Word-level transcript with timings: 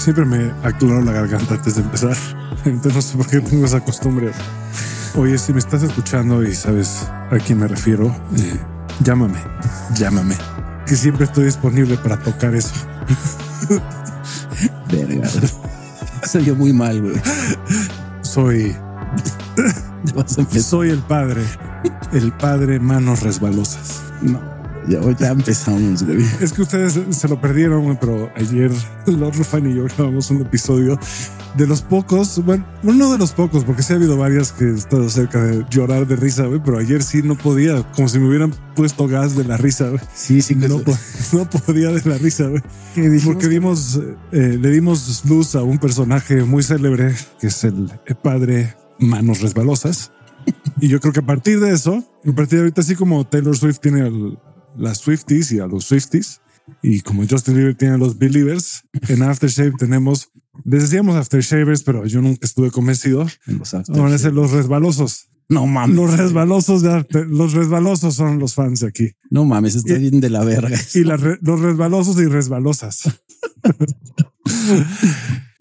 Siempre 0.00 0.24
me 0.24 0.50
aclaro 0.62 1.02
la 1.02 1.12
garganta 1.12 1.56
antes 1.56 1.74
de 1.74 1.82
empezar. 1.82 2.16
Entonces 2.64 2.94
no 2.94 3.02
sé 3.02 3.16
por 3.18 3.26
qué 3.26 3.40
tengo 3.40 3.66
esa 3.66 3.80
costumbre. 3.80 4.32
Oye, 5.14 5.36
si 5.36 5.52
me 5.52 5.58
estás 5.58 5.82
escuchando 5.82 6.42
y 6.42 6.54
sabes 6.54 7.06
a 7.30 7.36
quién 7.36 7.58
me 7.58 7.68
refiero, 7.68 8.06
eh, 8.38 8.58
llámame, 9.04 9.38
llámame. 9.94 10.36
Que 10.86 10.96
siempre 10.96 11.26
estoy 11.26 11.44
disponible 11.44 11.98
para 11.98 12.18
tocar 12.18 12.54
eso. 12.54 12.72
Verga. 14.90 15.28
Se 16.22 16.38
vio 16.38 16.56
muy 16.56 16.72
mal, 16.72 17.02
güey. 17.02 17.20
Soy, 18.22 18.74
soy 20.62 20.88
el 20.88 21.00
padre, 21.00 21.42
el 22.12 22.32
padre 22.32 22.80
manos 22.80 23.20
resbalosas. 23.20 24.00
No, 24.22 24.40
ya, 24.88 25.00
ya 25.18 25.28
empezamos, 25.30 26.02
güey. 26.04 26.24
Es 26.40 26.52
que 26.52 26.62
ustedes 26.62 26.98
se 27.10 27.28
lo 27.28 27.40
perdieron, 27.40 27.96
pero 28.00 28.30
ayer 28.36 28.70
Lord 29.06 29.36
Rufan 29.36 29.70
y 29.70 29.74
yo 29.74 29.84
grabamos 29.84 30.30
un 30.30 30.42
episodio 30.42 30.98
de 31.56 31.66
los 31.66 31.82
pocos, 31.82 32.42
bueno, 32.44 32.64
uno 32.84 33.10
de 33.12 33.18
los 33.18 33.32
pocos, 33.32 33.64
porque 33.64 33.82
sí 33.82 33.92
ha 33.92 33.96
habido 33.96 34.16
varias 34.16 34.52
que 34.52 34.64
he 34.66 34.74
estado 34.74 35.08
cerca 35.10 35.42
de 35.42 35.66
llorar 35.68 36.06
de 36.06 36.14
risa, 36.16 36.44
güey, 36.46 36.60
pero 36.64 36.78
ayer 36.78 37.02
sí 37.02 37.22
no 37.24 37.36
podía, 37.36 37.82
como 37.92 38.08
si 38.08 38.18
me 38.20 38.28
hubieran 38.28 38.54
puesto 38.76 39.08
gas 39.08 39.36
de 39.36 39.44
la 39.44 39.56
risa, 39.56 39.88
güey. 39.88 40.00
Sí, 40.14 40.42
sí, 40.42 40.54
que 40.54 40.68
No, 40.68 40.78
po- 40.78 40.96
no 41.32 41.48
podía 41.50 41.90
de 41.90 42.08
la 42.08 42.18
risa, 42.18 42.46
güey. 42.46 42.62
Porque 43.24 43.42
que- 43.46 43.48
dimos, 43.48 44.00
eh, 44.32 44.58
le 44.60 44.70
dimos 44.70 45.24
luz 45.28 45.56
a 45.56 45.62
un 45.62 45.78
personaje 45.78 46.44
muy 46.44 46.62
célebre, 46.62 47.14
que 47.40 47.48
es 47.48 47.64
el 47.64 47.90
padre 48.22 48.76
Manos 48.98 49.40
Resbalosas. 49.40 50.12
Y 50.80 50.88
yo 50.88 50.98
creo 51.00 51.12
que 51.12 51.20
a 51.20 51.26
partir 51.26 51.60
de 51.60 51.70
eso, 51.74 52.02
a 52.26 52.32
partir 52.32 52.58
de 52.58 52.60
ahorita, 52.60 52.80
así 52.80 52.94
como 52.94 53.26
Taylor 53.26 53.54
Swift 53.56 53.78
tiene 53.80 54.00
al- 54.00 54.38
las 54.80 54.98
Swifties 54.98 55.52
y 55.52 55.60
a 55.60 55.66
los 55.66 55.84
Swifties, 55.86 56.40
y 56.82 57.00
como 57.00 57.24
Justin 57.28 57.54
Bieber 57.54 57.74
tiene 57.74 57.94
a 57.94 57.98
los 57.98 58.18
Believers, 58.18 58.82
en 59.08 59.22
Aftershave 59.22 59.72
tenemos, 59.78 60.30
les 60.64 60.82
decíamos 60.82 61.16
Aftershavers, 61.16 61.82
pero 61.82 62.06
yo 62.06 62.20
nunca 62.22 62.46
estuve 62.46 62.70
convencido. 62.70 63.26
en 63.46 63.58
los 63.58 63.72
Van 63.88 64.12
a 64.12 64.18
ser 64.18 64.32
los 64.32 64.50
resbalosos. 64.52 65.26
No 65.48 65.66
mames. 65.66 65.96
Los 65.96 66.16
resbalosos, 66.16 66.82
de 66.82 66.90
After- 66.92 67.26
los 67.26 67.54
resbalosos 67.54 68.14
son 68.14 68.38
los 68.38 68.54
fans 68.54 68.80
de 68.80 68.88
aquí. 68.88 69.10
No 69.30 69.44
mames, 69.44 69.74
está 69.74 69.94
bien 69.94 70.20
de 70.20 70.30
la 70.30 70.44
verga. 70.44 70.78
y 70.94 71.00
los 71.00 71.20
resbalosos 71.60 72.16
y 72.20 72.26
resbalosas. 72.26 73.02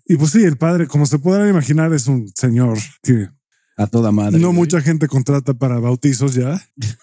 y 0.06 0.16
pues 0.16 0.31
sí, 0.31 0.44
el 0.44 0.58
padre, 0.58 0.88
como 0.88 1.06
se 1.06 1.20
podrán 1.20 1.50
imaginar, 1.50 1.94
es 1.94 2.08
un 2.08 2.28
señor 2.36 2.78
que 3.04 3.28
A 3.78 3.88
toda 3.88 4.11
madre. 4.11 4.39
no 4.39 4.48
güey. 4.50 4.59
mucha 4.59 4.81
gente 4.81 5.08
contrata 5.08 5.54
para 5.54 5.80
bautizos 5.80 6.33
ya, 6.36 6.61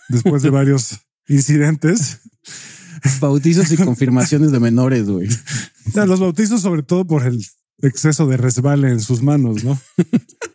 después 0.08 0.42
de 0.42 0.50
varios 0.50 0.98
incidentes. 1.28 2.18
Bautizos 3.20 3.70
y 3.72 3.76
confirmaciones 3.76 4.52
de 4.52 4.60
menores, 4.60 5.06
güey. 5.06 5.28
O 5.88 5.90
sea, 5.92 6.06
los 6.06 6.18
bautizos, 6.18 6.62
sobre 6.62 6.82
todo 6.82 7.06
por 7.06 7.24
el 7.26 7.44
exceso 7.82 8.26
de 8.26 8.36
resbale 8.36 8.88
en 8.88 9.00
sus 9.00 9.22
manos, 9.22 9.62
¿no? 9.64 9.78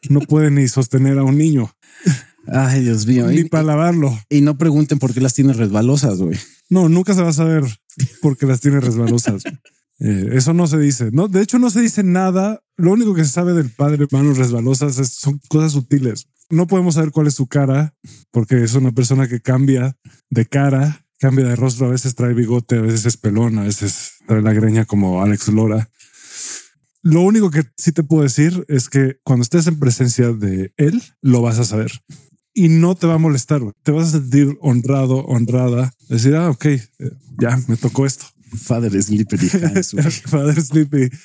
No 0.09 0.19
puede 0.22 0.52
ni 0.52 0.67
sostener 0.67 1.17
a 1.19 1.23
un 1.23 1.38
niño, 1.38 1.72
Ay, 2.47 2.81
Dios 2.81 3.05
mío. 3.05 3.28
ni 3.28 3.41
Y, 3.41 3.44
para 3.45 3.63
lavarlo. 3.63 4.17
y 4.30 4.41
no 4.41 4.58
pregunten 4.58 4.97
por 5.00 5.13
qué 5.13 5.22
las 5.22 5.33
tienes 5.36 5.58
resbalosas, 5.58 6.17
güey. 6.17 6.38
No, 6.69 6.89
nunca 6.89 7.13
se 7.13 7.22
va 7.22 7.30
a 7.30 7.33
saber 7.33 7.63
por 8.22 8.38
qué 8.38 8.47
las 8.47 8.59
tiene 8.59 8.80
resbalosas. 8.80 9.44
Eh, 10.00 10.30
eso 10.33 10.53
no 10.53 10.66
se 10.66 10.80
dice. 10.80 11.11
No, 11.13 11.28
de 11.28 11.41
hecho, 11.44 11.59
no 11.59 11.69
se 11.69 11.80
dice 11.81 12.02
nada. 12.03 12.59
Lo 12.75 12.91
único 12.94 13.13
que 13.13 13.23
se 13.23 13.30
sabe 13.31 13.53
del 13.53 13.69
padre 13.69 14.08
manos 14.11 14.38
resbalosas 14.39 14.97
es- 14.97 15.13
son 15.13 15.39
cosas 15.47 15.73
sutiles. 15.73 16.25
No 16.52 16.67
podemos 16.67 16.95
saber 16.95 17.11
cuál 17.11 17.27
es 17.27 17.35
su 17.35 17.47
cara, 17.47 17.95
porque 18.31 18.63
es 18.63 18.75
una 18.75 18.91
persona 18.91 19.27
que 19.27 19.41
cambia 19.41 19.97
de 20.30 20.45
cara, 20.45 21.05
cambia 21.17 21.45
de 21.45 21.55
rostro. 21.55 21.88
A 21.88 21.91
veces 21.91 22.16
trae 22.16 22.34
bigote, 22.34 22.78
a 22.78 22.81
veces 22.81 23.06
es 23.06 23.17
pelón, 23.17 23.57
a 23.57 23.63
veces 23.63 24.12
trae 24.28 24.41
la 24.41 24.53
greña 24.53 24.85
como 24.85 25.22
Alex 25.23 25.47
Lora. 25.47 25.90
Lo 27.03 27.22
único 27.22 27.50
que 27.50 27.63
sí 27.78 27.91
te 27.91 28.03
puedo 28.03 28.23
decir 28.23 28.63
es 28.67 28.90
que 28.90 29.17
cuando 29.23 29.44
estés 29.44 29.66
en 29.67 29.79
presencia 29.79 30.34
de 30.34 30.73
él, 30.78 31.01
lo 31.22 31.41
vas 31.41 31.57
a 31.57 31.63
saber 31.63 31.91
y 32.53 32.69
no 32.69 32.95
te 32.95 33.07
va 33.07 33.16
a 33.16 33.19
molestar. 33.19 33.61
Te 33.84 33.91
vas 33.91 34.09
a 34.09 34.19
sentir 34.19 34.57
honrado, 34.61 35.25
honrada. 35.25 35.94
Decir, 36.09 36.35
ah, 36.35 36.50
ok, 36.50 36.66
ya 37.40 37.57
me 37.67 37.78
tocó 37.78 38.06
esto. 38.06 38.25
Father 38.56 38.91
güey. 39.94 40.03
Father 40.11 40.61
Sleepy. 40.61 41.09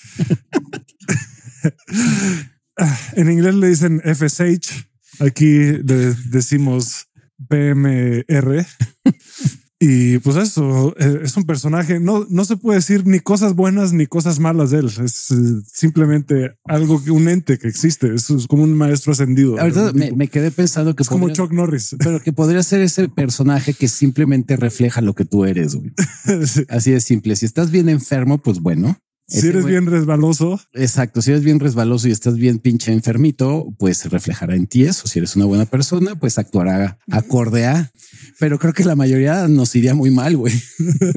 En 3.15 3.31
inglés 3.31 3.55
le 3.55 3.69
dicen 3.69 4.03
FSH. 4.05 4.96
Aquí 5.21 5.73
le 5.85 6.15
decimos 6.31 7.09
PMR. 7.49 8.67
Y 9.79 10.19
pues 10.21 10.37
eso 10.37 10.95
eh, 10.99 11.21
es 11.23 11.37
un 11.37 11.45
personaje. 11.45 12.01
No, 12.01 12.27
no 12.31 12.47
se 12.47 12.57
puede 12.57 12.79
decir 12.79 13.07
ni 13.07 13.21
cosas 13.21 13.55
buenas 13.55 13.93
ni 13.93 14.07
cosas 14.07 14.41
malas 14.41 14.71
de 14.71 14.79
él. 14.79 14.87
Es 14.87 15.31
eh, 15.31 15.35
simplemente 15.67 16.55
algo 16.65 17.05
que 17.05 17.11
un 17.11 17.29
ente 17.29 17.59
que 17.59 17.69
existe. 17.69 18.15
Es, 18.15 18.33
como 18.49 18.63
un 18.63 18.75
maestro 18.75 19.13
ascendido. 19.13 19.61
Ahorita 19.61 19.93
me, 19.93 20.29
quedé 20.29 20.51
pensando 20.51 20.97
que 20.97 21.03
es 21.03 21.09
como 21.11 21.29
Chuck 21.29 21.53
Norris. 21.53 21.95
pero 22.03 22.23
que 22.23 22.33
podría 22.33 22.63
ser 22.63 22.81
ese 22.81 23.11
personaje 23.11 23.75
que 23.75 23.89
simplemente 23.89 24.57
refleja 24.57 25.03
lo 25.03 25.15
que 25.15 25.27
tú 25.27 25.45
eres, 25.45 25.75
güey. 25.75 25.93
Sí. 26.47 26.65
Así 26.69 26.91
de 26.93 27.01
simple. 27.01 27.37
Si 27.37 27.45
estás 27.45 27.71
bien 27.71 27.89
enfermo, 27.89 28.39
pues 28.39 28.61
bueno. 28.61 28.99
Si 29.29 29.49
eres 29.49 29.65
güey- 29.65 29.71
bien 29.71 29.87
resbaloso, 29.87 30.61
Exacto. 30.75 31.21
Si 31.21 31.31
eres 31.31 31.43
bien 31.43 31.59
resbaloso 31.59 32.07
y 32.07 32.13
estás 32.13 32.37
bien 32.37 32.61
pinche 32.61 32.93
enfermito, 32.93 33.75
pues 33.79 33.99
se 33.99 34.09
reflejará 34.09 34.55
en 34.55 34.69
ti 34.69 34.85
eso. 34.85 35.09
Si 35.09 35.19
eres 35.19 35.35
una 35.35 35.47
buena 35.47 35.67
persona, 35.67 36.15
pues 36.15 36.39
actuará 36.39 36.99
acorde 37.11 37.67
a. 37.67 37.91
Pero 38.39 38.59
creo 38.59 38.73
que 38.73 38.85
la 38.85 38.95
mayoría 38.95 39.49
nos 39.49 39.75
iría 39.75 39.95
muy 39.95 40.11
mal, 40.11 40.37
güey. 40.37 40.55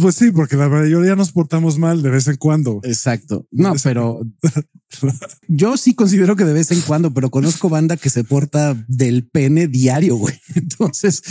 pues 0.00 0.14
sí, 0.14 0.30
porque 0.30 0.56
la 0.56 0.68
mayoría 0.68 1.16
nos 1.16 1.32
portamos 1.32 1.78
mal 1.78 2.02
de 2.02 2.10
vez 2.10 2.26
en 2.28 2.36
cuando. 2.36 2.80
Exacto. 2.82 3.46
No, 3.50 3.74
pero 3.82 4.20
yo 5.48 5.76
sí 5.76 5.94
considero 5.94 6.36
que 6.36 6.44
de 6.44 6.52
vez 6.52 6.70
en 6.70 6.80
cuando, 6.82 7.12
pero 7.12 7.30
conozco 7.30 7.68
banda 7.68 7.96
que 7.96 8.10
se 8.10 8.24
porta 8.24 8.74
del 8.88 9.28
pene 9.28 9.68
diario, 9.68 10.16
güey. 10.16 10.38
Entonces, 10.54 11.22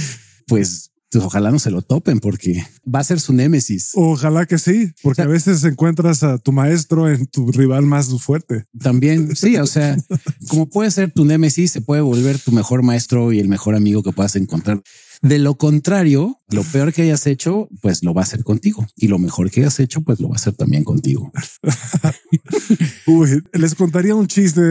pues, 0.47 0.91
pues, 1.19 1.27
ojalá 1.27 1.51
no 1.51 1.59
se 1.59 1.71
lo 1.71 1.81
topen 1.81 2.19
porque 2.19 2.65
va 2.93 2.99
a 2.99 3.03
ser 3.03 3.21
su 3.21 3.31
némesis. 3.31 3.91
Ojalá 3.93 4.45
que 4.45 4.57
sí, 4.57 4.91
porque 5.01 5.21
a 5.21 5.27
veces 5.27 5.63
encuentras 5.63 6.23
a 6.23 6.37
tu 6.37 6.51
maestro 6.51 7.09
en 7.09 7.25
tu 7.27 7.51
rival 7.53 7.85
más 7.85 8.09
fuerte. 8.21 8.65
También, 8.79 9.33
sí, 9.35 9.55
o 9.55 9.65
sea, 9.65 9.95
como 10.49 10.67
puede 10.69 10.91
ser 10.91 11.11
tu 11.11 11.23
némesis, 11.23 11.71
se 11.71 11.81
puede 11.81 12.01
volver 12.01 12.37
tu 12.39 12.51
mejor 12.51 12.83
maestro 12.83 13.31
y 13.31 13.39
el 13.39 13.47
mejor 13.47 13.75
amigo 13.75 14.03
que 14.03 14.11
puedas 14.11 14.35
encontrar. 14.35 14.81
De 15.21 15.39
lo 15.39 15.57
contrario, 15.57 16.37
lo 16.49 16.63
peor 16.63 16.91
que 16.91 17.03
hayas 17.03 17.25
hecho, 17.27 17.69
pues 17.81 18.03
lo 18.03 18.13
va 18.13 18.21
a 18.21 18.25
hacer 18.25 18.43
contigo. 18.43 18.85
Y 18.97 19.07
lo 19.07 19.17
mejor 19.17 19.49
que 19.49 19.61
hayas 19.61 19.79
hecho, 19.79 20.01
pues 20.01 20.19
lo 20.19 20.27
va 20.27 20.35
a 20.35 20.37
hacer 20.37 20.53
también 20.55 20.83
contigo. 20.83 21.31
Uy, 23.07 23.41
les 23.53 23.73
contaría 23.75 24.15
un 24.15 24.27
chiste 24.27 24.61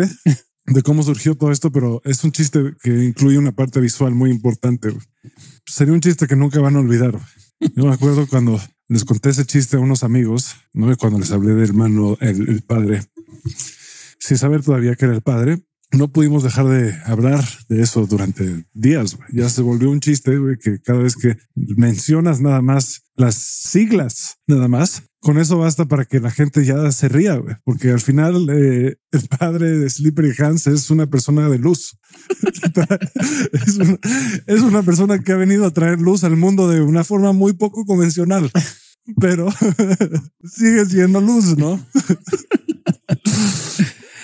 de 0.66 0.82
cómo 0.82 1.03
surgió 1.03 1.37
todo 1.37 1.50
esto, 1.50 1.72
pero 1.72 2.03
es 2.05 2.22
un 2.22 2.32
chiste 2.32 2.75
que 2.82 3.05
incluye 3.05 3.38
una 3.38 3.53
parte 3.53 3.81
visual 3.81 4.15
muy 4.15 4.31
importante. 4.31 4.91
Sería 5.66 5.94
un 5.94 6.00
chiste 6.00 6.26
que 6.26 6.36
nunca 6.36 6.60
van 6.60 6.76
a 6.76 6.80
olvidar. 6.80 7.19
Yo 7.60 7.86
me 7.86 7.92
acuerdo 7.92 8.26
cuando 8.26 8.60
les 8.88 9.04
conté 9.04 9.30
ese 9.30 9.47
chiste 9.47 9.76
a 9.76 9.80
unos 9.80 10.04
amigos, 10.04 10.56
¿no? 10.72 10.94
Cuando 10.97 11.19
les 11.19 11.30
hablé 11.30 11.54
del 11.54 11.70
hermano, 11.70 12.16
el, 12.20 12.62
padre, 12.62 13.02
sin 14.19 14.36
saber 14.36 14.62
todavía 14.62 14.94
que 14.94 15.06
era 15.06 15.14
el 15.14 15.22
padre, 15.22 15.62
no 15.92 16.08
pudimos 16.08 16.42
dejar 16.42 16.66
de 16.66 16.94
hablar 17.04 17.44
de 17.69 17.82
eso 17.82 18.06
durante 18.06 18.66
días. 18.72 19.16
Ya 19.32 19.48
se 19.48 19.62
volvió 19.62 19.91
un 19.91 20.00
chiste 20.00 20.32
que 20.62 20.80
cada 20.80 21.00
vez 21.00 21.16
que 21.16 21.36
mencionas 21.54 22.41
nada 22.41 22.60
más 22.60 23.04
las 23.14 23.36
siglas, 23.36 24.38
nada 24.46 24.69
más, 24.69 25.04
con 25.24 25.38
eso 25.38 25.56
basta 25.56 25.86
para 25.86 26.04
que 26.04 26.20
la 26.20 26.30
gente 26.30 26.66
ya 26.66 26.92
se 26.92 27.08
ría, 27.08 27.36
güey. 27.36 27.56
porque 27.64 27.90
al 27.90 28.00
final 28.00 28.46
eh, 28.50 28.96
el 29.10 29.28
padre 29.38 29.70
de 29.78 29.88
Slippery 29.88 30.34
Hans 30.38 30.66
es 30.66 30.90
una 30.90 31.06
persona 31.06 31.49
de 31.49 31.58
luz. 31.58 31.99
es, 33.52 33.76
una, 33.76 33.99
es 34.46 34.60
una 34.60 34.82
persona 34.82 35.19
que 35.19 35.32
ha 35.32 35.37
venido 35.37 35.64
a 35.64 35.70
traer 35.72 35.99
luz 35.99 36.25
al 36.25 36.37
mundo 36.37 36.69
de 36.69 36.82
una 36.82 37.04
forma 37.04 37.32
muy 37.32 37.54
poco 37.54 37.87
convencional, 37.87 38.50
pero 39.19 39.49
sigue 40.44 40.84
siendo 40.84 41.22
luz, 41.22 41.56
¿no? 41.56 41.81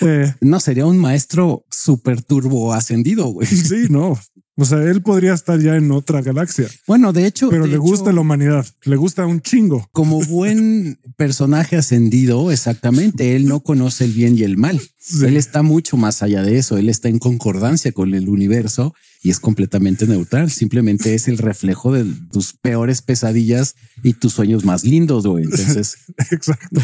Eh, 0.03 0.33
No 0.41 0.61
sería 0.61 0.87
un 0.87 0.97
maestro 0.97 1.67
súper 1.71 2.23
turbo 2.23 2.73
ascendido, 2.73 3.27
güey. 3.27 3.47
sí, 3.47 3.87
no. 3.91 4.19
O 4.57 4.65
sea, 4.65 4.83
él 4.83 5.01
podría 5.01 5.33
estar 5.33 5.59
ya 5.59 5.77
en 5.77 5.91
otra 5.91 6.21
galaxia, 6.21 6.67
Bueno, 6.87 7.13
de 7.15 7.27
hecho, 7.27 7.49
pero 7.49 7.65
de 7.65 7.71
le 7.71 7.79
gusta 7.79 8.13
la 8.13 8.21
humanidad, 8.21 8.67
le 8.85 8.97
gusta 8.97 9.25
un 9.25 9.41
chingo. 9.41 9.89
como 9.93 10.21
buen 10.23 10.99
personaje 11.17 11.77
ascendido, 11.77 12.51
exactamente, 12.51 13.37
él 13.37 13.47
no 13.47 13.61
conoce 13.61 14.05
el 14.05 14.13
bien 14.13 14.37
y 14.37 14.43
el 14.43 14.57
mal. 14.59 14.81
Sí. 14.99 15.25
Él 15.25 15.37
está 15.39 15.63
mucho 15.63 15.97
más 15.97 16.23
allá 16.23 16.43
de 16.43 16.59
eso. 16.59 16.77
Él 16.77 16.91
está 16.91 17.09
en 17.09 17.19
concordancia 17.19 17.91
con 17.93 18.13
el 18.15 18.29
universo 18.29 18.95
y 19.23 19.31
es 19.31 19.41
completamente 19.41 20.07
neutral. 20.07 20.51
Simplemente 20.51 21.15
es 21.15 21.27
el 21.27 21.39
reflejo 21.39 21.91
de 21.93 22.05
tus 22.31 22.53
peores 22.53 23.01
pesadillas 23.01 23.77
y 24.03 24.13
tus 24.13 24.35
sueños 24.35 24.65
más 24.67 24.85
lindos, 24.85 25.27
güey. 25.27 25.45
Entonces, 25.45 25.97
Exacto. 26.31 26.81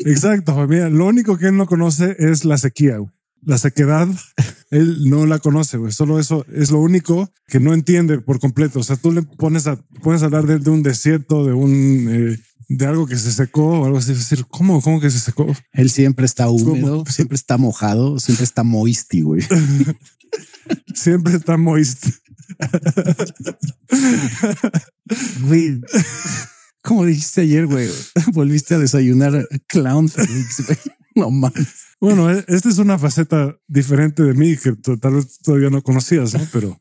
Exacto. 0.00 0.66
Mira, 0.68 0.90
lo 0.90 1.06
único 1.06 1.38
que 1.38 1.46
él 1.46 1.56
no 1.56 1.66
conoce 1.66 2.16
es 2.18 2.44
la 2.44 2.58
sequía. 2.58 2.98
güey. 2.98 3.10
La 3.42 3.58
sequedad, 3.58 4.08
él 4.70 5.08
no 5.08 5.26
la 5.26 5.38
conoce, 5.38 5.76
güey. 5.76 5.92
Solo 5.92 6.18
eso 6.18 6.44
es 6.52 6.70
lo 6.70 6.80
único 6.80 7.30
que 7.46 7.60
no 7.60 7.74
entiende 7.74 8.18
por 8.20 8.40
completo. 8.40 8.80
O 8.80 8.82
sea, 8.82 8.96
tú 8.96 9.12
le 9.12 9.22
pones 9.22 9.66
a, 9.66 9.76
pones 10.02 10.22
a 10.22 10.26
hablar 10.26 10.46
de, 10.46 10.70
un 10.70 10.82
desierto, 10.82 11.44
de 11.44 11.52
un, 11.52 12.08
eh, 12.10 12.38
de 12.68 12.86
algo 12.86 13.06
que 13.06 13.16
se 13.16 13.32
secó 13.32 13.80
o 13.80 13.84
algo 13.84 13.98
así. 13.98 14.12
Es 14.12 14.18
decir, 14.18 14.46
¿cómo, 14.48 14.80
cómo 14.82 15.00
que 15.00 15.10
se 15.10 15.20
secó? 15.20 15.46
Él 15.72 15.90
siempre 15.90 16.26
está 16.26 16.48
húmedo, 16.48 17.04
siempre 17.10 17.36
está 17.36 17.56
mojado, 17.56 18.18
siempre 18.18 18.44
está 18.44 18.64
moisty, 18.64 19.22
güey. 19.22 19.42
siempre 20.94 21.36
está 21.36 21.56
moist. 21.56 22.06
Güey, 25.42 25.80
como 26.82 27.04
dijiste 27.04 27.42
ayer, 27.42 27.66
güey, 27.66 27.88
volviste 28.32 28.74
a 28.74 28.78
desayunar 28.78 29.48
clown 29.66 30.08
güey. 30.08 30.78
No 31.20 31.30
mames. 31.30 31.96
Bueno, 31.98 32.30
e, 32.30 32.44
esta 32.46 32.68
es 32.68 32.78
una 32.78 32.98
faceta 32.98 33.56
diferente 33.66 34.22
de 34.22 34.34
mí 34.34 34.56
que 34.56 34.72
tal 35.00 35.14
vez 35.14 35.38
todavía 35.38 35.70
no 35.70 35.82
conocías, 35.82 36.34
¿no? 36.34 36.40
Pero 36.52 36.78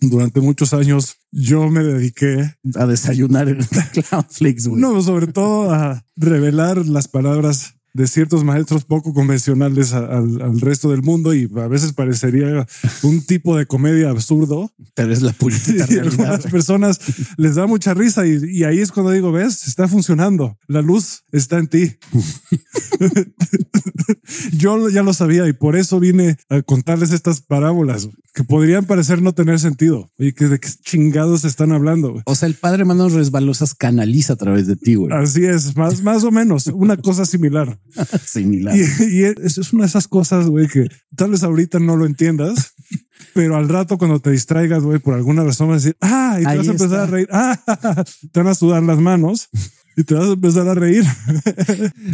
durante 0.00 0.40
muchos 0.40 0.74
años 0.74 1.16
yo 1.32 1.68
me 1.70 1.82
dediqué 1.82 2.54
a 2.74 2.86
desayunar 2.86 3.48
en 3.48 3.60
Clownflix. 3.64 4.68
No, 4.72 5.00
sobre 5.02 5.28
todo 5.28 5.72
a 5.72 6.04
revelar 6.16 6.86
las 6.86 7.08
palabras 7.08 7.77
de 7.98 8.06
ciertos 8.06 8.44
maestros 8.44 8.84
poco 8.84 9.12
convencionales 9.12 9.92
al, 9.92 10.60
resto 10.60 10.90
del 10.90 11.02
mundo 11.02 11.34
y 11.34 11.50
a 11.56 11.66
veces 11.66 11.92
parecería 11.92 12.64
un 13.02 13.22
tipo 13.22 13.56
de 13.56 13.66
comedia 13.66 14.10
absurdo. 14.10 14.72
Pero 14.94 15.12
es 15.12 15.20
la 15.20 15.32
puritita 15.32 15.84
y 15.90 15.98
algunas 15.98 16.46
personas 16.46 17.00
les 17.36 17.56
da 17.56 17.66
mucha 17.66 17.94
risa 17.94 18.24
y, 18.24 18.62
ahí 18.62 18.78
es 18.78 18.92
cuando 18.92 19.10
digo, 19.10 19.32
ves, 19.32 19.66
está 19.66 19.88
funcionando. 19.88 20.56
La 20.68 20.80
luz 20.80 21.24
está 21.32 21.58
en 21.58 21.66
ti. 21.66 21.96
Yo 24.52 24.88
ya 24.90 25.02
lo 25.02 25.12
sabía 25.12 25.48
y 25.48 25.52
por 25.52 25.74
eso 25.74 25.98
vine 25.98 26.36
a 26.48 26.62
contarles 26.62 27.10
estas 27.10 27.40
parábolas 27.40 28.08
que 28.32 28.44
podrían 28.44 28.84
parecer 28.84 29.20
no 29.20 29.32
tener 29.32 29.58
sentido 29.58 30.12
y 30.16 30.32
que 30.32 30.46
de 30.46 30.60
qué 30.60 30.68
chingados 30.82 31.44
están 31.44 31.72
hablando. 31.72 32.22
O 32.24 32.34
sea, 32.36 32.46
el 32.46 32.54
padre 32.54 32.84
Manos 32.84 33.12
Resbalosas 33.12 33.74
canaliza 33.74 34.34
a 34.34 34.36
través 34.36 34.68
de 34.68 34.76
ti. 34.76 34.94
Güey. 34.94 35.12
Así 35.12 35.44
es, 35.44 35.76
más, 35.76 36.04
más 36.04 36.22
o 36.22 36.30
menos 36.30 36.68
una 36.68 36.96
cosa 36.96 37.24
similar. 37.24 37.80
Similar. 38.24 38.76
Y, 38.76 39.24
eso 39.24 39.60
es 39.60 39.72
una 39.72 39.84
de 39.84 39.88
esas 39.88 40.08
cosas, 40.08 40.46
güey, 40.46 40.68
que 40.68 40.88
tal 41.16 41.30
vez 41.30 41.42
ahorita 41.42 41.78
no 41.78 41.96
lo 41.96 42.06
entiendas, 42.06 42.74
pero 43.34 43.56
al 43.56 43.68
rato 43.68 43.98
cuando 43.98 44.20
te 44.20 44.30
distraigas, 44.30 44.82
güey, 44.82 44.98
por 44.98 45.14
alguna 45.14 45.44
razón 45.44 45.68
vas 45.68 45.82
a 45.82 45.86
decir, 45.86 45.96
ah, 46.00 46.38
y 46.40 46.44
te 46.44 46.56
vas 46.56 46.68
a 46.68 46.72
empezar 46.72 47.00
a 47.00 47.06
reír, 47.06 47.28
ah, 47.32 47.58
te 48.32 48.40
van 48.40 48.48
a 48.48 48.54
sudar 48.54 48.82
las 48.82 48.98
manos 48.98 49.48
y 49.96 50.04
te 50.04 50.14
vas 50.14 50.28
a 50.28 50.32
empezar 50.32 50.68
a 50.68 50.74
reír. 50.74 51.04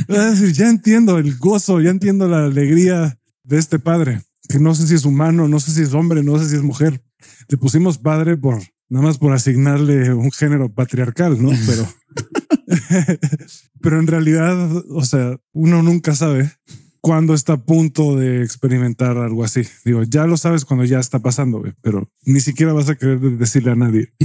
vas 0.09 0.19
a 0.19 0.31
decir, 0.31 0.53
ya 0.53 0.69
entiendo 0.69 1.19
el 1.19 1.37
gozo, 1.37 1.81
ya 1.81 1.91
entiendo 1.91 2.29
la 2.29 2.45
alegría 2.45 3.19
de 3.43 3.59
este 3.59 3.79
padre, 3.79 4.23
que 4.49 4.59
no 4.59 4.75
sé 4.75 4.87
si 4.87 4.95
es 4.95 5.05
humano, 5.05 5.49
no 5.49 5.61
sé 5.61 5.73
si 5.73 5.83
es 5.83 5.95
hombre, 5.95 6.23
no 6.23 6.39
sé 6.39 6.49
si 6.49 6.57
es 6.57 6.63
mujer. 6.63 7.03
Le 7.49 7.57
pusimos 7.59 7.99
padre 7.99 8.37
por 8.37 8.63
nada 8.89 9.07
más 9.07 9.19
por 9.19 9.33
asignarle 9.33 10.13
un 10.13 10.31
género 10.31 10.73
patriarcal, 10.73 11.43
¿no? 11.43 11.51
Pero 11.67 11.87
Pero 13.81 14.01
en 14.01 14.07
realidad, 14.07 14.85
o 14.91 15.05
sea, 15.05 15.37
uno 15.53 15.83
nunca 15.83 16.15
sabe 16.15 16.51
cuándo 17.05 17.35
está 17.35 17.53
a 17.53 17.63
punto 17.63 18.17
de 18.17 18.43
experimentar 18.43 19.19
algo 19.19 19.45
así. 19.45 19.61
Digo, 19.85 20.05
ya 20.05 20.27
lo 20.27 20.39
sabes 20.39 20.65
cuando 20.65 20.87
ya 20.87 20.99
está 20.99 21.19
pasando, 21.19 21.63
pero 21.83 22.11
ni 22.25 22.41
siquiera 22.41 22.73
vas 22.73 22.89
a 22.89 22.95
querer 22.95 23.21
decirle 23.21 23.73
a 23.73 23.77
nadie. 23.77 24.15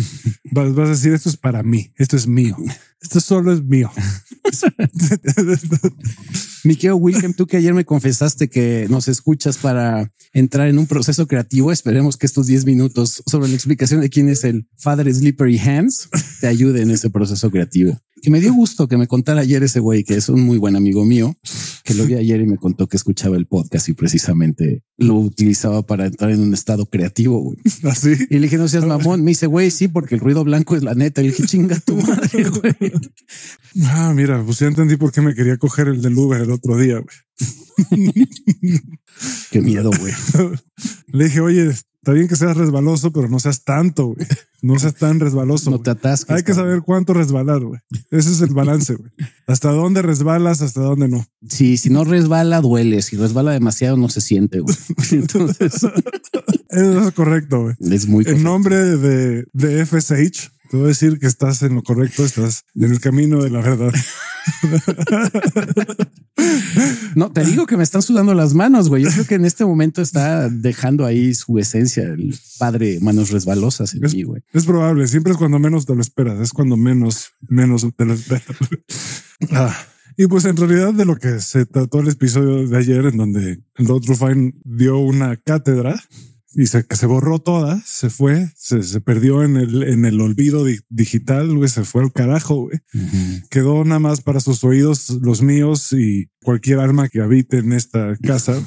Vas, 0.51 0.73
vas, 0.73 0.87
a 0.87 0.91
decir, 0.93 1.13
esto 1.13 1.29
es 1.29 1.37
para 1.37 1.61
mí, 1.61 1.93
esto 1.95 2.15
es 2.15 2.25
mío, 2.25 2.57
esto 2.99 3.19
solo 3.19 3.53
es 3.53 3.63
mío. 3.63 3.91
Mi 6.63 6.75
querido 6.75 6.95
William, 6.95 7.33
tú 7.33 7.45
que 7.45 7.57
ayer 7.57 7.75
me 7.75 7.85
confesaste 7.85 8.49
que 8.49 8.87
nos 8.89 9.07
escuchas 9.07 9.59
para 9.59 10.11
entrar 10.33 10.67
en 10.67 10.79
un 10.79 10.87
proceso 10.87 11.27
creativo, 11.27 11.71
esperemos 11.71 12.17
que 12.17 12.25
estos 12.25 12.47
10 12.47 12.65
minutos 12.65 13.21
sobre 13.27 13.47
la 13.47 13.53
explicación 13.53 14.01
de 14.01 14.09
quién 14.09 14.27
es 14.27 14.43
el 14.43 14.67
Father 14.77 15.13
Slippery 15.13 15.59
Hands 15.59 16.09
te 16.41 16.47
ayude 16.47 16.81
en 16.81 16.89
ese 16.89 17.11
proceso 17.11 17.51
creativo 17.51 18.01
que 18.21 18.29
me 18.29 18.41
dio 18.41 18.53
gusto 18.53 18.87
que 18.87 18.97
me 18.97 19.07
contara 19.07 19.41
ayer 19.41 19.63
ese 19.63 19.79
güey, 19.79 20.03
que 20.03 20.15
es 20.15 20.29
un 20.29 20.41
muy 20.41 20.57
buen 20.57 20.75
amigo 20.75 21.05
mío, 21.05 21.35
que 21.83 21.93
lo 21.93 22.05
vi 22.05 22.15
ayer 22.15 22.41
y 22.41 22.45
me 22.45 22.57
contó 22.57 22.87
que 22.87 22.97
escuchaba 22.97 23.37
el 23.37 23.47
podcast 23.47 23.89
y 23.89 23.93
precisamente 23.93 24.83
lo 24.97 25.15
utilizaba 25.15 25.81
para 25.81 26.05
entrar 26.05 26.31
en 26.31 26.41
un 26.41 26.53
estado 26.53 26.85
creativo. 26.85 27.55
Así. 27.83 28.13
¿Ah, 28.13 28.25
y 28.29 28.35
le 28.35 28.41
dije, 28.41 28.57
no 28.57 28.67
seas 28.67 28.85
mamón. 28.87 29.23
Me 29.23 29.31
dice, 29.31 29.47
güey, 29.47 29.71
sí, 29.71 29.87
porque 29.87 30.15
el 30.15 30.21
ruido 30.21 30.43
blanco 30.43 30.75
es 30.75 30.83
la 30.83 30.93
neta. 30.93 31.21
Y 31.21 31.25
le 31.25 31.31
dije, 31.31 31.45
chinga 31.45 31.79
tu 31.79 31.95
madre, 31.95 32.43
güey. 32.49 32.91
Ah, 33.85 34.13
mira, 34.15 34.43
pues 34.43 34.59
ya 34.59 34.67
entendí 34.67 34.97
por 34.97 35.11
qué 35.11 35.21
me 35.21 35.33
quería 35.33 35.57
coger 35.57 35.87
el 35.87 36.01
del 36.01 36.17
Uber 36.17 36.41
el 36.41 36.51
otro 36.51 36.77
día. 36.77 36.99
Güey. 36.99 38.13
qué 39.51 39.61
miedo, 39.61 39.91
güey. 39.99 40.13
Le 41.07 41.25
dije, 41.25 41.39
oye, 41.39 41.71
Está 42.01 42.13
bien 42.13 42.29
que 42.29 42.37
seas 42.37 42.55
resbaloso, 42.55 43.11
pero 43.11 43.27
no 43.27 43.39
seas 43.39 43.65
tanto, 43.65 44.07
güey. 44.07 44.25
No 44.61 44.79
seas 44.79 44.95
tan 44.95 45.19
resbaloso. 45.19 45.69
No 45.69 45.79
te 45.79 45.89
atasques. 45.89 46.33
Hay 46.33 46.43
que 46.43 46.53
saber 46.53 46.81
cuánto 46.81 47.13
resbalar, 47.13 47.59
güey. 47.61 47.81
Ese 48.09 48.31
es 48.31 48.39
el 48.39 48.53
balance, 48.53 48.95
güey. 48.95 49.11
Hasta 49.47 49.71
dónde 49.71 50.01
resbalas, 50.01 50.61
hasta 50.61 50.79
dónde 50.79 51.09
no. 51.09 51.25
Sí, 51.47 51.75
si 51.75 51.89
no 51.89 52.05
resbala, 52.05 52.61
duele. 52.61 53.01
Si 53.01 53.17
resbala 53.17 53.51
demasiado, 53.51 53.97
no 53.97 54.07
se 54.07 54.21
siente, 54.21 54.61
güey. 54.61 54.75
Entonces. 55.11 55.73
Eso 56.69 57.07
es 57.07 57.13
correcto, 57.13 57.63
güey. 57.63 57.75
Es 57.93 58.07
muy 58.07 58.23
En 58.27 58.43
nombre 58.43 58.77
de, 58.77 59.45
de 59.51 59.85
FSH, 59.85 60.51
te 60.69 60.77
voy 60.77 60.85
a 60.85 60.89
decir 60.89 61.19
que 61.19 61.27
estás 61.27 61.61
en 61.63 61.75
lo 61.75 61.83
correcto, 61.83 62.23
estás 62.23 62.65
en 62.75 62.91
el 62.91 62.99
camino 62.99 63.41
de 63.43 63.49
la 63.49 63.61
verdad. 63.61 63.93
No, 67.15 67.31
te 67.31 67.43
digo 67.43 67.65
que 67.65 67.75
me 67.75 67.83
están 67.83 68.01
sudando 68.01 68.33
las 68.33 68.53
manos, 68.53 68.87
güey. 68.87 69.03
Yo 69.03 69.09
creo 69.11 69.25
que 69.25 69.35
en 69.35 69.45
este 69.45 69.65
momento 69.65 70.01
está 70.01 70.47
dejando 70.47 71.05
ahí 71.05 71.33
su 71.33 71.57
esencia, 71.59 72.03
el 72.03 72.37
padre 72.57 72.99
manos 73.01 73.31
resbalosas 73.31 73.93
en 73.93 74.05
es, 74.05 74.15
mí, 74.15 74.23
güey. 74.23 74.41
Es 74.53 74.65
probable, 74.65 75.07
siempre 75.07 75.33
es 75.33 75.37
cuando 75.37 75.59
menos 75.59 75.85
te 75.85 75.95
lo 75.95 76.01
esperas, 76.01 76.39
es 76.39 76.53
cuando 76.53 76.77
menos, 76.77 77.31
menos 77.41 77.85
te 77.95 78.05
lo 78.05 78.13
esperas. 78.13 78.45
Ah, 79.51 79.75
y 80.17 80.27
pues 80.27 80.45
en 80.45 80.57
realidad 80.57 80.93
de 80.93 81.05
lo 81.05 81.15
que 81.15 81.39
se 81.39 81.65
trató 81.65 81.99
el 82.01 82.09
episodio 82.09 82.67
de 82.67 82.77
ayer, 82.77 83.05
en 83.05 83.17
donde 83.17 83.61
el 83.75 83.87
Rod 83.87 84.05
Rufine 84.05 84.53
dio 84.63 84.99
una 84.99 85.37
cátedra 85.37 86.01
y 86.55 86.67
se, 86.67 86.85
se 86.89 87.05
borró 87.05 87.39
toda, 87.39 87.81
se 87.85 88.09
fue, 88.09 88.49
se, 88.55 88.81
se, 88.81 89.01
perdió 89.01 89.43
en 89.43 89.55
el, 89.57 89.83
en 89.83 90.05
el 90.05 90.19
olvido 90.19 90.65
digital, 90.89 91.55
güey, 91.55 91.69
se 91.69 91.83
fue 91.83 92.03
al 92.03 92.11
carajo, 92.11 92.63
güey. 92.63 92.79
Quedó 93.49 93.83
nada 93.85 93.99
más 93.99 94.21
para 94.21 94.39
sus 94.39 94.63
oídos, 94.63 95.09
los 95.21 95.41
míos 95.41 95.93
y 95.93 96.29
cualquier 96.41 96.79
alma 96.79 97.07
que 97.09 97.21
habite 97.21 97.57
en 97.57 97.73
esta 97.73 98.17
casa. 98.17 98.61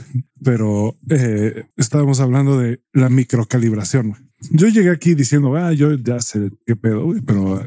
Pero 0.45 0.97
eh, 1.11 1.65
estábamos 1.77 2.21
hablando 2.21 2.59
de 2.59 2.81
la 2.93 3.09
microcalibración. 3.09 4.15
Yo 4.51 4.69
llegué 4.69 4.91
aquí 4.91 5.15
diciendo, 5.15 5.55
ah, 5.57 5.73
yo 5.73 5.95
ya 5.95 6.21
sé 6.21 6.51
qué 6.67 6.77
pedo, 6.77 7.05
güey, 7.05 7.21
pero 7.21 7.65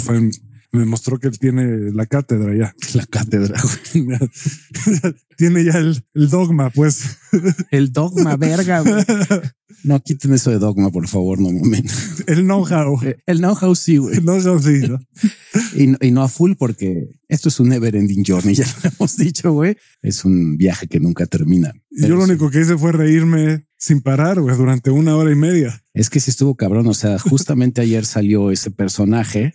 fue 0.00 0.30
me 0.70 0.84
mostró 0.84 1.18
que 1.18 1.28
él 1.28 1.38
tiene 1.38 1.92
la 1.92 2.06
cátedra 2.06 2.54
ya. 2.56 2.74
La 2.94 3.06
cátedra. 3.06 3.60
tiene 5.36 5.64
ya 5.64 5.78
el, 5.78 6.02
dogma, 6.14 6.70
pues. 6.70 7.18
El 7.70 7.92
dogma, 7.92 8.36
verga. 8.36 8.82
No 9.84 10.00
quiten 10.00 10.34
eso 10.34 10.50
de 10.50 10.58
dogma, 10.58 10.90
por 10.90 11.06
favor, 11.06 11.40
no 11.40 11.52
momento. 11.52 11.92
El 12.26 12.42
know-how. 12.42 13.00
El 13.26 13.38
know-how 13.38 13.74
sí, 13.74 13.98
güey. 13.98 14.16
El 14.16 14.22
know-how 14.22 14.60
sí. 14.60 14.82
Y, 15.74 16.10
no 16.10 16.22
a 16.22 16.28
full 16.28 16.54
porque 16.58 17.08
esto 17.28 17.48
es 17.48 17.60
un 17.60 17.68
never 17.68 17.94
ending 17.94 18.24
journey. 18.24 18.54
Ya 18.54 18.66
lo 18.82 18.90
hemos 18.90 19.16
dicho, 19.16 19.52
güey. 19.52 19.76
Es 20.02 20.24
un 20.24 20.56
viaje 20.56 20.88
que 20.88 20.98
nunca 20.98 21.26
termina. 21.26 21.72
yo 21.90 22.16
lo 22.16 22.24
único 22.24 22.50
que 22.50 22.60
hice 22.60 22.76
fue 22.76 22.92
reírme 22.92 23.66
sin 23.76 24.00
parar, 24.00 24.40
güey, 24.40 24.56
durante 24.56 24.90
una 24.90 25.16
hora 25.16 25.30
y 25.30 25.36
media. 25.36 25.84
Es 25.94 26.10
que 26.10 26.18
sí 26.18 26.30
estuvo 26.30 26.56
cabrón. 26.56 26.88
O 26.88 26.94
sea, 26.94 27.18
justamente 27.18 27.80
ayer 27.80 28.04
salió 28.04 28.50
ese 28.50 28.72
personaje 28.72 29.52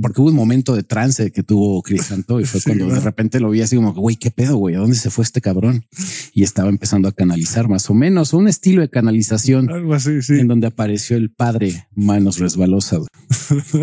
porque 0.00 0.20
hubo 0.20 0.28
un 0.28 0.34
momento 0.34 0.74
de 0.74 0.82
trance 0.82 1.30
que 1.30 1.42
tuvo 1.42 1.82
Chris 1.82 2.06
Santo 2.06 2.40
y 2.40 2.44
fue 2.44 2.60
cuando 2.62 2.86
de 2.86 3.00
repente 3.00 3.40
lo 3.40 3.50
vi 3.50 3.60
así 3.60 3.76
como, 3.76 3.92
güey, 3.92 4.16
qué 4.16 4.30
pedo, 4.30 4.56
güey, 4.56 4.74
¿a 4.74 4.78
dónde 4.78 4.96
se 4.96 5.10
fue 5.10 5.24
este 5.24 5.40
cabrón? 5.40 5.84
Y 6.32 6.42
estaba 6.42 6.68
empezando 6.68 7.08
a 7.08 7.12
canalizar 7.12 7.68
más 7.68 7.88
o 7.90 7.94
menos 7.94 8.32
un 8.32 8.48
estilo 8.48 8.80
de 8.82 8.88
canalización. 8.88 9.70
Algo 9.70 9.94
así, 9.94 10.22
sí. 10.22 10.38
En 10.38 10.48
donde 10.48 10.66
apareció 10.66 11.16
el 11.16 11.30
padre 11.30 11.88
manos 11.94 12.38
resbalosas. 12.38 13.06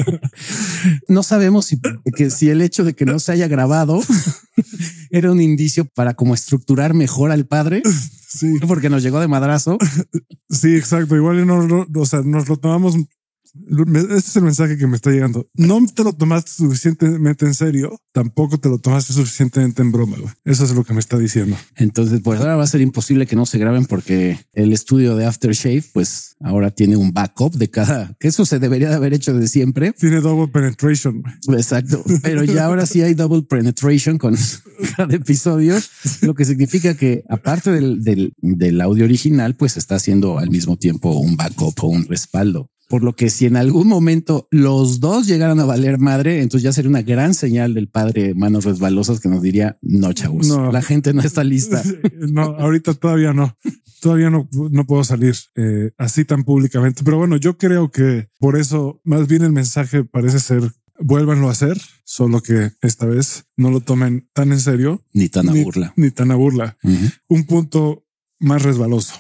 no 1.07 1.23
sabemos 1.23 1.65
si, 1.65 1.79
que, 2.15 2.29
si 2.29 2.49
el 2.49 2.61
hecho 2.61 2.83
de 2.83 2.93
que 2.93 3.05
no 3.05 3.19
se 3.19 3.31
haya 3.31 3.47
grabado 3.47 4.01
era 5.09 5.31
un 5.31 5.41
indicio 5.41 5.85
para 5.85 6.13
como 6.13 6.33
estructurar 6.33 6.93
mejor 6.93 7.31
al 7.31 7.45
padre. 7.45 7.81
Sí. 8.31 8.59
Porque 8.67 8.91
nos 8.91 9.01
llegó 9.01 9.19
de 9.19 9.27
madrazo. 9.27 9.79
Sí, 10.51 10.75
exacto. 10.75 11.15
Igual 11.15 11.47
no, 11.47 11.87
o 11.95 12.05
sea, 12.05 12.21
nos 12.21 12.47
lo 12.47 12.57
tomamos 12.57 12.95
Este 13.53 14.15
es 14.15 14.35
el 14.35 14.43
mensaje 14.43 14.77
que 14.77 14.87
me 14.87 14.95
está 14.95 15.11
llegando. 15.11 15.47
No 15.53 15.79
te 15.93 16.03
lo 16.03 16.13
tomaste 16.13 16.51
suficientemente 16.51 17.45
en 17.45 17.53
serio, 17.53 17.99
tampoco 18.11 18.59
te 18.59 18.69
lo 18.69 18.79
tomaste 18.79 19.13
suficientemente 19.13 19.81
en 19.81 19.91
broma. 19.91 20.17
Eso 20.45 20.63
es 20.63 20.71
lo 20.71 20.83
que 20.83 20.93
me 20.93 20.99
está 20.99 21.17
diciendo. 21.17 21.57
Entonces, 21.75 22.21
pues 22.23 22.39
ahora 22.39 22.55
va 22.55 22.63
a 22.63 22.67
ser 22.67 22.81
imposible 22.81 23.25
que 23.25 23.35
no 23.35 23.45
se 23.45 23.57
graben 23.57 23.85
porque 23.85 24.39
el 24.53 24.73
estudio 24.73 25.15
de 25.15 25.25
Aftershave, 25.25 25.83
pues 25.93 26.35
ahora 26.39 26.71
tiene 26.71 26.95
un 26.95 27.11
backup 27.11 27.53
de 27.55 27.69
cada, 27.69 28.15
que 28.19 28.27
eso 28.27 28.45
se 28.45 28.59
debería 28.59 28.89
de 28.89 28.95
haber 28.95 29.13
hecho 29.13 29.33
de 29.33 29.47
siempre. 29.47 29.93
Tiene 29.93 30.21
double 30.21 30.47
penetration. 30.47 31.23
Exacto. 31.49 32.03
Pero 32.21 32.43
ya 32.43 32.65
ahora 32.65 32.85
sí 32.85 33.01
hay 33.01 33.13
double 33.13 33.43
penetration 33.43 34.17
con 34.17 34.35
cada 34.97 35.15
episodio, 35.15 35.75
lo 36.21 36.33
que 36.33 36.45
significa 36.45 36.95
que 36.95 37.23
aparte 37.29 37.71
del, 37.71 38.03
del, 38.03 38.33
del 38.37 38.81
audio 38.81 39.05
original, 39.05 39.55
pues 39.55 39.77
está 39.77 39.95
haciendo 39.95 40.37
al 40.37 40.49
mismo 40.49 40.77
tiempo 40.77 41.11
un 41.19 41.35
backup 41.35 41.83
o 41.83 41.87
un 41.87 42.05
respaldo. 42.05 42.69
Por 42.89 43.03
lo 43.03 43.15
que 43.15 43.29
si 43.29 43.45
en 43.45 43.55
algún 43.55 43.87
momento 43.87 44.47
los 44.49 44.99
dos 44.99 45.27
llegaran 45.27 45.59
a 45.59 45.65
valer 45.65 45.99
madre, 45.99 46.41
entonces 46.41 46.63
ya 46.63 46.73
sería 46.73 46.89
una 46.89 47.03
gran 47.03 47.35
señal 47.35 47.75
del 47.75 47.87
padre 47.87 48.33
manos 48.33 48.65
resbalosas 48.65 49.19
que 49.19 49.29
nos 49.29 49.43
diría 49.43 49.77
no, 49.81 50.11
chavos, 50.11 50.47
no. 50.47 50.71
la 50.71 50.81
gente 50.81 51.13
no 51.13 51.21
está 51.21 51.43
lista. 51.43 51.81
No, 52.19 52.41
ahorita 52.41 52.95
todavía 52.95 53.33
no, 53.33 53.55
todavía 54.01 54.29
no, 54.29 54.49
no 54.51 54.85
puedo 54.85 55.03
salir 55.03 55.35
eh, 55.55 55.91
así 55.97 56.25
tan 56.25 56.43
públicamente. 56.43 57.03
Pero 57.03 57.17
bueno, 57.17 57.37
yo 57.37 57.57
creo 57.57 57.91
que 57.91 58.27
por 58.39 58.57
eso 58.57 59.01
más 59.03 59.27
bien 59.27 59.43
el 59.43 59.51
mensaje 59.51 60.03
parece 60.03 60.39
ser 60.39 60.71
vuélvanlo 60.99 61.47
a 61.47 61.51
hacer, 61.51 61.79
solo 62.03 62.41
que 62.41 62.71
esta 62.81 63.05
vez 63.05 63.45
no 63.55 63.71
lo 63.71 63.81
tomen 63.81 64.29
tan 64.33 64.51
en 64.51 64.59
serio. 64.59 65.05
Ni 65.13 65.29
tan 65.29 65.49
a 65.49 65.53
burla. 65.53 65.93
Ni 65.95 66.11
tan 66.11 66.31
a 66.31 66.35
burla. 66.35 66.77
Un 67.27 67.45
punto 67.45 68.05
más 68.39 68.63
resbaloso. 68.63 69.13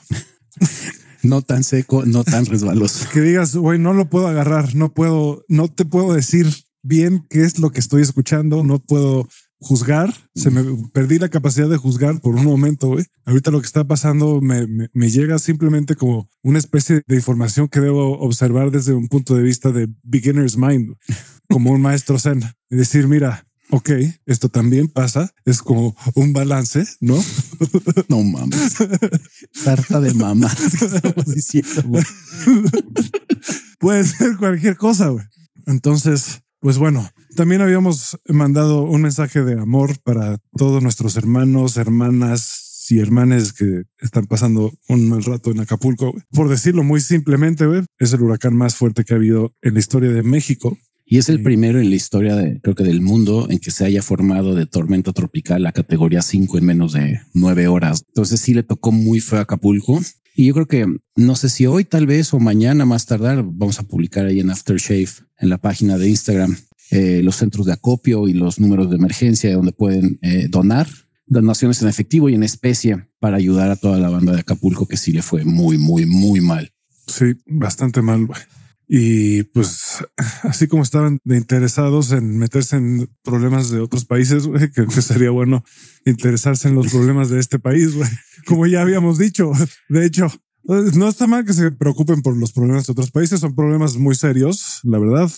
no 1.23 1.41
tan 1.41 1.63
seco, 1.63 2.05
no 2.05 2.23
tan 2.23 2.45
resbaloso. 2.45 3.07
que 3.11 3.21
digas, 3.21 3.55
güey, 3.55 3.79
no 3.79 3.93
lo 3.93 4.09
puedo 4.09 4.27
agarrar, 4.27 4.75
no 4.75 4.93
puedo, 4.93 5.43
no 5.47 5.67
te 5.67 5.85
puedo 5.85 6.13
decir 6.13 6.47
bien 6.81 7.25
qué 7.29 7.43
es 7.43 7.59
lo 7.59 7.71
que 7.71 7.79
estoy 7.79 8.01
escuchando, 8.01 8.63
no 8.63 8.79
puedo 8.79 9.27
juzgar, 9.61 10.13
se 10.35 10.51
me 10.51 10.63
perdí 10.93 11.19
la 11.19 11.29
capacidad 11.29 11.67
de 11.67 11.77
juzgar 11.77 12.21
por 12.21 12.35
un 12.35 12.45
momento. 12.45 12.87
Güey. 12.87 13.05
Ahorita 13.25 13.51
lo 13.51 13.59
que 13.59 13.67
está 13.67 13.83
pasando 13.85 14.39
me, 14.41 14.65
me, 14.93 15.09
llega 15.09 15.37
simplemente 15.37 15.95
como 15.95 16.29
una 16.43 16.59
especie 16.59 17.01
de 17.05 17.15
información 17.15 17.67
que 17.67 17.81
debo 17.81 18.19
observar 18.19 18.71
desde 18.71 18.93
un 18.93 19.07
punto 19.07 19.35
de 19.35 19.43
vista 19.43 19.71
de 19.71 19.89
beginner's 20.03 20.57
mind, 20.57 20.95
como 21.49 21.71
un 21.71 21.81
maestro 21.81 22.17
zen 22.19 22.41
y 22.69 22.77
decir, 22.77 23.07
mira, 23.07 23.45
ok, 23.71 23.89
esto 24.25 24.49
también 24.49 24.87
pasa, 24.87 25.33
es 25.45 25.61
como 25.61 25.95
un 26.15 26.33
balance, 26.33 26.85
¿no? 26.99 27.17
No 28.07 28.23
mames. 28.23 28.75
Tarta 29.63 29.99
de 29.99 30.13
mamá. 30.13 30.51
diciendo, 31.25 31.99
Puede 33.79 34.03
ser 34.03 34.37
cualquier 34.37 34.77
cosa, 34.77 35.09
güey. 35.09 35.25
Entonces, 35.65 36.41
pues 36.59 36.77
bueno, 36.77 37.09
también 37.35 37.61
habíamos 37.61 38.17
mandado 38.27 38.83
un 38.83 39.01
mensaje 39.01 39.43
de 39.43 39.59
amor 39.59 39.99
para 40.03 40.37
todos 40.57 40.83
nuestros 40.83 41.15
hermanos, 41.15 41.77
hermanas 41.77 42.85
y 42.89 42.99
hermanes 42.99 43.53
que 43.53 43.83
están 43.99 44.25
pasando 44.25 44.73
un 44.87 45.07
mal 45.09 45.23
rato 45.23 45.51
en 45.51 45.59
Acapulco. 45.59 46.13
Por 46.31 46.49
decirlo 46.49 46.83
muy 46.83 47.01
simplemente, 47.01 47.65
es 47.97 48.13
el 48.13 48.21
huracán 48.21 48.55
más 48.55 48.75
fuerte 48.75 49.03
que 49.03 49.13
ha 49.13 49.17
habido 49.17 49.53
en 49.61 49.75
la 49.75 49.79
historia 49.79 50.09
de 50.09 50.23
México. 50.23 50.77
Y 51.11 51.17
es 51.17 51.27
el 51.27 51.41
primero 51.41 51.79
en 51.79 51.89
la 51.89 51.95
historia 51.95 52.35
de, 52.35 52.61
creo 52.61 52.75
que 52.75 52.83
del 52.83 53.01
mundo 53.01 53.47
en 53.49 53.57
que 53.57 53.71
se 53.71 53.83
haya 53.83 54.03
formado 54.03 54.53
de 54.53 54.67
tormenta 54.67 55.11
tropical 55.11 55.65
a 55.65 55.71
categoría 55.71 56.21
5 56.21 56.59
en 56.59 56.65
menos 56.65 56.93
de 56.93 57.19
nueve 57.33 57.67
horas. 57.67 58.03
Entonces 58.09 58.39
sí 58.39 58.53
le 58.53 58.61
tocó 58.61 58.91
muy 58.91 59.19
feo 59.19 59.39
a 59.39 59.41
Acapulco. 59.41 59.99
Y 60.35 60.45
yo 60.45 60.53
creo 60.53 60.67
que 60.67 60.85
no 61.15 61.35
sé 61.35 61.49
si 61.49 61.65
hoy 61.65 61.83
tal 61.83 62.05
vez 62.05 62.31
o 62.35 62.39
mañana 62.39 62.85
más 62.85 63.07
tardar 63.07 63.43
vamos 63.43 63.79
a 63.79 63.87
publicar 63.87 64.27
ahí 64.27 64.39
en 64.39 64.51
Aftershave 64.51 65.09
en 65.39 65.49
la 65.49 65.57
página 65.57 65.97
de 65.97 66.09
Instagram 66.09 66.55
eh, 66.91 67.21
los 67.23 67.37
centros 67.37 67.65
de 67.65 67.73
acopio 67.73 68.27
y 68.27 68.33
los 68.33 68.59
números 68.59 68.91
de 68.91 68.97
emergencia 68.97 69.55
donde 69.55 69.71
pueden 69.71 70.19
eh, 70.21 70.47
donar 70.47 70.87
donaciones 71.25 71.81
en 71.81 71.87
efectivo 71.87 72.29
y 72.29 72.35
en 72.35 72.43
especie 72.43 73.07
para 73.19 73.37
ayudar 73.37 73.71
a 73.71 73.75
toda 73.77 73.97
la 73.97 74.09
banda 74.09 74.33
de 74.33 74.41
Acapulco 74.41 74.87
que 74.87 74.97
sí 74.97 75.11
le 75.11 75.23
fue 75.23 75.43
muy, 75.43 75.79
muy, 75.79 76.05
muy 76.05 76.39
mal. 76.39 76.71
Sí, 77.07 77.33
bastante 77.47 78.03
mal. 78.03 78.27
Y 78.91 79.43
pues 79.43 80.03
así 80.43 80.67
como 80.67 80.81
estaban 80.81 81.19
interesados 81.23 82.11
en 82.11 82.39
meterse 82.39 82.75
en 82.77 83.07
problemas 83.23 83.69
de 83.69 83.79
otros 83.79 84.05
países, 84.05 84.49
que, 84.75 85.01
sería 85.01 85.29
bueno 85.29 85.63
interesarse 86.05 86.67
en 86.67 86.75
los 86.75 86.87
problemas 86.87 87.29
de 87.29 87.39
este 87.39 87.59
país. 87.59 87.91
Como 88.47 88.65
ya 88.65 88.81
habíamos 88.81 89.19
dicho, 89.19 89.51
de 89.89 90.05
hecho, 90.05 90.27
no 90.63 91.07
está 91.07 91.27
mal 91.27 91.45
que 91.45 91.53
se 91.53 91.71
preocupen 91.71 92.21
por 92.21 92.35
los 92.35 92.51
problemas 92.51 92.87
de 92.87 92.93
otros 92.93 93.11
países, 93.11 93.41
son 93.41 93.53
problemas 93.53 93.97
muy 93.97 94.15
serios, 94.15 94.79
la 94.83 94.97
verdad. 94.97 95.29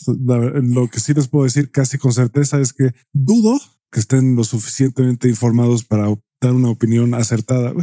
lo 0.64 0.88
que 0.88 1.00
sí 1.00 1.14
les 1.14 1.28
puedo 1.28 1.46
decir 1.46 1.72
casi 1.72 1.98
con 1.98 2.14
certeza 2.14 2.60
es 2.60 2.74
que 2.74 2.94
dudo 3.12 3.60
que 3.92 4.00
estén 4.00 4.36
lo 4.36 4.44
suficientemente 4.44 5.28
informados 5.28 5.84
para 5.84 6.08
dar 6.40 6.54
una 6.54 6.70
opinión 6.70 7.14
acertada. 7.14 7.74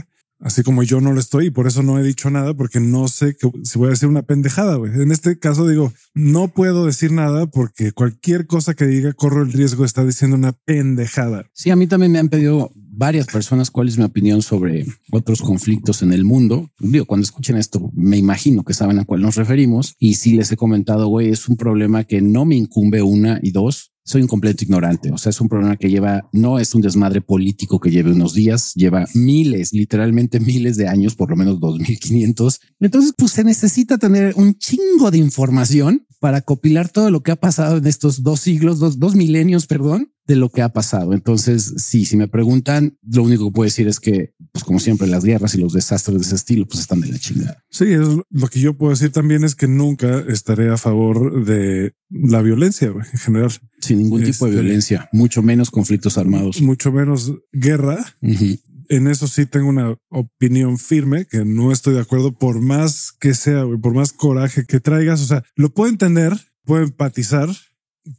Así 0.40 0.62
como 0.62 0.84
yo 0.84 1.00
no 1.00 1.12
lo 1.12 1.18
estoy 1.18 1.46
y 1.46 1.50
por 1.50 1.66
eso 1.66 1.82
no 1.82 1.98
he 1.98 2.02
dicho 2.02 2.30
nada 2.30 2.54
porque 2.54 2.78
no 2.78 3.08
sé 3.08 3.36
si 3.64 3.78
voy 3.78 3.88
a 3.88 3.90
decir 3.90 4.08
una 4.08 4.22
pendejada. 4.22 4.76
En 4.76 5.10
este 5.10 5.38
caso 5.38 5.66
digo, 5.66 5.92
no 6.14 6.48
puedo 6.48 6.86
decir 6.86 7.10
nada 7.10 7.46
porque 7.46 7.90
cualquier 7.92 8.46
cosa 8.46 8.74
que 8.74 8.86
diga 8.86 9.12
corro 9.12 9.42
el 9.42 9.52
riesgo 9.52 9.82
de 9.82 9.88
estar 9.88 10.06
diciendo 10.06 10.36
una 10.36 10.52
pendejada. 10.52 11.50
Sí, 11.54 11.70
a 11.70 11.76
mí 11.76 11.88
también 11.88 12.12
me 12.12 12.20
han 12.20 12.28
pedido 12.28 12.70
varias 12.74 13.26
personas 13.26 13.70
cuál 13.70 13.88
es 13.88 13.98
mi 13.98 14.04
opinión 14.04 14.42
sobre 14.42 14.86
otros 15.10 15.40
conflictos 15.40 16.02
en 16.02 16.12
el 16.12 16.24
mundo. 16.24 16.70
Digo, 16.78 17.04
cuando 17.04 17.24
escuchen 17.24 17.56
esto, 17.56 17.90
me 17.94 18.16
imagino 18.16 18.64
que 18.64 18.74
saben 18.74 18.98
a 18.98 19.04
cuál 19.04 19.22
nos 19.22 19.36
referimos 19.36 19.94
y 19.98 20.14
si 20.14 20.34
les 20.34 20.50
he 20.52 20.56
comentado, 20.56 21.08
güey, 21.08 21.30
es 21.30 21.48
un 21.48 21.56
problema 21.56 22.04
que 22.04 22.20
no 22.20 22.44
me 22.44 22.56
incumbe 22.56 23.02
una 23.02 23.40
y 23.42 23.52
dos 23.52 23.92
soy 24.08 24.22
un 24.22 24.28
completo 24.28 24.64
ignorante. 24.64 25.12
O 25.12 25.18
sea, 25.18 25.28
es 25.30 25.40
un 25.40 25.50
problema 25.50 25.76
que 25.76 25.90
lleva, 25.90 26.28
no 26.32 26.58
es 26.58 26.74
un 26.74 26.80
desmadre 26.80 27.20
político 27.20 27.78
que 27.78 27.90
lleve 27.90 28.10
unos 28.10 28.32
días, 28.32 28.72
lleva 28.74 29.04
miles, 29.14 29.74
literalmente 29.74 30.40
miles 30.40 30.78
de 30.78 30.88
años, 30.88 31.14
por 31.14 31.28
lo 31.28 31.36
menos 31.36 31.60
2500. 31.60 32.60
Entonces, 32.80 33.12
pues 33.16 33.32
se 33.32 33.44
necesita 33.44 33.98
tener 33.98 34.32
un 34.36 34.56
chingo 34.56 35.10
de 35.10 35.18
información 35.18 36.06
para 36.20 36.40
copilar 36.40 36.88
todo 36.88 37.10
lo 37.10 37.22
que 37.22 37.32
ha 37.32 37.36
pasado 37.36 37.76
en 37.76 37.86
estos 37.86 38.22
dos 38.22 38.40
siglos, 38.40 38.78
dos, 38.78 38.98
dos 38.98 39.14
milenios, 39.14 39.66
perdón, 39.66 40.10
de 40.28 40.36
lo 40.36 40.50
que 40.50 40.60
ha 40.60 40.68
pasado. 40.68 41.14
Entonces, 41.14 41.72
sí, 41.78 42.04
si 42.04 42.16
me 42.18 42.28
preguntan, 42.28 42.98
lo 43.02 43.22
único 43.22 43.48
que 43.48 43.54
puedo 43.54 43.64
decir 43.64 43.88
es 43.88 43.98
que, 43.98 44.34
pues 44.52 44.62
como 44.62 44.78
siempre, 44.78 45.08
las 45.08 45.24
guerras 45.24 45.54
y 45.54 45.58
los 45.58 45.72
desastres 45.72 46.18
de 46.18 46.22
ese 46.22 46.34
estilo, 46.34 46.66
pues 46.66 46.80
están 46.80 47.00
de 47.00 47.08
la 47.08 47.18
chingada. 47.18 47.64
Sí, 47.70 47.84
es 47.86 48.06
lo 48.30 48.48
que 48.48 48.60
yo 48.60 48.76
puedo 48.76 48.90
decir 48.90 49.10
también 49.10 49.42
es 49.42 49.54
que 49.54 49.66
nunca 49.66 50.22
estaré 50.28 50.68
a 50.68 50.76
favor 50.76 51.46
de 51.46 51.94
la 52.10 52.42
violencia 52.42 52.88
en 52.88 53.18
general. 53.18 53.50
Sin 53.80 53.98
ningún 53.98 54.22
tipo 54.22 54.44
de 54.44 54.50
este, 54.50 54.62
violencia, 54.62 55.08
mucho 55.12 55.42
menos 55.42 55.70
conflictos 55.70 56.18
armados, 56.18 56.60
mucho 56.60 56.92
menos 56.92 57.32
guerra. 57.52 58.04
En 58.90 59.06
eso 59.06 59.28
sí 59.28 59.46
tengo 59.46 59.68
una 59.68 59.96
opinión 60.10 60.78
firme 60.78 61.26
que 61.26 61.44
no 61.44 61.72
estoy 61.72 61.94
de 61.94 62.00
acuerdo 62.00 62.36
por 62.36 62.60
más 62.60 63.12
que 63.18 63.32
sea, 63.32 63.64
por 63.80 63.94
más 63.94 64.12
coraje 64.12 64.66
que 64.66 64.80
traigas. 64.80 65.22
O 65.22 65.26
sea, 65.26 65.42
lo 65.56 65.72
puedo 65.72 65.90
entender, 65.90 66.34
puedo 66.64 66.82
empatizar, 66.82 67.48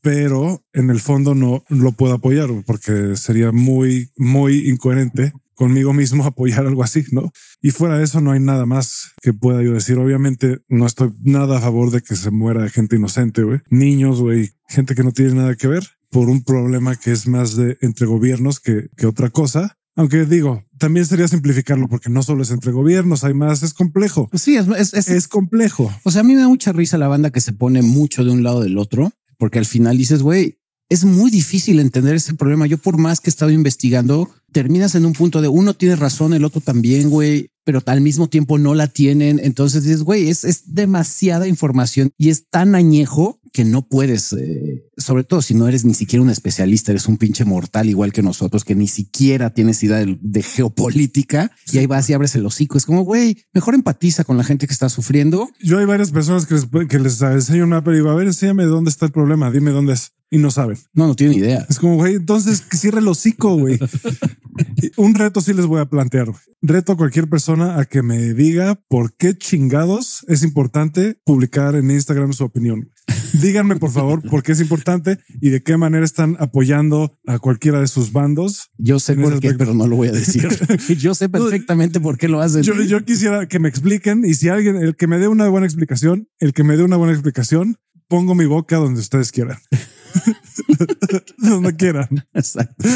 pero 0.02 0.64
en 0.74 0.90
el 0.90 1.00
fondo 1.00 1.36
no 1.36 1.64
lo 1.70 1.92
puedo 1.92 2.14
apoyar 2.14 2.50
porque 2.66 3.16
sería 3.16 3.52
muy, 3.52 4.12
muy 4.18 4.70
incoherente 4.70 5.34
conmigo 5.56 5.94
mismo 5.94 6.24
apoyar 6.26 6.66
algo 6.66 6.84
así, 6.84 7.04
¿no? 7.12 7.32
Y 7.62 7.72
fuera 7.72 7.98
de 7.98 8.06
eso 8.06 8.22
no 8.22 8.32
hay 8.32 8.40
nada 8.40 8.66
más 8.66 9.12
que 9.22 9.34
pueda 9.34 9.62
yo 9.62 9.74
decir. 9.74 9.98
Obviamente 9.98 10.60
no 10.70 10.86
estoy 10.86 11.12
nada 11.22 11.58
a 11.58 11.62
favor 11.62 11.92
de 11.92 12.02
que 12.02 12.16
se 12.16 12.32
muera 12.32 12.70
gente 12.70 12.96
inocente, 12.96 13.44
güey. 13.44 13.60
Niños, 13.70 14.22
güey, 14.22 14.52
gente 14.68 14.96
que 14.96 15.04
no 15.04 15.12
tiene 15.12 15.34
nada 15.34 15.56
que 15.56 15.68
ver 15.68 15.84
por 16.10 16.30
un 16.30 16.44
problema 16.44 16.96
que 16.96 17.12
es 17.12 17.28
más 17.28 17.56
de 17.56 17.78
entre 17.82 18.08
gobiernos 18.08 18.60
que, 18.60 18.88
que 18.96 19.06
otra 19.06 19.30
cosa. 19.30 19.76
Aunque 19.96 20.26
digo, 20.26 20.64
también 20.78 21.06
sería 21.06 21.28
simplificarlo 21.28 21.90
porque 21.90 22.10
no 22.10 22.24
solo 22.24 22.44
es 22.44 22.52
entre 22.52 22.72
gobiernos, 22.72 23.26
hay 23.26 23.34
más, 23.34 23.64
es 23.64 23.74
complejo. 23.74 24.30
Sí, 24.34 24.56
es, 24.56 24.94
es, 24.94 25.10
es, 25.10 25.28
complejo. 25.28 25.94
O 26.04 26.12
sea, 26.12 26.22
a 26.22 26.24
mí 26.24 26.36
me 26.36 26.42
da 26.42 26.48
mucha 26.48 26.72
risa 26.72 26.98
la 26.98 27.10
banda 27.10 27.32
que 27.32 27.42
se 27.42 27.52
pone 27.52 27.82
mucho 27.82 28.24
de 28.24 28.32
un 28.32 28.42
lado 28.42 28.62
del 28.62 28.78
otro, 28.78 29.12
porque 29.40 29.58
al 29.58 29.66
final 29.66 29.98
dices, 29.98 30.22
güey, 30.22 30.60
es 30.90 31.06
muy 31.06 31.32
difícil 31.32 31.80
entender 31.80 32.16
ese 32.16 32.36
problema. 32.36 32.68
Yo 32.68 32.78
por 32.78 32.98
más 32.98 33.22
que 33.22 33.30
he 33.30 33.32
estado 33.32 33.52
investigando, 33.52 34.30
terminas 34.52 34.94
en 34.96 35.06
un 35.06 35.14
punto 35.14 35.42
de 35.42 35.48
uno 35.48 35.74
tiene 35.74 35.96
razón, 35.96 36.34
el 36.34 36.46
otro 36.46 36.62
también, 36.62 37.10
güey, 37.10 37.50
pero 37.70 37.84
al 37.86 38.02
mismo 38.02 38.28
tiempo 38.28 38.58
no 38.58 38.74
la 38.74 38.88
tienen. 38.88 39.40
Entonces 39.44 39.84
dices, 39.84 40.02
güey, 40.02 40.28
es, 40.28 40.44
es 40.44 40.74
demasiada 40.74 41.48
información 41.48 42.10
y 42.18 42.30
es 42.30 42.50
tan 42.50 42.74
añejo 42.74 43.40
que 43.54 43.64
no 43.64 43.88
puedes, 43.88 44.34
eh, 44.34 44.90
sobre 44.98 45.24
todo 45.24 45.44
si 45.44 45.54
no 45.54 45.68
eres 45.68 45.86
ni 45.86 45.94
siquiera 45.94 46.24
un 46.24 46.32
especialista, 46.32 46.92
eres 46.92 47.08
un 47.08 47.18
pinche 47.18 47.46
mortal 47.46 47.88
igual 47.88 48.12
que 48.12 48.24
nosotros, 48.24 48.66
que 48.66 48.74
ni 48.74 48.88
siquiera 48.88 49.54
tienes 49.54 49.84
idea 49.84 50.04
de, 50.04 50.42
geopolítica 50.42 51.52
y 51.72 51.78
ahí 51.78 51.86
vas 51.86 52.10
y 52.10 52.14
abres 52.14 52.34
el 52.34 52.44
hocico. 52.44 52.76
Es 52.76 52.88
como, 52.88 53.04
güey, 53.04 53.38
mejor 53.54 53.76
empatiza 53.76 54.24
con 54.24 54.36
la 54.36 54.44
gente 54.44 54.66
que 54.66 54.74
está 54.74 54.90
sufriendo. 54.90 55.48
Yo 55.62 55.78
hay 55.78 55.86
varias 55.86 56.10
personas 56.10 56.48
que 56.48 56.56
les, 56.56 56.66
que 56.88 56.98
les 56.98 57.22
enseño 57.22 57.66
un 57.66 57.70
mapa 57.70 57.92
y 57.92 57.98
digo, 57.98 58.10
a 58.10 58.16
ver, 58.16 58.26
enséñame 58.26 58.64
dónde 58.64 58.90
está 58.90 59.06
el 59.06 59.12
problema, 59.12 59.52
dime 59.52 59.70
dónde 59.70 59.94
es 59.94 60.14
y 60.32 60.38
no 60.38 60.52
saben. 60.52 60.78
No, 60.94 61.08
no 61.08 61.16
tienen 61.16 61.38
idea. 61.38 61.66
Es 61.70 61.80
como, 61.80 61.96
güey, 61.98 62.16
entonces 62.16 62.62
que 62.62 62.78
cierre 62.78 63.00
el 63.00 63.08
hocico, 63.08 63.56
güey. 63.56 63.80
Un 64.98 65.16
reto 65.16 65.42
sí 65.42 65.54
les 65.54 65.66
voy 65.66 65.80
a 65.80 65.86
plantear. 65.86 66.28
Reto 66.62 66.94
a 66.94 66.98
cualquier 66.98 67.30
persona 67.30 67.80
a 67.80 67.86
que 67.86 68.02
me 68.02 68.34
diga 68.34 68.80
por 68.88 69.16
qué 69.16 69.38
chingados 69.38 70.26
es 70.28 70.44
importante 70.44 71.18
publicar 71.24 71.76
en 71.76 71.92
Instagram 71.92 72.34
su 72.34 72.44
opinión. 72.44 72.90
Díganme, 73.34 73.76
por 73.78 73.92
favor, 73.92 74.22
por 74.28 74.44
qué 74.44 74.52
es 74.52 74.62
importante 74.62 75.20
y 75.42 75.50
de 75.50 75.64
qué 75.64 75.78
manera 75.78 76.04
están 76.04 76.36
apoyando 76.40 77.18
a 77.26 77.40
cualquiera 77.40 77.80
de 77.80 77.88
sus 77.88 78.12
bandos. 78.12 78.72
Yo 78.78 79.00
sé 79.00 79.16
por 79.16 79.40
qué, 79.40 79.54
pero 79.54 79.74
no 79.74 79.88
lo 79.88 79.96
voy 79.96 80.10
a 80.10 80.12
decir. 80.12 80.48
yo 80.98 81.16
sé 81.16 81.30
perfectamente 81.30 82.00
por 82.00 82.18
qué 82.18 82.28
lo 82.28 82.42
hacen. 82.42 82.64
Yo, 82.64 82.74
yo 82.82 83.04
quisiera 83.06 83.48
que 83.48 83.60
me 83.60 83.70
expliquen 83.70 84.24
y 84.26 84.34
si 84.34 84.50
alguien, 84.50 84.78
el 84.78 84.96
que 84.96 85.08
me 85.08 85.18
dé 85.18 85.28
una 85.28 85.48
buena 85.50 85.66
explicación, 85.66 86.28
el 86.40 86.54
que 86.54 86.64
me 86.64 86.78
dé 86.78 86.84
una 86.84 86.98
buena 86.98 87.14
explicación, 87.14 87.78
pongo 88.08 88.36
mi 88.36 88.46
boca 88.46 88.78
donde 88.78 89.00
ustedes 89.00 89.32
quieran. 89.32 89.60
donde 91.38 91.76
quieran. 91.76 92.10
Exacto. 92.34 92.88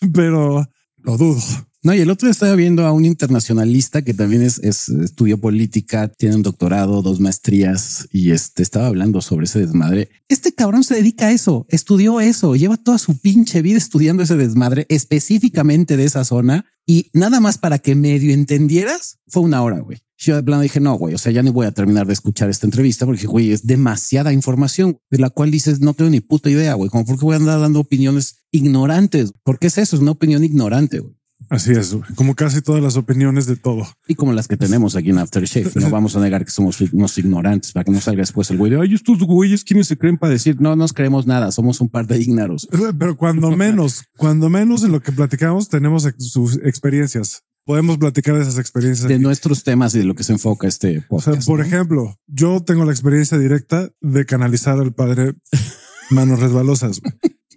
Pero 0.14 0.64
lo 0.98 1.16
dudo. 1.16 1.69
No, 1.82 1.94
y 1.94 2.00
el 2.00 2.10
otro 2.10 2.28
estaba 2.28 2.54
viendo 2.56 2.84
a 2.84 2.92
un 2.92 3.06
internacionalista 3.06 4.02
que 4.02 4.12
también 4.12 4.42
es, 4.42 4.58
estudió 4.58 5.38
política, 5.38 6.08
tiene 6.08 6.36
un 6.36 6.42
doctorado, 6.42 7.00
dos 7.00 7.20
maestrías 7.20 8.06
y 8.12 8.32
este 8.32 8.62
estaba 8.62 8.86
hablando 8.86 9.22
sobre 9.22 9.46
ese 9.46 9.60
desmadre. 9.60 10.10
Este 10.28 10.52
cabrón 10.52 10.84
se 10.84 10.96
dedica 10.96 11.28
a 11.28 11.32
eso, 11.32 11.64
estudió 11.70 12.20
eso, 12.20 12.54
lleva 12.54 12.76
toda 12.76 12.98
su 12.98 13.18
pinche 13.18 13.62
vida 13.62 13.78
estudiando 13.78 14.22
ese 14.22 14.36
desmadre 14.36 14.84
específicamente 14.90 15.96
de 15.96 16.04
esa 16.04 16.24
zona 16.24 16.66
y 16.84 17.08
nada 17.14 17.40
más 17.40 17.56
para 17.56 17.78
que 17.78 17.94
medio 17.94 18.34
entendieras 18.34 19.18
fue 19.26 19.42
una 19.42 19.62
hora, 19.62 19.80
güey. 19.80 20.02
Yo 20.18 20.36
de 20.36 20.42
plano 20.42 20.60
dije, 20.60 20.80
no, 20.80 20.96
güey, 20.96 21.14
o 21.14 21.18
sea, 21.18 21.32
ya 21.32 21.42
ni 21.42 21.48
voy 21.48 21.66
a 21.66 21.72
terminar 21.72 22.06
de 22.06 22.12
escuchar 22.12 22.50
esta 22.50 22.66
entrevista 22.66 23.06
porque, 23.06 23.26
güey, 23.26 23.52
es 23.52 23.66
demasiada 23.66 24.34
información 24.34 24.98
de 25.10 25.18
la 25.18 25.30
cual 25.30 25.50
dices, 25.50 25.80
no 25.80 25.94
tengo 25.94 26.10
ni 26.10 26.20
puta 26.20 26.50
idea, 26.50 26.74
güey, 26.74 26.90
como 26.90 27.06
porque 27.06 27.24
voy 27.24 27.34
a 27.34 27.38
andar 27.38 27.58
dando 27.58 27.80
opiniones 27.80 28.36
ignorantes. 28.50 29.32
¿Por 29.42 29.58
qué 29.58 29.68
es 29.68 29.78
eso? 29.78 29.96
Es 29.96 30.02
una 30.02 30.10
opinión 30.10 30.44
ignorante, 30.44 30.98
güey. 30.98 31.19
Así 31.50 31.72
es, 31.72 31.96
como 32.14 32.36
casi 32.36 32.62
todas 32.62 32.80
las 32.80 32.96
opiniones 32.96 33.46
de 33.46 33.56
todo. 33.56 33.84
Y 34.06 34.14
como 34.14 34.32
las 34.32 34.46
que 34.46 34.56
tenemos 34.56 34.94
aquí 34.94 35.10
en 35.10 35.18
Aftershave. 35.18 35.72
No 35.74 35.90
vamos 35.90 36.14
a 36.14 36.20
negar 36.20 36.44
que 36.44 36.52
somos 36.52 36.80
unos 36.80 37.18
ignorantes 37.18 37.72
para 37.72 37.82
que 37.82 37.90
no 37.90 38.00
salga 38.00 38.20
después 38.20 38.48
el 38.52 38.56
güey 38.56 38.70
de 38.70 38.80
ay, 38.80 38.94
estos 38.94 39.18
güeyes, 39.18 39.64
¿quiénes 39.64 39.88
se 39.88 39.98
creen 39.98 40.16
para 40.16 40.32
decir? 40.32 40.60
No 40.60 40.76
nos 40.76 40.92
creemos 40.92 41.26
nada, 41.26 41.50
somos 41.50 41.80
un 41.80 41.88
par 41.88 42.06
de 42.06 42.20
ignaros. 42.20 42.68
Pero 42.96 43.16
cuando 43.16 43.50
menos, 43.56 44.04
cuando 44.16 44.48
menos 44.48 44.84
en 44.84 44.92
lo 44.92 45.00
que 45.00 45.10
platicamos 45.10 45.68
tenemos 45.68 46.08
sus 46.18 46.54
experiencias. 46.62 47.42
Podemos 47.64 47.98
platicar 47.98 48.36
de 48.36 48.42
esas 48.42 48.58
experiencias. 48.58 49.08
De 49.08 49.18
nuestros 49.18 49.64
temas 49.64 49.92
y 49.96 49.98
de 49.98 50.04
lo 50.04 50.14
que 50.14 50.22
se 50.22 50.32
enfoca 50.32 50.68
este 50.68 51.02
podcast. 51.02 51.44
por 51.46 51.60
ejemplo, 51.60 52.16
yo 52.28 52.62
tengo 52.62 52.84
la 52.84 52.92
experiencia 52.92 53.38
directa 53.38 53.90
de 54.00 54.24
canalizar 54.24 54.78
al 54.78 54.92
padre 54.92 55.34
manos 56.10 56.38
resbalosas. 56.38 57.00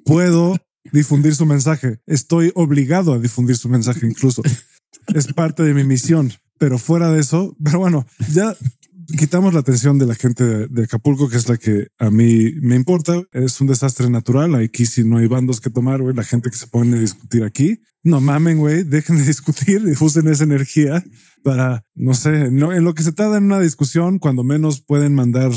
Puedo 0.04 0.58
difundir 0.94 1.36
su 1.36 1.46
mensaje. 1.46 2.00
Estoy 2.06 2.52
obligado 2.56 3.14
a 3.14 3.20
difundir 3.20 3.58
su 3.58 3.68
mensaje 3.68 4.08
incluso. 4.08 4.42
es 5.14 5.34
parte 5.34 5.64
de 5.64 5.74
mi 5.74 5.84
misión. 5.84 6.32
Pero 6.60 6.78
fuera 6.78 7.12
de 7.12 7.20
eso, 7.20 7.58
pero 7.62 7.80
bueno, 7.80 8.06
ya 8.32 8.56
quitamos 9.18 9.54
la 9.54 9.60
atención 9.60 9.98
de 9.98 10.06
la 10.06 10.16
gente 10.16 10.68
de, 10.68 10.84
Acapulco, 10.84 11.28
que 11.28 11.36
es 11.36 11.50
la 11.50 11.58
que 11.58 11.88
a 11.98 12.10
mí 12.10 12.54
me 12.62 12.76
importa. 12.76 13.22
Es 13.32 13.60
un 13.60 13.68
desastre 13.68 14.10
natural. 14.10 14.56
Aquí 14.56 14.86
si 14.86 15.04
no 15.04 15.18
hay 15.18 15.28
bandos 15.28 15.60
que 15.60 15.72
tomar, 15.72 16.02
güey, 16.02 16.16
la 16.16 16.24
gente 16.24 16.50
que 16.50 16.58
se 16.58 16.68
pone 16.68 16.96
a 16.96 17.02
discutir 17.02 17.44
aquí. 17.44 17.82
No 18.04 18.22
mamen, 18.22 18.60
güey, 18.60 18.84
dejen 18.84 19.18
de 19.18 19.26
discutir 19.26 19.82
y 19.86 19.92
usen 20.04 20.28
esa 20.28 20.44
energía 20.44 21.04
para, 21.44 21.86
no 21.94 22.14
sé, 22.14 22.50
no, 22.52 22.74
en 22.74 22.84
lo 22.84 22.94
que 22.94 23.04
se 23.04 23.12
tarda 23.12 23.38
en 23.38 23.44
una 23.44 23.60
discusión, 23.60 24.18
cuando 24.18 24.44
menos 24.44 24.82
pueden 24.82 25.14
mandar 25.14 25.52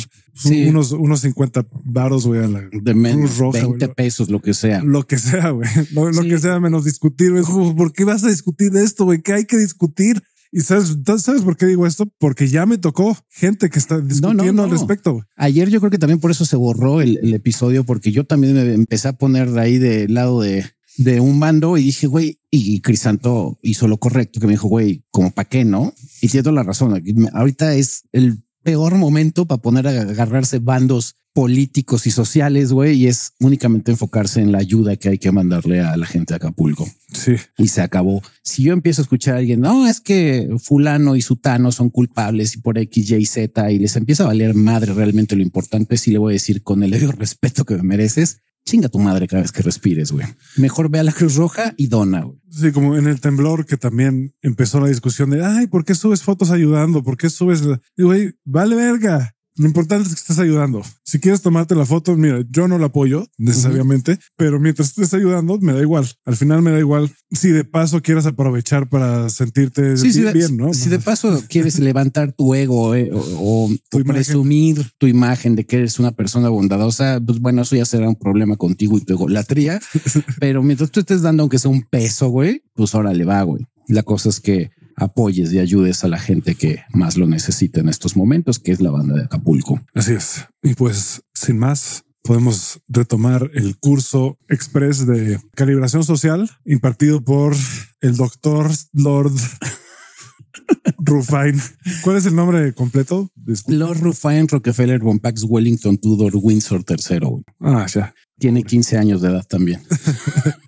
unos, 0.45 0.93
unos 0.93 1.21
50 1.21 1.67
varos, 1.85 2.27
güey, 2.27 2.45
a 2.45 2.49
la 2.49 2.69
de 2.71 2.95
menos, 2.95 3.39
Roja. 3.39 3.61
20 3.61 3.89
pesos, 3.91 4.29
lo 4.29 4.41
que 4.43 4.53
sea. 4.53 4.83
Lo 4.83 5.07
que 5.07 5.19
sea, 5.19 5.51
güey. 5.51 5.69
Lo, 5.93 6.23
que 6.23 6.39
sea 6.39 6.61
menos 6.61 6.85
discutir, 6.85 7.33
güey. 7.33 7.45
¿Por 7.75 7.93
qué 7.93 8.05
vas 8.05 8.25
a 8.25 8.29
discutir 8.29 8.73
de 8.73 8.85
esto, 8.85 9.05
güey? 9.05 9.23
¿Qué 9.23 9.33
hay 9.33 9.45
que 9.47 9.57
discutir? 9.57 10.23
Y 10.53 10.61
sabes, 10.61 10.97
sabes 11.19 11.43
por 11.43 11.57
qué 11.57 11.67
digo 11.67 11.87
esto? 11.87 12.07
Porque 12.19 12.49
ya 12.49 12.67
me 12.67 12.79
tocó 12.79 13.17
gente 13.29 13.69
que 13.71 13.79
está 13.79 14.01
discutiendo 14.01 14.65
al 14.65 14.71
respecto. 14.71 15.23
Ayer 15.37 15.69
yo 15.71 15.81
creo 15.81 15.91
que 15.91 15.99
también 15.99 16.21
por 16.21 16.31
eso 16.31 16.45
se 16.45 16.57
borró 16.57 17.01
el, 17.01 17.19
el 17.23 17.35
episodio, 17.35 17.85
porque 17.85 18.11
yo 18.13 18.25
también 18.25 18.55
me 18.55 18.75
empecé 18.75 19.09
a 19.09 19.13
poner 19.13 19.59
ahí 19.59 19.79
del 19.79 20.15
lado 20.15 20.41
de, 20.41 20.65
de 20.97 21.21
un 21.21 21.39
bando 21.39 21.77
y 21.77 21.83
dije, 21.83 22.07
güey, 22.07 22.41
y 22.51 22.81
Crisanto 22.81 23.59
hizo 23.63 23.89
lo 23.89 23.99
correcto, 23.99 24.41
que 24.41 24.47
me 24.47 24.55
dijo, 24.55 24.69
güey, 24.69 25.05
como 25.11 25.31
para 25.31 25.49
qué, 25.49 25.65
¿no? 25.65 25.93
Y 26.21 26.29
siento 26.29 26.53
la 26.53 26.63
razón. 26.63 27.03
Ahorita 27.33 27.75
es 27.75 28.05
el 28.13 28.45
peor 28.63 28.95
momento 28.97 29.47
para 29.47 29.63
poner 29.63 29.87
a 29.87 29.91
agarrarse 29.91 30.59
bandos 30.59 31.17
políticos 31.37 32.07
y 32.07 32.11
sociales, 32.11 32.73
güey, 32.73 32.97
y 32.97 33.09
es 33.09 33.35
únicamente 33.41 33.93
enfocarse 33.93 34.41
en 34.41 34.53
la 34.53 34.59
ayuda 34.59 34.97
que 34.97 35.11
hay 35.11 35.19
que 35.19 35.31
mandarle 35.31 35.83
a 35.83 35.95
la 35.99 36.07
gente 36.07 36.33
de 36.33 36.37
Acapulco. 36.37 36.89
Sí. 37.13 37.35
Y 37.59 37.69
se 37.69 37.83
acabó. 37.83 38.23
Si 38.43 38.63
yo 38.63 38.73
empiezo 38.73 39.03
a 39.03 39.05
escuchar 39.05 39.35
a 39.35 39.39
alguien, 39.41 39.61
no, 39.61 39.87
es 39.87 40.01
que 40.01 40.49
fulano 40.59 41.15
y 41.15 41.21
sutano 41.21 41.73
son 41.73 41.91
culpables 41.91 42.55
y 42.55 42.61
por 42.63 42.79
X, 42.79 43.11
Y, 43.11 43.27
Z, 43.27 43.71
y 43.71 43.79
les 43.79 43.97
empieza 43.97 44.25
a 44.25 44.29
valer 44.29 44.55
madre 44.55 44.95
realmente 44.95 45.37
lo 45.37 45.43
importante, 45.43 45.99
sí 45.99 46.11
le 46.11 46.17
voy 46.17 46.33
a 46.33 46.41
decir 46.41 46.63
con 46.63 46.83
el 46.83 46.99
respeto 47.13 47.67
que 47.67 47.77
me 47.77 47.83
mereces, 47.83 48.41
chinga 48.67 48.89
tu 48.89 48.99
madre 48.99 49.29
cada 49.29 49.43
vez 49.43 49.53
que 49.53 49.63
respires, 49.63 50.13
güey. 50.13 50.27
Mejor 50.57 50.91
ve 50.91 50.99
a 50.99 51.05
la 51.05 51.13
Cruz 51.13 51.37
Roja 51.37 51.73
y 51.77 51.87
dona, 51.87 52.23
güey. 52.23 52.39
Sí, 52.51 52.73
como 52.73 52.97
en 52.97 53.07
el 53.07 53.21
temblor 53.21 53.65
que 53.65 53.77
también 53.77 54.35
empezó 54.43 54.81
la 54.81 54.89
discusión 54.89 55.31
de, 55.31 55.45
ay, 55.45 55.69
¿por 55.69 55.85
qué 55.85 55.95
subes 55.95 56.23
fotos 56.23 56.51
ayudando? 56.51 57.03
¿Por 57.03 57.17
qué 57.17 57.31
subes? 57.31 57.63
Güey, 57.97 58.33
vale 58.45 58.75
verga. 58.75 59.36
Lo 59.59 59.67
importante 59.67 60.09
es 60.09 60.15
que 60.15 60.21
estés 60.21 60.39
ayudando. 60.39 60.83
Si 61.03 61.19
quieres 61.19 61.41
tomarte 61.41 61.75
la 61.75 61.87
foto, 61.87 62.15
mira, 62.17 62.45
yo 62.51 62.69
no 62.69 62.79
la 62.79 62.87
apoyo 62.87 63.27
necesariamente, 63.39 64.19
pero 64.37 64.61
mientras 64.61 64.89
estés 64.89 65.15
ayudando, 65.15 65.59
me 65.61 65.73
da 65.73 65.81
igual. 65.81 66.07
Al 66.25 66.37
final 66.37 66.63
me 66.63 66.71
da 66.71 66.79
igual 66.79 67.11
si 67.31 67.51
de 67.51 67.65
paso 67.65 68.03
quieres 68.03 68.27
aprovechar 68.27 68.89
para 68.89 69.31
sentirte 69.31 69.95
bien, 70.33 70.57
¿no? 70.57 70.75
Si 70.75 70.91
de 70.91 70.99
paso 70.99 71.43
quieres 71.49 71.79
levantar 71.79 72.33
tu 72.33 72.55
ego 72.55 72.95
eh, 72.95 73.11
o, 73.13 73.71
presumir 74.05 74.91
tu 74.99 75.07
imagen 75.07 75.57
de 75.57 75.65
que 75.65 75.79
eres 75.79 75.99
una 75.99 76.13
persona 76.13 76.49
bondadosa, 76.49 77.21
pues 77.25 77.41
bueno, 77.41 77.63
eso 77.63 77.77
ya 77.77 77.85
será 77.85 78.09
un 78.09 78.17
problema 78.17 78.57
contigo 78.57 78.99
y 78.99 79.01
tu 79.01 79.15
egolatría. 79.15 79.81
pero 80.41 80.63
mientras 80.63 80.91
tú 80.91 81.01
estés 81.01 81.23
dando 81.23 81.43
aunque 81.43 81.59
sea 81.59 81.71
un 81.71 81.83
peso, 81.83 82.29
güey, 82.29 82.63
pues 82.75 82.95
ahora 82.95 83.13
le 83.15 83.25
va, 83.25 83.43
güey. 83.43 83.67
La 83.89 84.03
cosa 84.03 84.29
es 84.29 84.41
que 84.41 84.71
apoyes 84.97 85.53
y 85.53 85.59
ayudes 85.59 86.03
a 86.05 86.09
la 86.09 86.19
gente 86.19 86.55
que 86.55 86.81
más 86.93 87.17
lo 87.17 87.27
necesita 87.27 87.81
en 87.81 87.89
estos 87.89 88.17
momentos, 88.17 88.59
que 88.59 88.73
es 88.73 88.81
la 88.81 88.91
banda 88.91 89.15
de 89.15 89.25
Acapulco. 89.25 89.81
Así 89.95 90.15
es. 90.15 90.47
Y 90.63 90.75
pues, 90.75 91.23
sin 91.35 91.59
más, 91.59 92.05
podemos 92.23 92.81
retomar 92.89 93.51
el 93.55 93.79
curso 93.79 94.39
express 94.49 95.07
de 95.07 95.39
calibración 95.55 96.03
social 96.03 96.51
impartido 96.65 97.23
por 97.23 97.55
el 98.01 98.17
doctor 98.17 98.71
Lord 98.93 99.33
Rufine. 100.99 101.61
¿Cuál 102.03 102.17
es 102.17 102.27
el 102.27 102.35
nombre 102.35 102.73
completo? 102.73 103.31
Lord 103.69 104.01
Rufine 104.01 104.47
Rockefeller 104.51 105.01
Bonpax 105.01 105.45
Wellington 105.45 105.99
Tudor 105.99 106.33
Windsor 106.35 106.85
III. 106.89 107.45
Ah, 107.61 107.87
ya. 107.87 108.15
Tiene 108.39 108.63
15 108.63 108.99
años 108.99 109.23
de 109.23 109.29
edad 109.29 109.47
también. 109.47 109.81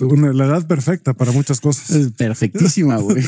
la 0.00 0.46
edad 0.46 0.66
perfecta 0.66 1.14
para 1.14 1.32
muchas 1.32 1.60
cosas. 1.60 2.12
perfectísima, 2.16 2.96
güey. 2.96 3.22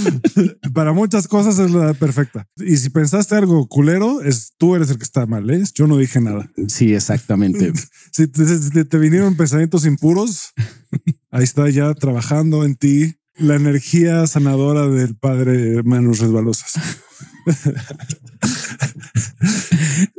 para 0.74 0.92
muchas 0.92 1.28
cosas 1.28 1.58
es 1.58 1.70
la 1.70 1.84
edad 1.84 1.96
perfecta. 1.96 2.46
Y 2.56 2.76
si 2.78 2.90
pensaste 2.90 3.34
algo 3.34 3.68
culero, 3.68 4.22
es 4.22 4.54
tú 4.58 4.74
eres 4.74 4.90
el 4.90 4.98
que 4.98 5.04
está 5.04 5.26
mal. 5.26 5.48
¿eh? 5.50 5.62
Yo 5.74 5.86
no 5.86 5.96
dije 5.96 6.20
nada. 6.20 6.50
Sí, 6.68 6.94
exactamente. 6.94 7.72
si 8.12 8.26
te, 8.26 8.98
vinieron 8.98 9.36
pensamientos 9.36 9.84
impuros, 9.86 10.52
ahí 11.30 11.44
está 11.44 11.68
ya 11.68 11.92
trabajando 11.94 12.64
en 12.64 12.76
ti 12.76 13.16
la 13.36 13.54
energía 13.54 14.26
sanadora 14.26 14.88
del 14.88 15.16
padre 15.16 15.82
manos 15.82 16.18
resbalosas. 16.18 16.74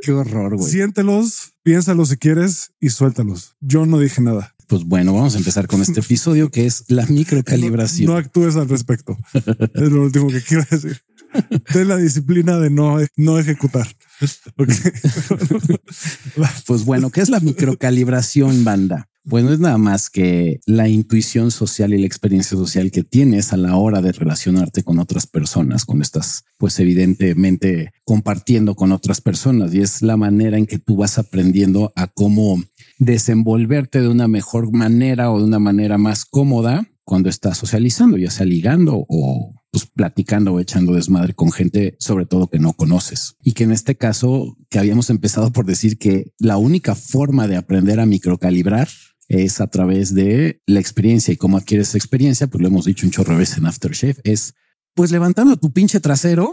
Qué 0.02 0.12
horror, 0.12 0.56
güey. 0.56 0.70
Siéntelos, 0.70 1.52
piénsalos 1.62 2.08
si 2.08 2.16
quieres 2.16 2.72
y 2.80 2.90
suéltalos. 2.90 3.56
Yo 3.60 3.86
no 3.86 3.98
dije 3.98 4.22
nada. 4.22 4.54
Pues 4.70 4.84
bueno, 4.84 5.12
vamos 5.12 5.34
a 5.34 5.38
empezar 5.38 5.66
con 5.66 5.82
este 5.82 5.98
episodio 5.98 6.48
que 6.48 6.64
es 6.64 6.84
la 6.86 7.04
microcalibración. 7.06 8.08
No, 8.08 8.16
actúes 8.16 8.54
al 8.54 8.68
respecto. 8.68 9.18
es 9.34 9.90
lo 9.90 10.04
último 10.04 10.28
que 10.28 10.40
quiero 10.40 10.64
decir. 10.70 10.96
Ten 11.72 11.88
la 11.88 11.96
disciplina 11.96 12.56
de 12.60 12.70
no, 12.70 12.98
no 13.16 13.38
ejecutar. 13.40 13.88
pues 16.66 16.84
bueno, 16.84 17.10
¿qué 17.10 17.20
es 17.20 17.30
la 17.30 17.40
microcalibración, 17.40 18.62
banda? 18.62 19.08
Pues 19.28 19.42
no 19.42 19.52
es 19.52 19.58
nada 19.58 19.76
más 19.76 20.08
que 20.08 20.60
la 20.66 20.88
intuición 20.88 21.50
social 21.50 21.92
y 21.92 21.98
la 21.98 22.06
experiencia 22.06 22.56
social 22.56 22.92
que 22.92 23.02
tienes 23.02 23.52
a 23.52 23.56
la 23.56 23.74
hora 23.74 24.00
de 24.00 24.12
relacionarte 24.12 24.84
con 24.84 25.00
otras 25.00 25.26
personas, 25.26 25.84
con 25.84 26.00
estas, 26.00 26.44
pues 26.58 26.78
evidentemente 26.78 27.92
compartiendo 28.04 28.76
con 28.76 28.92
otras 28.92 29.20
personas 29.20 29.74
y 29.74 29.80
es 29.80 30.02
la 30.02 30.16
manera 30.16 30.58
en 30.58 30.66
que 30.66 30.78
tú 30.78 30.96
vas 30.96 31.18
aprendiendo 31.18 31.92
a 31.96 32.06
cómo 32.06 32.62
desenvolverte 33.00 34.02
de 34.02 34.08
una 34.08 34.28
mejor 34.28 34.72
manera 34.72 35.32
o 35.32 35.38
de 35.38 35.44
una 35.44 35.58
manera 35.58 35.98
más 35.98 36.24
cómoda 36.24 36.86
cuando 37.02 37.28
estás 37.28 37.58
socializando, 37.58 38.18
ya 38.18 38.30
sea 38.30 38.46
ligando 38.46 39.04
o 39.08 39.54
pues 39.72 39.86
platicando 39.86 40.52
o 40.52 40.60
echando 40.60 40.94
desmadre 40.94 41.34
con 41.34 41.50
gente, 41.50 41.96
sobre 41.98 42.26
todo 42.26 42.48
que 42.48 42.58
no 42.58 42.74
conoces. 42.74 43.36
Y 43.42 43.52
que 43.52 43.64
en 43.64 43.72
este 43.72 43.96
caso, 43.96 44.56
que 44.68 44.78
habíamos 44.78 45.10
empezado 45.10 45.50
por 45.50 45.64
decir 45.64 45.96
que 45.96 46.32
la 46.38 46.58
única 46.58 46.94
forma 46.94 47.48
de 47.48 47.56
aprender 47.56 48.00
a 48.00 48.06
microcalibrar 48.06 48.88
es 49.28 49.60
a 49.60 49.68
través 49.68 50.14
de 50.14 50.60
la 50.66 50.80
experiencia 50.80 51.32
y 51.32 51.36
cómo 51.36 51.56
adquieres 51.56 51.94
experiencia, 51.94 52.48
pues 52.48 52.60
lo 52.60 52.68
hemos 52.68 52.84
dicho 52.84 53.06
un 53.06 53.12
chorro 53.12 53.32
de 53.32 53.40
veces 53.40 53.58
en 53.58 53.66
Aftershave, 53.66 54.16
es 54.24 54.54
pues 54.94 55.10
levantando 55.10 55.56
tu 55.56 55.72
pinche 55.72 56.00
trasero 56.00 56.52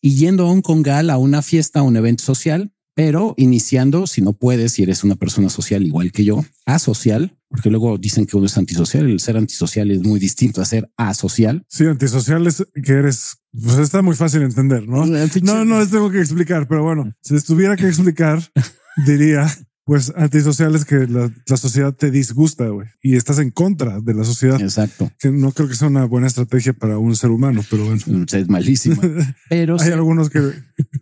y 0.00 0.16
yendo 0.16 0.46
a 0.46 0.52
un 0.52 0.62
congal, 0.62 1.10
a 1.10 1.18
una 1.18 1.42
fiesta, 1.42 1.80
a 1.80 1.82
un 1.82 1.96
evento 1.96 2.24
social, 2.24 2.72
pero 2.96 3.34
iniciando, 3.36 4.06
si 4.06 4.22
no 4.22 4.32
puedes, 4.32 4.72
si 4.72 4.82
eres 4.82 5.04
una 5.04 5.16
persona 5.16 5.50
social 5.50 5.84
igual 5.84 6.12
que 6.12 6.24
yo, 6.24 6.46
asocial, 6.64 7.36
porque 7.50 7.68
luego 7.68 7.98
dicen 7.98 8.24
que 8.24 8.38
uno 8.38 8.46
es 8.46 8.56
antisocial. 8.56 9.04
El 9.04 9.20
ser 9.20 9.36
antisocial 9.36 9.90
es 9.90 10.00
muy 10.00 10.18
distinto 10.18 10.62
a 10.62 10.64
ser 10.64 10.90
asocial. 10.96 11.66
Sí, 11.68 11.84
antisocial 11.84 12.46
es 12.46 12.66
que 12.82 12.92
eres, 12.94 13.36
pues 13.52 13.76
está 13.76 14.00
muy 14.00 14.16
fácil 14.16 14.40
de 14.40 14.46
entender, 14.46 14.88
¿no? 14.88 15.04
No, 15.04 15.64
no 15.66 15.78
les 15.78 15.90
tengo 15.90 16.10
que 16.10 16.20
explicar, 16.20 16.66
pero 16.68 16.84
bueno, 16.84 17.12
si 17.20 17.34
les 17.34 17.44
tuviera 17.44 17.76
que 17.76 17.86
explicar, 17.86 18.40
diría 19.06 19.46
pues 19.86 20.12
antisocial 20.16 20.74
es 20.74 20.84
que 20.84 21.06
la, 21.06 21.30
sociedad 21.56 21.94
te 21.94 22.10
disgusta, 22.10 22.66
güey, 22.66 22.88
y 23.00 23.14
estás 23.14 23.38
en 23.38 23.52
contra 23.52 24.00
de 24.00 24.14
la 24.14 24.24
sociedad. 24.24 24.60
Exacto. 24.60 25.12
Que 25.16 25.30
no 25.30 25.52
creo 25.52 25.68
que 25.68 25.76
sea 25.76 25.86
una 25.86 26.04
buena 26.06 26.26
estrategia 26.26 26.72
para 26.72 26.98
un 26.98 27.14
ser 27.14 27.30
humano, 27.30 27.64
pero 27.70 27.84
bueno. 27.84 28.02
Mm, 28.04 28.24
es 28.28 28.48
malísima. 28.48 29.00
Pero 29.48 29.80
hay 29.80 29.92
algunos 29.92 30.28
que, 30.28 30.40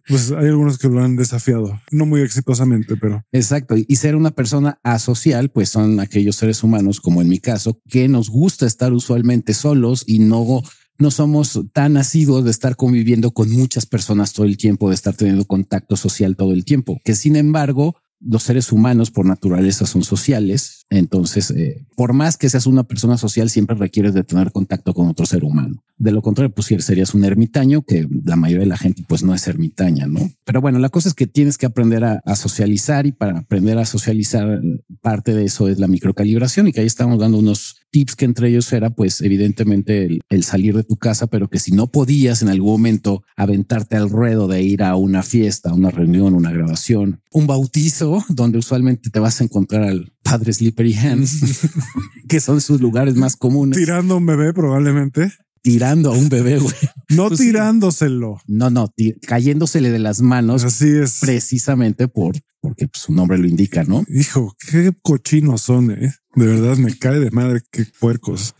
pues 0.06 0.30
hay 0.32 0.48
algunos 0.48 0.76
que 0.76 0.88
lo 0.88 1.02
han 1.02 1.16
desafiado, 1.16 1.80
no 1.92 2.04
muy 2.04 2.20
exitosamente, 2.20 2.96
pero. 2.96 3.24
Exacto. 3.32 3.74
Y 3.76 3.96
ser 3.96 4.16
una 4.16 4.32
persona 4.32 4.78
asocial, 4.82 5.50
pues 5.50 5.70
son 5.70 5.98
aquellos 5.98 6.36
seres 6.36 6.62
humanos, 6.62 7.00
como 7.00 7.22
en 7.22 7.28
mi 7.28 7.38
caso, 7.38 7.80
que 7.88 8.06
nos 8.06 8.28
gusta 8.28 8.66
estar 8.66 8.92
usualmente 8.92 9.54
solos 9.54 10.04
y 10.06 10.18
no 10.18 10.62
no 10.98 11.10
somos 11.10 11.60
tan 11.72 11.96
asiduos 11.96 12.44
de 12.44 12.50
estar 12.50 12.76
conviviendo 12.76 13.32
con 13.32 13.50
muchas 13.50 13.86
personas 13.86 14.32
todo 14.32 14.46
el 14.46 14.56
tiempo, 14.56 14.90
de 14.90 14.94
estar 14.94 15.14
teniendo 15.14 15.44
contacto 15.44 15.96
social 15.96 16.36
todo 16.36 16.52
el 16.52 16.64
tiempo, 16.64 17.00
que 17.04 17.16
sin 17.16 17.36
embargo 17.36 17.96
los 18.26 18.42
seres 18.42 18.72
humanos 18.72 19.10
por 19.10 19.26
naturaleza 19.26 19.86
son 19.86 20.02
sociales. 20.02 20.83
Entonces, 20.90 21.50
eh, 21.50 21.86
por 21.96 22.12
más 22.12 22.36
que 22.36 22.48
seas 22.48 22.66
una 22.66 22.84
persona 22.84 23.16
social, 23.16 23.50
siempre 23.50 23.76
requieres 23.76 24.14
de 24.14 24.22
tener 24.22 24.52
contacto 24.52 24.94
con 24.94 25.08
otro 25.08 25.26
ser 25.26 25.44
humano. 25.44 25.82
De 25.96 26.12
lo 26.12 26.22
contrario, 26.22 26.54
pues 26.54 26.66
serías 26.84 27.14
un 27.14 27.24
ermitaño, 27.24 27.82
que 27.82 28.08
la 28.24 28.36
mayoría 28.36 28.64
de 28.64 28.68
la 28.68 28.76
gente 28.76 29.04
pues 29.08 29.22
no 29.22 29.34
es 29.34 29.46
ermitaña, 29.46 30.06
¿no? 30.06 30.30
Pero 30.44 30.60
bueno, 30.60 30.78
la 30.78 30.88
cosa 30.88 31.08
es 31.08 31.14
que 31.14 31.26
tienes 31.26 31.56
que 31.56 31.66
aprender 31.66 32.04
a, 32.04 32.20
socializar 32.34 33.06
y 33.06 33.12
para 33.12 33.38
aprender 33.38 33.78
a 33.78 33.86
socializar, 33.86 34.60
parte 35.00 35.34
de 35.34 35.44
eso 35.44 35.68
es 35.68 35.78
la 35.78 35.86
microcalibración 35.86 36.68
y 36.68 36.72
que 36.72 36.80
ahí 36.80 36.86
estamos 36.86 37.18
dando 37.18 37.38
unos 37.38 37.76
tips 37.90 38.16
que 38.16 38.24
entre 38.24 38.48
ellos 38.48 38.72
era 38.72 38.90
pues 38.90 39.20
evidentemente 39.20 40.18
el, 40.28 40.44
salir 40.44 40.74
de 40.74 40.82
tu 40.82 40.96
casa, 40.96 41.28
pero 41.28 41.48
que 41.48 41.60
si 41.60 41.70
no 41.70 41.86
podías 41.86 42.42
en 42.42 42.48
algún 42.48 42.72
momento 42.72 43.22
aventarte 43.36 43.96
al 43.96 44.10
ruedo 44.10 44.48
de 44.48 44.62
ir 44.62 44.82
a 44.82 44.96
una 44.96 45.22
fiesta, 45.22 45.72
una 45.72 45.90
reunión, 45.90 46.34
una 46.34 46.50
grabación, 46.50 47.20
un 47.30 47.46
bautizo, 47.46 48.24
donde 48.28 48.58
usualmente 48.58 49.10
te 49.10 49.20
vas 49.20 49.40
a 49.40 49.44
encontrar 49.44 49.84
al 49.84 50.13
padre 50.24 50.52
Slippery 50.52 50.94
Hands, 50.94 51.40
que 52.28 52.40
son 52.40 52.60
sus 52.60 52.80
lugares 52.80 53.14
más 53.14 53.36
comunes. 53.36 53.78
Tirando 53.78 54.16
un 54.16 54.26
bebé 54.26 54.52
probablemente 54.52 55.30
tirando 55.64 56.12
a 56.12 56.16
un 56.16 56.28
bebé, 56.28 56.58
güey. 56.58 56.74
No 57.08 57.28
pues 57.28 57.40
tirándoselo. 57.40 58.38
No, 58.46 58.68
no, 58.68 58.92
cayéndosele 59.26 59.90
de 59.90 59.98
las 59.98 60.20
manos. 60.20 60.62
Así 60.62 60.88
es. 60.88 61.20
Precisamente 61.20 62.06
por, 62.06 62.36
porque 62.60 62.86
pues, 62.86 63.02
su 63.02 63.12
nombre 63.14 63.38
lo 63.38 63.48
indica, 63.48 63.82
¿no? 63.82 64.04
Hijo, 64.08 64.54
qué 64.70 64.92
cochinos 65.02 65.62
son, 65.62 65.90
eh. 65.90 66.14
De 66.34 66.46
verdad 66.46 66.76
me 66.76 66.96
cae 66.96 67.18
de 67.18 67.30
madre, 67.30 67.62
qué 67.70 67.86
puercos. 67.98 68.54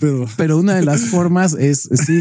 Pero, 0.00 0.26
pero 0.36 0.58
una 0.58 0.74
de 0.74 0.84
las 0.84 1.00
formas 1.10 1.54
es, 1.54 1.88
sí, 2.06 2.20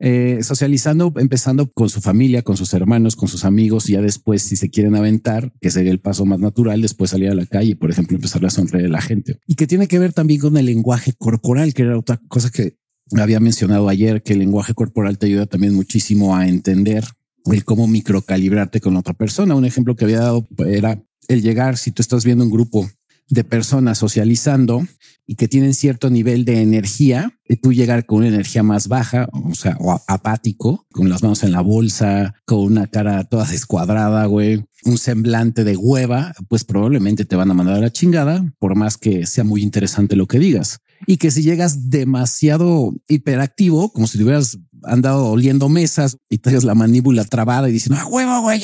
eh, 0.00 0.38
socializando, 0.42 1.12
empezando 1.16 1.70
con 1.70 1.88
su 1.88 2.00
familia, 2.00 2.42
con 2.42 2.56
sus 2.56 2.72
hermanos, 2.74 3.16
con 3.16 3.28
sus 3.28 3.44
amigos, 3.44 3.88
y 3.90 3.94
ya 3.94 4.00
después, 4.00 4.42
si 4.42 4.56
se 4.56 4.70
quieren 4.70 4.94
aventar, 4.94 5.52
que 5.60 5.70
sería 5.70 5.90
el 5.90 6.00
paso 6.00 6.24
más 6.24 6.38
natural, 6.38 6.80
después 6.80 7.10
salir 7.10 7.30
a 7.30 7.34
la 7.34 7.46
calle, 7.46 7.76
por 7.76 7.90
ejemplo, 7.90 8.16
empezar 8.16 8.44
a 8.46 8.50
sonreír 8.50 8.86
a 8.86 8.90
la 8.90 9.00
gente. 9.00 9.38
Y 9.46 9.56
que 9.56 9.66
tiene 9.66 9.88
que 9.88 9.98
ver 9.98 10.12
también 10.12 10.40
con 10.40 10.56
el 10.56 10.66
lenguaje 10.66 11.12
corporal, 11.18 11.74
que 11.74 11.82
era 11.82 11.98
otra 11.98 12.20
cosa 12.28 12.50
que 12.50 12.76
había 13.16 13.40
mencionado 13.40 13.88
ayer 13.88 14.22
que 14.22 14.34
el 14.34 14.40
lenguaje 14.40 14.74
corporal 14.74 15.18
te 15.18 15.26
ayuda 15.26 15.46
también 15.46 15.74
muchísimo 15.74 16.36
a 16.36 16.46
entender 16.46 17.04
el 17.46 17.64
cómo 17.64 17.86
microcalibrarte 17.86 18.80
con 18.80 18.96
otra 18.96 19.14
persona. 19.14 19.54
Un 19.54 19.64
ejemplo 19.64 19.96
que 19.96 20.04
había 20.04 20.20
dado 20.20 20.46
era 20.66 21.02
el 21.28 21.42
llegar, 21.42 21.76
si 21.76 21.92
tú 21.92 22.02
estás 22.02 22.24
viendo 22.24 22.44
un 22.44 22.50
grupo 22.50 22.88
de 23.28 23.44
personas 23.44 23.98
socializando 23.98 24.86
y 25.26 25.34
que 25.34 25.46
tienen 25.46 25.74
cierto 25.74 26.08
nivel 26.08 26.46
de 26.46 26.62
energía, 26.62 27.38
y 27.46 27.56
tú 27.56 27.74
llegar 27.74 28.06
con 28.06 28.18
una 28.18 28.28
energía 28.28 28.62
más 28.62 28.88
baja, 28.88 29.28
o 29.32 29.54
sea, 29.54 29.76
o 29.78 30.00
apático, 30.06 30.86
con 30.90 31.10
las 31.10 31.22
manos 31.22 31.42
en 31.42 31.52
la 31.52 31.60
bolsa, 31.60 32.34
con 32.46 32.60
una 32.60 32.86
cara 32.86 33.24
toda 33.24 33.44
descuadrada, 33.44 34.24
güey, 34.24 34.64
un 34.84 34.96
semblante 34.96 35.64
de 35.64 35.76
hueva, 35.76 36.34
pues 36.48 36.64
probablemente 36.64 37.26
te 37.26 37.36
van 37.36 37.50
a 37.50 37.54
mandar 37.54 37.76
a 37.76 37.80
la 37.80 37.92
chingada, 37.92 38.54
por 38.58 38.74
más 38.74 38.96
que 38.96 39.26
sea 39.26 39.44
muy 39.44 39.62
interesante 39.62 40.16
lo 40.16 40.26
que 40.26 40.38
digas. 40.38 40.78
Y 41.06 41.18
que 41.18 41.30
si 41.30 41.42
llegas 41.42 41.90
demasiado 41.90 42.92
hiperactivo, 43.06 43.92
como 43.92 44.06
si 44.06 44.18
te 44.18 44.24
hubieras 44.24 44.58
andado 44.84 45.26
oliendo 45.26 45.68
mesas 45.68 46.16
y 46.28 46.38
traes 46.38 46.64
la 46.64 46.74
mandíbula 46.74 47.24
trabada 47.24 47.68
y 47.68 47.72
diciendo, 47.72 48.00
¡Ah, 48.02 48.06
huevo, 48.06 48.42
güey, 48.42 48.60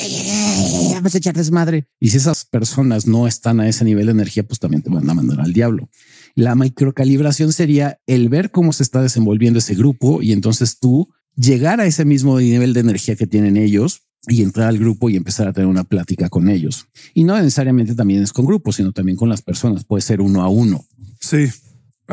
vamos 0.95 1.15
a 1.15 1.19
echar 1.19 1.35
desmadre. 1.35 1.89
Y 2.01 2.11
si 2.11 2.17
esas 2.19 2.45
personas 2.45 3.07
no 3.07 3.27
están 3.27 3.61
a 3.61 3.69
ese 3.69 3.85
nivel 3.85 4.07
de 4.07 4.13
energía, 4.13 4.47
pues 4.47 4.59
también 4.59 4.83
te 4.83 4.91
van 4.91 5.09
a 5.09 5.15
mandar 5.15 5.41
al 5.41 5.53
diablo. 5.53 5.89
La 6.35 6.55
microcalibración 6.55 7.53
sería 7.53 7.99
el 8.07 8.29
ver 8.29 8.51
cómo 8.51 8.73
se 8.73 8.83
está 8.83 9.01
desenvolviendo 9.01 9.59
ese 9.59 9.75
grupo 9.75 10.23
y 10.23 10.33
entonces 10.33 10.79
tú 10.79 11.09
llegar 11.37 11.81
a 11.81 11.87
ese 11.87 12.05
mismo 12.05 12.39
nivel 12.39 12.73
de 12.73 12.81
energía 12.81 13.17
que 13.17 13.27
tienen 13.27 13.57
ellos 13.57 14.03
y 14.27 14.43
entrar 14.43 14.69
al 14.69 14.79
grupo 14.79 15.11
y 15.11 15.17
empezar 15.17 15.49
a 15.49 15.53
tener 15.53 15.69
una 15.69 15.85
plática 15.85 16.29
con 16.29 16.49
ellos. 16.49 16.87
Y 17.13 17.25
no 17.25 17.37
necesariamente 17.37 17.95
también 17.95 18.23
es 18.23 18.33
con 18.33 18.47
grupos, 18.47 18.77
sino 18.77 18.93
también 18.93 19.17
con 19.17 19.29
las 19.29 19.43
personas. 19.43 19.85
Puede 19.85 20.03
ser 20.03 20.21
uno 20.21 20.43
a 20.43 20.49
uno. 20.49 20.85
Sí, 21.21 21.49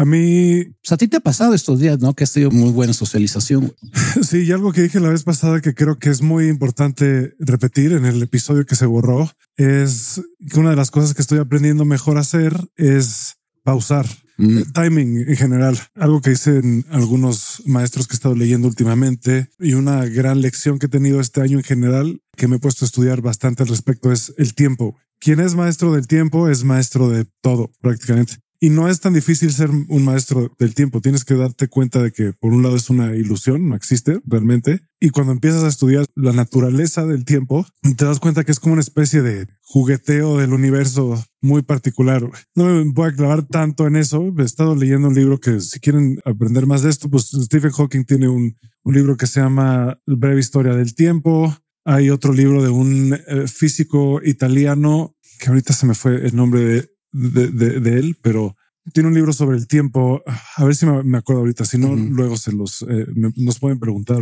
a 0.01 0.05
mí. 0.05 0.65
A 0.89 0.97
ti 0.97 1.07
te 1.07 1.17
ha 1.17 1.19
pasado 1.19 1.53
estos 1.53 1.79
días, 1.79 1.99
¿no? 1.99 2.15
Que 2.15 2.23
has 2.23 2.33
tenido 2.33 2.49
muy 2.49 2.71
buena 2.71 2.93
socialización. 2.93 3.73
Sí, 4.21 4.43
y 4.43 4.51
algo 4.51 4.71
que 4.71 4.81
dije 4.81 4.99
la 4.99 5.09
vez 5.09 5.23
pasada 5.23 5.61
que 5.61 5.73
creo 5.73 5.97
que 5.97 6.09
es 6.09 6.21
muy 6.21 6.47
importante 6.47 7.33
repetir 7.39 7.93
en 7.93 8.05
el 8.05 8.21
episodio 8.21 8.65
que 8.65 8.75
se 8.75 8.85
borró 8.85 9.29
es 9.57 10.21
que 10.49 10.59
una 10.59 10.71
de 10.71 10.75
las 10.75 10.91
cosas 10.91 11.13
que 11.13 11.21
estoy 11.21 11.39
aprendiendo 11.39 11.85
mejor 11.85 12.17
a 12.17 12.21
hacer 12.21 12.55
es 12.75 13.35
pausar. 13.63 14.05
Mm. 14.37 14.61
Timing 14.73 15.29
en 15.29 15.35
general, 15.35 15.77
algo 15.95 16.21
que 16.21 16.31
dicen 16.31 16.85
algunos 16.89 17.61
maestros 17.65 18.07
que 18.07 18.13
he 18.13 18.17
estado 18.17 18.35
leyendo 18.35 18.67
últimamente 18.67 19.49
y 19.59 19.73
una 19.73 20.05
gran 20.05 20.41
lección 20.41 20.79
que 20.79 20.87
he 20.87 20.89
tenido 20.89 21.19
este 21.19 21.41
año 21.41 21.57
en 21.57 21.63
general 21.63 22.21
que 22.37 22.47
me 22.47 22.55
he 22.55 22.59
puesto 22.59 22.85
a 22.85 22.87
estudiar 22.87 23.21
bastante 23.21 23.63
al 23.63 23.69
respecto 23.69 24.11
es 24.11 24.33
el 24.37 24.53
tiempo. 24.55 24.97
Quien 25.19 25.39
es 25.39 25.55
maestro 25.55 25.93
del 25.93 26.07
tiempo 26.07 26.49
es 26.49 26.63
maestro 26.63 27.09
de 27.09 27.25
todo 27.41 27.71
prácticamente. 27.81 28.37
Y 28.63 28.69
no 28.69 28.87
es 28.87 28.99
tan 28.99 29.13
difícil 29.13 29.51
ser 29.51 29.71
un 29.71 30.05
maestro 30.05 30.55
del 30.59 30.75
tiempo. 30.75 31.01
Tienes 31.01 31.25
que 31.25 31.33
darte 31.33 31.67
cuenta 31.67 31.99
de 32.03 32.11
que 32.11 32.31
por 32.33 32.53
un 32.53 32.61
lado 32.61 32.75
es 32.75 32.91
una 32.91 33.15
ilusión, 33.15 33.67
no 33.67 33.75
existe 33.75 34.21
realmente. 34.23 34.81
Y 34.99 35.09
cuando 35.09 35.33
empiezas 35.33 35.63
a 35.63 35.67
estudiar 35.67 36.05
la 36.13 36.31
naturaleza 36.31 37.03
del 37.07 37.25
tiempo, 37.25 37.65
te 37.97 38.05
das 38.05 38.19
cuenta 38.19 38.43
que 38.43 38.51
es 38.51 38.59
como 38.59 38.73
una 38.73 38.83
especie 38.83 39.23
de 39.23 39.47
jugueteo 39.61 40.37
del 40.37 40.53
universo 40.53 41.25
muy 41.41 41.63
particular. 41.63 42.21
No 42.53 42.65
me 42.65 42.83
voy 42.83 43.09
a 43.09 43.15
clavar 43.15 43.47
tanto 43.47 43.87
en 43.87 43.95
eso. 43.95 44.31
He 44.37 44.43
estado 44.43 44.75
leyendo 44.75 45.07
un 45.07 45.15
libro 45.15 45.39
que 45.39 45.59
si 45.59 45.79
quieren 45.79 46.19
aprender 46.23 46.67
más 46.67 46.83
de 46.83 46.91
esto, 46.91 47.09
pues 47.09 47.31
Stephen 47.31 47.71
Hawking 47.71 48.03
tiene 48.03 48.29
un, 48.29 48.55
un 48.83 48.93
libro 48.93 49.17
que 49.17 49.25
se 49.25 49.39
llama 49.39 49.97
Breve 50.05 50.39
Historia 50.39 50.75
del 50.75 50.93
Tiempo. 50.93 51.51
Hay 51.83 52.11
otro 52.11 52.31
libro 52.31 52.61
de 52.61 52.69
un 52.69 53.13
eh, 53.13 53.47
físico 53.47 54.21
italiano 54.23 55.15
que 55.39 55.49
ahorita 55.49 55.73
se 55.73 55.87
me 55.87 55.95
fue 55.95 56.27
el 56.27 56.35
nombre 56.35 56.61
de 56.61 56.90
de, 57.11 57.99
él, 57.99 58.17
pero 58.21 58.55
tiene 58.93 59.09
un 59.09 59.15
libro 59.15 59.33
sobre 59.33 59.57
el 59.57 59.67
tiempo. 59.67 60.23
A 60.55 60.65
ver 60.65 60.75
si 60.75 60.85
me, 60.85 61.17
acuerdo 61.17 61.41
ahorita. 61.41 61.65
Si 61.65 61.77
no, 61.77 61.95
luego 61.95 62.37
se 62.37 62.51
los 62.51 62.83
eh, 62.89 63.07
nos 63.35 63.59
pueden 63.59 63.79
preguntar 63.79 64.21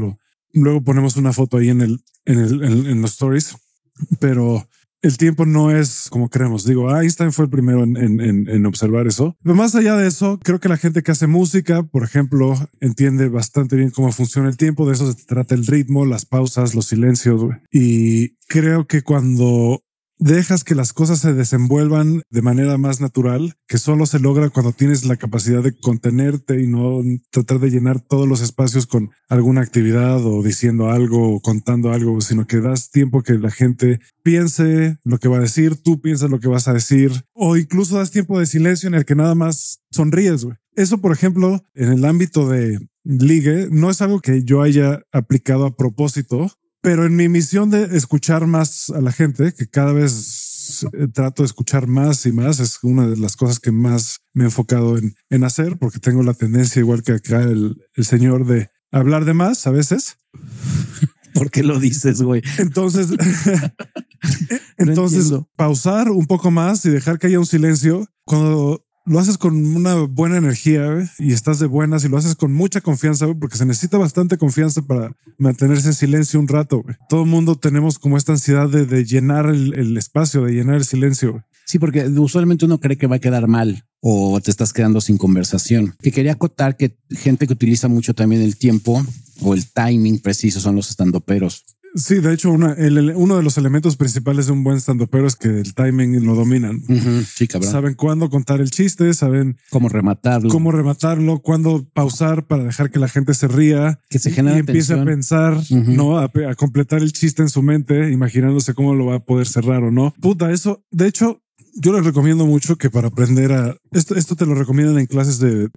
luego 0.53 0.83
ponemos 0.83 1.15
una 1.15 1.33
foto 1.33 1.57
ahí 1.57 1.69
en 1.69 1.81
el, 1.81 2.03
en 2.25 2.39
el, 2.39 2.87
en, 2.87 3.01
los 3.01 3.11
stories. 3.11 3.55
Pero 4.19 4.67
el 5.01 5.17
tiempo 5.17 5.45
no 5.45 5.71
es 5.71 6.07
como 6.09 6.29
creemos. 6.29 6.65
Digo, 6.65 6.95
Einstein 6.95 7.31
fue 7.31 7.45
el 7.45 7.51
primero 7.51 7.83
en, 7.83 7.97
en, 7.97 8.65
observar 8.65 9.07
eso. 9.07 9.37
Pero 9.43 9.55
más 9.55 9.75
allá 9.75 9.95
de 9.95 10.07
eso, 10.07 10.39
creo 10.43 10.59
que 10.59 10.69
la 10.69 10.77
gente 10.77 11.03
que 11.03 11.11
hace 11.11 11.27
música, 11.27 11.83
por 11.83 12.03
ejemplo, 12.03 12.55
entiende 12.79 13.29
bastante 13.29 13.75
bien 13.75 13.91
cómo 13.91 14.11
funciona 14.11 14.49
el 14.49 14.57
tiempo. 14.57 14.87
De 14.87 14.93
eso 14.93 15.11
se 15.11 15.25
trata 15.25 15.55
el 15.55 15.65
ritmo, 15.65 16.05
las 16.05 16.25
pausas, 16.25 16.75
los 16.75 16.85
silencios. 16.85 17.41
Y 17.71 18.37
creo 18.47 18.87
que 18.87 19.01
cuando 19.01 19.83
dejas 20.19 20.63
que 20.63 20.75
las 20.75 20.93
cosas 20.93 21.19
se 21.19 21.33
desenvuelvan 21.33 22.21
de 22.29 22.41
manera 22.41 22.77
más 22.77 22.99
natural, 23.01 23.55
que 23.67 23.77
solo 23.77 24.05
se 24.05 24.19
logra 24.19 24.49
cuando 24.49 24.73
tienes 24.73 25.05
la 25.05 25.15
capacidad 25.15 25.63
de 25.63 25.75
contenerte 25.79 26.61
y 26.61 26.67
no 26.67 27.01
tratar 27.31 27.59
de 27.59 27.71
llenar 27.71 28.01
todos 28.01 28.27
los 28.27 28.41
espacios 28.41 28.85
con 28.85 29.11
alguna 29.29 29.61
actividad 29.61 30.23
o 30.25 30.43
diciendo 30.43 30.89
algo 30.89 31.35
o 31.35 31.39
contando 31.39 31.91
algo, 31.91 32.19
sino 32.21 32.45
que 32.45 32.59
das 32.59 32.91
tiempo 32.91 33.23
que 33.23 33.33
la 33.33 33.49
gente 33.49 33.99
piense 34.21 34.97
lo 35.03 35.17
que 35.17 35.29
va 35.29 35.37
a 35.37 35.41
decir, 35.41 35.77
tú 35.77 36.01
piensas 36.01 36.29
lo 36.29 36.39
que 36.39 36.49
vas 36.49 36.67
a 36.67 36.73
decir, 36.73 37.11
o 37.33 37.57
incluso 37.57 37.97
das 37.97 38.11
tiempo 38.11 38.39
de 38.39 38.45
silencio 38.45 38.87
en 38.87 38.95
el 38.95 39.05
que 39.05 39.15
nada 39.15 39.35
más 39.35 39.79
sonríes. 39.89 40.45
Eso, 40.75 40.99
por 40.99 41.11
ejemplo, 41.11 41.63
en 41.73 41.91
el 41.91 42.05
ámbito 42.05 42.47
de 42.47 42.79
ligue, 43.03 43.67
no 43.71 43.89
es 43.89 44.01
algo 44.01 44.19
que 44.19 44.43
yo 44.43 44.61
haya 44.61 45.01
aplicado 45.11 45.65
a 45.65 45.75
propósito, 45.75 46.51
pero 46.81 47.05
en 47.05 47.15
mi 47.15 47.29
misión 47.29 47.69
de 47.69 47.97
escuchar 47.97 48.47
más 48.47 48.89
a 48.89 49.01
la 49.01 49.11
gente, 49.11 49.53
que 49.53 49.67
cada 49.67 49.93
vez 49.93 50.83
eh, 50.93 51.07
trato 51.13 51.43
de 51.43 51.47
escuchar 51.47 51.87
más 51.87 52.25
y 52.25 52.31
más. 52.31 52.59
Es 52.59 52.79
una 52.83 53.07
de 53.07 53.17
las 53.17 53.35
cosas 53.35 53.59
que 53.59 53.71
más 53.71 54.19
me 54.33 54.43
he 54.43 54.47
enfocado 54.47 54.97
en, 54.97 55.15
en 55.29 55.43
hacer, 55.43 55.77
porque 55.77 55.99
tengo 55.99 56.23
la 56.23 56.33
tendencia, 56.33 56.79
igual 56.79 57.03
que 57.03 57.13
acá 57.13 57.41
el, 57.41 57.83
el 57.95 58.05
señor, 58.05 58.45
de 58.45 58.69
hablar 58.91 59.25
de 59.25 59.33
más 59.33 59.67
a 59.67 59.71
veces. 59.71 60.17
¿Por 61.33 61.51
qué 61.51 61.63
lo 61.63 61.79
dices, 61.79 62.21
güey? 62.21 62.41
Entonces, 62.57 63.09
entonces 64.77 65.31
pausar 65.55 66.09
un 66.09 66.27
poco 66.27 66.51
más 66.51 66.85
y 66.85 66.89
dejar 66.89 67.19
que 67.19 67.27
haya 67.27 67.39
un 67.39 67.45
silencio 67.45 68.07
cuando 68.25 68.85
lo 69.09 69.19
haces 69.19 69.39
con 69.39 69.75
una 69.75 69.95
buena 69.95 70.37
energía 70.37 71.11
y 71.17 71.33
estás 71.33 71.57
de 71.57 71.65
buenas 71.65 72.05
y 72.05 72.09
lo 72.09 72.17
haces 72.17 72.35
con 72.35 72.53
mucha 72.53 72.79
confianza, 72.79 73.27
porque 73.33 73.57
se 73.57 73.65
necesita 73.65 73.97
bastante 73.97 74.37
confianza 74.37 74.83
para 74.83 75.11
mantenerse 75.39 75.87
en 75.87 75.93
silencio 75.95 76.39
un 76.39 76.47
rato. 76.47 76.83
Todo 77.09 77.23
el 77.23 77.29
mundo 77.29 77.55
tenemos 77.55 77.97
como 77.97 78.17
esta 78.17 78.33
ansiedad 78.33 78.69
de, 78.69 79.05
llenar 79.05 79.47
el, 79.47 79.97
espacio, 79.97 80.43
de 80.43 80.53
llenar 80.53 80.75
el 80.75 80.85
silencio. 80.85 81.43
Sí, 81.65 81.79
porque 81.79 82.07
usualmente 82.07 82.65
uno 82.65 82.79
cree 82.79 82.97
que 82.97 83.07
va 83.07 83.15
a 83.15 83.19
quedar 83.19 83.47
mal 83.47 83.83
o 83.99 84.39
te 84.41 84.51
estás 84.51 84.73
quedando 84.73 85.01
sin 85.01 85.17
conversación. 85.17 85.95
Que 86.01 86.11
quería 86.11 86.33
acotar 86.33 86.77
que 86.77 86.95
gente 87.09 87.47
que 87.47 87.53
utiliza 87.53 87.87
mucho 87.87 88.13
también 88.13 88.43
el 88.43 88.57
tiempo 88.57 89.03
o 89.41 89.53
el 89.55 89.65
timing 89.71 90.19
preciso 90.19 90.59
son 90.59 90.75
los 90.75 90.91
estandoperos. 90.91 91.65
Sí, 91.95 92.15
de 92.15 92.33
hecho, 92.33 92.51
uno 92.51 92.75
de 93.37 93.43
los 93.43 93.57
elementos 93.57 93.95
principales 93.95 94.45
de 94.45 94.51
un 94.51 94.63
buen 94.63 94.77
stand 94.77 95.07
pero 95.09 95.27
es 95.27 95.35
que 95.35 95.47
el 95.47 95.73
timing 95.73 96.25
lo 96.25 96.35
dominan. 96.35 96.81
Sí, 97.25 97.47
cabrón. 97.47 97.71
Saben 97.71 97.93
cuándo 97.95 98.29
contar 98.29 98.61
el 98.61 98.69
chiste, 98.69 99.13
saben 99.13 99.57
cómo 99.69 99.89
rematarlo, 99.89 100.49
cómo 100.49 100.71
rematarlo, 100.71 101.39
cuándo 101.39 101.87
pausar 101.93 102.45
para 102.47 102.63
dejar 102.63 102.91
que 102.91 102.99
la 102.99 103.07
gente 103.07 103.33
se 103.33 103.47
ría, 103.47 103.99
que 104.09 104.19
se 104.19 104.31
genere 104.31 104.57
y 104.57 104.59
empiece 104.59 104.93
a 104.93 105.03
pensar, 105.03 105.57
no 105.69 106.19
a, 106.19 106.25
a, 106.25 106.55
completar 106.55 107.01
el 107.01 107.13
chiste 107.13 107.41
en 107.41 107.49
su 107.49 107.61
mente, 107.61 108.11
imaginándose 108.11 108.73
cómo 108.73 108.93
lo 108.93 109.07
va 109.07 109.15
a 109.15 109.19
poder 109.19 109.47
cerrar 109.47 109.83
o 109.83 109.91
no. 109.91 110.13
Puta, 110.19 110.51
eso. 110.51 110.83
De 110.91 111.07
hecho, 111.07 111.41
yo 111.79 111.93
les 111.93 112.05
recomiendo 112.05 112.45
mucho 112.45 112.77
que 112.77 112.89
para 112.89 113.07
aprender 113.07 113.53
a 113.53 113.75
esto, 113.91 114.15
esto 114.15 114.35
te 114.35 114.45
lo 114.45 114.53
recomiendan 114.53 114.99
en 114.99 115.05
clases 115.05 115.39
de, 115.39 115.69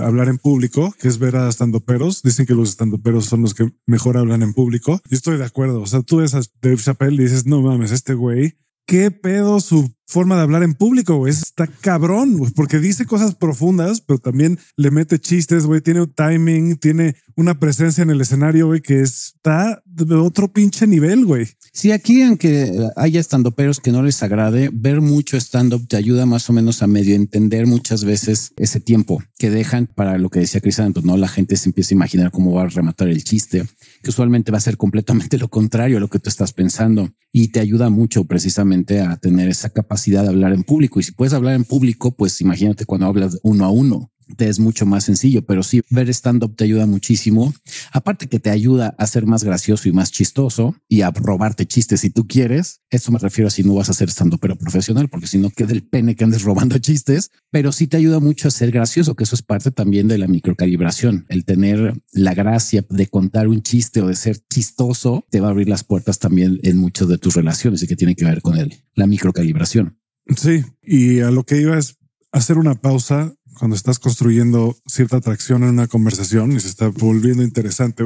hablar 0.00 0.28
en 0.28 0.38
público, 0.38 0.94
que 0.98 1.08
es 1.08 1.18
ver 1.18 1.36
a 1.36 1.50
peros. 1.86 2.22
Dicen 2.22 2.46
que 2.46 2.54
los 2.54 2.76
peros 3.02 3.26
son 3.26 3.42
los 3.42 3.54
que 3.54 3.70
mejor 3.86 4.16
hablan 4.16 4.42
en 4.42 4.54
público. 4.54 5.00
Yo 5.08 5.16
estoy 5.16 5.36
de 5.36 5.44
acuerdo. 5.44 5.82
O 5.82 5.86
sea, 5.86 6.02
tú 6.02 6.18
ves 6.18 6.34
a 6.34 6.40
Dave 6.62 6.76
Chappelle 6.76 7.14
y 7.14 7.24
dices, 7.24 7.46
no 7.46 7.60
mames, 7.60 7.90
este 7.90 8.14
güey, 8.14 8.56
qué 8.86 9.10
pedo 9.10 9.60
su 9.60 9.94
forma 10.06 10.36
de 10.36 10.42
hablar 10.42 10.62
en 10.62 10.74
público, 10.74 11.16
güey. 11.16 11.32
Está 11.32 11.66
cabrón, 11.66 12.52
porque 12.54 12.78
dice 12.78 13.06
cosas 13.06 13.34
profundas, 13.34 14.00
pero 14.00 14.18
también 14.18 14.58
le 14.76 14.90
mete 14.90 15.18
chistes, 15.18 15.66
güey. 15.66 15.80
Tiene 15.80 16.02
un 16.02 16.12
timing, 16.12 16.76
tiene 16.76 17.16
una 17.36 17.58
presencia 17.58 18.02
en 18.02 18.10
el 18.10 18.20
escenario, 18.20 18.66
güey, 18.66 18.80
que 18.80 19.00
está 19.00 19.82
de 19.86 20.14
otro 20.14 20.52
pinche 20.52 20.86
nivel, 20.86 21.24
güey. 21.24 21.48
Sí, 21.72 21.90
aquí, 21.90 22.22
aunque 22.22 22.72
haya 22.96 23.18
estandoperos 23.18 23.80
que 23.80 23.90
no 23.90 24.02
les 24.02 24.22
agrade, 24.22 24.70
ver 24.72 25.00
mucho 25.00 25.36
stand-up 25.36 25.88
te 25.88 25.96
ayuda 25.96 26.26
más 26.26 26.48
o 26.48 26.52
menos 26.52 26.82
a 26.82 26.86
medio 26.86 27.16
entender 27.16 27.66
muchas 27.66 28.04
veces 28.04 28.52
ese 28.56 28.78
tiempo 28.80 29.22
que 29.38 29.50
dejan 29.50 29.86
para 29.86 30.18
lo 30.18 30.30
que 30.30 30.40
decía 30.40 30.60
Crisanto, 30.60 31.02
¿no? 31.02 31.16
La 31.16 31.28
gente 31.28 31.56
se 31.56 31.68
empieza 31.68 31.94
a 31.94 31.96
imaginar 31.96 32.30
cómo 32.30 32.52
va 32.52 32.62
a 32.62 32.68
rematar 32.68 33.08
el 33.08 33.24
chiste, 33.24 33.64
que 34.02 34.10
usualmente 34.10 34.52
va 34.52 34.58
a 34.58 34.60
ser 34.60 34.76
completamente 34.76 35.38
lo 35.38 35.48
contrario 35.48 35.96
a 35.96 36.00
lo 36.00 36.08
que 36.08 36.20
tú 36.20 36.28
estás 36.28 36.52
pensando 36.52 37.10
y 37.32 37.48
te 37.48 37.58
ayuda 37.58 37.90
mucho 37.90 38.24
precisamente 38.24 39.00
a 39.00 39.16
tener 39.16 39.48
esa 39.48 39.70
capacidad 39.70 39.93
de 40.22 40.28
hablar 40.28 40.52
en 40.52 40.62
público. 40.62 41.00
Y 41.00 41.02
si 41.02 41.12
puedes 41.12 41.34
hablar 41.34 41.54
en 41.54 41.64
público, 41.64 42.12
pues 42.12 42.40
imagínate 42.40 42.86
cuando 42.86 43.06
hablas 43.06 43.38
uno 43.42 43.64
a 43.64 43.70
uno 43.70 44.13
te 44.36 44.48
es 44.48 44.58
mucho 44.58 44.86
más 44.86 45.04
sencillo, 45.04 45.44
pero 45.44 45.62
sí 45.62 45.82
ver 45.90 46.08
stand-up 46.10 46.56
te 46.56 46.64
ayuda 46.64 46.86
muchísimo. 46.86 47.54
Aparte 47.92 48.28
que 48.28 48.40
te 48.40 48.50
ayuda 48.50 48.94
a 48.98 49.06
ser 49.06 49.26
más 49.26 49.44
gracioso 49.44 49.88
y 49.88 49.92
más 49.92 50.10
chistoso 50.10 50.76
y 50.88 51.02
a 51.02 51.10
robarte 51.10 51.66
chistes 51.66 52.00
si 52.00 52.10
tú 52.10 52.26
quieres. 52.26 52.80
Esto 52.90 53.12
me 53.12 53.18
refiero 53.18 53.48
a 53.48 53.50
si 53.50 53.62
no 53.62 53.74
vas 53.74 53.90
a 53.90 53.94
ser 53.94 54.10
stand-up 54.10 54.40
pero 54.40 54.56
profesional, 54.56 55.08
porque 55.08 55.26
si 55.26 55.38
no 55.38 55.50
queda 55.50 55.72
el 55.72 55.82
pene 55.82 56.14
que 56.14 56.24
andes 56.24 56.42
robando 56.42 56.78
chistes, 56.78 57.30
pero 57.50 57.72
sí 57.72 57.86
te 57.86 57.96
ayuda 57.96 58.20
mucho 58.20 58.48
a 58.48 58.50
ser 58.50 58.70
gracioso, 58.70 59.14
que 59.14 59.24
eso 59.24 59.34
es 59.34 59.42
parte 59.42 59.70
también 59.70 60.08
de 60.08 60.18
la 60.18 60.26
microcalibración. 60.26 61.26
El 61.28 61.44
tener 61.44 61.94
la 62.12 62.34
gracia 62.34 62.84
de 62.88 63.06
contar 63.06 63.48
un 63.48 63.62
chiste 63.62 64.00
o 64.00 64.08
de 64.08 64.16
ser 64.16 64.38
chistoso 64.48 65.24
te 65.30 65.40
va 65.40 65.48
a 65.48 65.50
abrir 65.50 65.68
las 65.68 65.84
puertas 65.84 66.18
también 66.18 66.58
en 66.62 66.78
muchas 66.78 67.08
de 67.08 67.18
tus 67.18 67.34
relaciones 67.34 67.82
y 67.82 67.86
que 67.86 67.96
tiene 67.96 68.14
que 68.14 68.24
ver 68.24 68.42
con 68.42 68.56
él, 68.56 68.74
la 68.94 69.06
microcalibración. 69.06 69.98
Sí, 70.36 70.64
y 70.82 71.20
a 71.20 71.30
lo 71.30 71.44
que 71.44 71.60
iba 71.60 71.78
es 71.78 71.98
hacer 72.32 72.58
una 72.58 72.74
pausa 72.74 73.34
cuando 73.58 73.76
estás 73.76 73.98
construyendo 73.98 74.76
cierta 74.86 75.18
atracción 75.18 75.62
en 75.62 75.70
una 75.70 75.86
conversación 75.86 76.52
y 76.52 76.60
se 76.60 76.68
está 76.68 76.88
volviendo 76.88 77.42
interesante, 77.42 78.04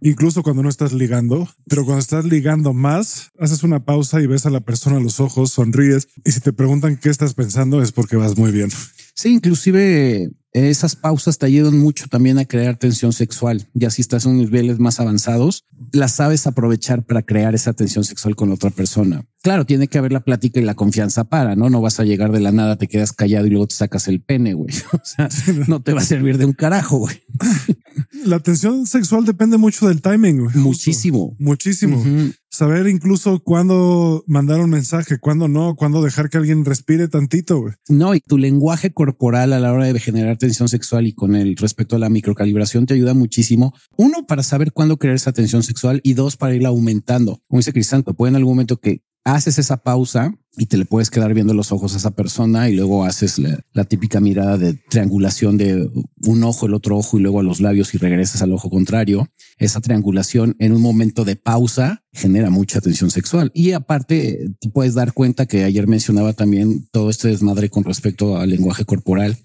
incluso 0.00 0.42
cuando 0.42 0.62
no 0.62 0.68
estás 0.68 0.92
ligando, 0.92 1.48
pero 1.68 1.84
cuando 1.84 2.00
estás 2.00 2.24
ligando 2.24 2.72
más, 2.72 3.30
haces 3.38 3.62
una 3.62 3.84
pausa 3.84 4.20
y 4.20 4.26
ves 4.26 4.46
a 4.46 4.50
la 4.50 4.60
persona 4.60 4.96
a 4.96 5.00
los 5.00 5.20
ojos, 5.20 5.52
sonríes 5.52 6.08
y 6.24 6.32
si 6.32 6.40
te 6.40 6.52
preguntan 6.52 6.96
qué 6.96 7.08
estás 7.08 7.34
pensando 7.34 7.82
es 7.82 7.92
porque 7.92 8.16
vas 8.16 8.36
muy 8.36 8.52
bien. 8.52 8.70
Sí, 9.14 9.30
inclusive 9.30 10.30
esas 10.52 10.96
pausas 10.96 11.38
te 11.38 11.46
ayudan 11.46 11.78
mucho 11.78 12.06
también 12.08 12.38
a 12.38 12.44
crear 12.44 12.76
tensión 12.76 13.12
sexual. 13.12 13.68
Ya 13.72 13.90
si 13.90 14.02
estás 14.02 14.26
en 14.26 14.36
niveles 14.36 14.78
más 14.78 15.00
avanzados, 15.00 15.64
las 15.92 16.12
sabes 16.12 16.46
aprovechar 16.46 17.04
para 17.04 17.22
crear 17.22 17.54
esa 17.54 17.72
tensión 17.72 18.04
sexual 18.04 18.36
con 18.36 18.52
otra 18.52 18.70
persona. 18.70 19.24
Claro, 19.42 19.66
tiene 19.66 19.88
que 19.88 19.98
haber 19.98 20.12
la 20.12 20.20
plática 20.20 20.60
y 20.60 20.64
la 20.64 20.76
confianza 20.76 21.24
para, 21.24 21.56
¿no? 21.56 21.68
No 21.68 21.80
vas 21.80 21.98
a 21.98 22.04
llegar 22.04 22.30
de 22.30 22.38
la 22.38 22.52
nada, 22.52 22.76
te 22.76 22.86
quedas 22.86 23.12
callado 23.12 23.46
y 23.46 23.50
luego 23.50 23.66
te 23.66 23.74
sacas 23.74 24.06
el 24.06 24.22
pene, 24.22 24.54
güey. 24.54 24.72
O 24.92 25.04
sea, 25.04 25.28
no 25.66 25.82
te 25.82 25.92
va 25.92 26.00
a 26.00 26.04
servir 26.04 26.38
de 26.38 26.44
un 26.44 26.52
carajo, 26.52 26.98
güey. 26.98 27.16
La 28.24 28.38
tensión 28.38 28.86
sexual 28.86 29.24
depende 29.24 29.58
mucho 29.58 29.88
del 29.88 30.00
timing. 30.00 30.44
Güey. 30.44 30.56
Muchísimo. 30.56 31.34
Muchísimo. 31.40 32.02
Saber 32.48 32.86
incluso 32.86 33.40
cuándo 33.40 34.22
mandar 34.28 34.60
un 34.60 34.70
mensaje, 34.70 35.18
cuándo 35.18 35.48
no, 35.48 35.74
cuándo 35.74 36.02
dejar 36.02 36.30
que 36.30 36.38
alguien 36.38 36.64
respire 36.64 37.08
tantito. 37.08 37.60
Güey. 37.60 37.74
No, 37.88 38.14
y 38.14 38.20
tu 38.20 38.38
lenguaje 38.38 38.92
corporal 38.92 39.52
a 39.52 39.58
la 39.58 39.72
hora 39.72 39.92
de 39.92 39.98
generar 39.98 40.36
tensión 40.36 40.68
sexual 40.68 41.06
y 41.06 41.14
con 41.14 41.34
el 41.34 41.56
respecto 41.56 41.96
a 41.96 41.98
la 41.98 42.10
microcalibración 42.10 42.86
te 42.86 42.94
ayuda 42.94 43.12
muchísimo. 43.12 43.74
Uno, 43.96 44.24
para 44.26 44.44
saber 44.44 44.72
cuándo 44.72 44.98
crear 44.98 45.16
esa 45.16 45.32
tensión 45.32 45.64
sexual 45.64 46.00
y 46.04 46.14
dos, 46.14 46.36
para 46.36 46.54
irla 46.54 46.68
aumentando. 46.68 47.42
Como 47.48 47.58
dice 47.58 47.72
Crisanto, 47.72 48.14
puede 48.14 48.30
en 48.30 48.36
algún 48.36 48.52
momento 48.52 48.78
que 48.78 49.02
haces 49.24 49.58
esa 49.58 49.78
pausa 49.78 50.34
y 50.56 50.66
te 50.66 50.76
le 50.76 50.84
puedes 50.84 51.08
quedar 51.08 51.32
viendo 51.32 51.54
los 51.54 51.72
ojos 51.72 51.94
a 51.94 51.96
esa 51.96 52.10
persona 52.10 52.68
y 52.68 52.74
luego 52.74 53.04
haces 53.04 53.38
la, 53.38 53.84
típica 53.84 54.20
mirada 54.20 54.58
de 54.58 54.74
triangulación 54.74 55.56
de 55.56 55.90
un 56.26 56.44
ojo, 56.44 56.66
el 56.66 56.74
otro 56.74 56.98
ojo 56.98 57.18
y 57.18 57.22
luego 57.22 57.40
a 57.40 57.42
los 57.42 57.60
labios 57.60 57.94
y 57.94 57.98
regresas 57.98 58.42
al 58.42 58.52
ojo 58.52 58.68
contrario. 58.68 59.28
Esa 59.56 59.80
triangulación 59.80 60.56
en 60.58 60.72
un 60.72 60.82
momento 60.82 61.24
de 61.24 61.36
pausa 61.36 62.04
genera 62.12 62.50
mucha 62.50 62.80
tensión 62.80 63.10
sexual. 63.10 63.50
Y 63.54 63.72
aparte, 63.72 64.50
te 64.60 64.68
puedes 64.68 64.94
dar 64.94 65.14
cuenta 65.14 65.46
que 65.46 65.64
ayer 65.64 65.86
mencionaba 65.86 66.34
también 66.34 66.86
todo 66.90 67.08
este 67.08 67.28
desmadre 67.28 67.70
con 67.70 67.84
respecto 67.84 68.36
al 68.36 68.50
lenguaje 68.50 68.84
corporal 68.84 69.38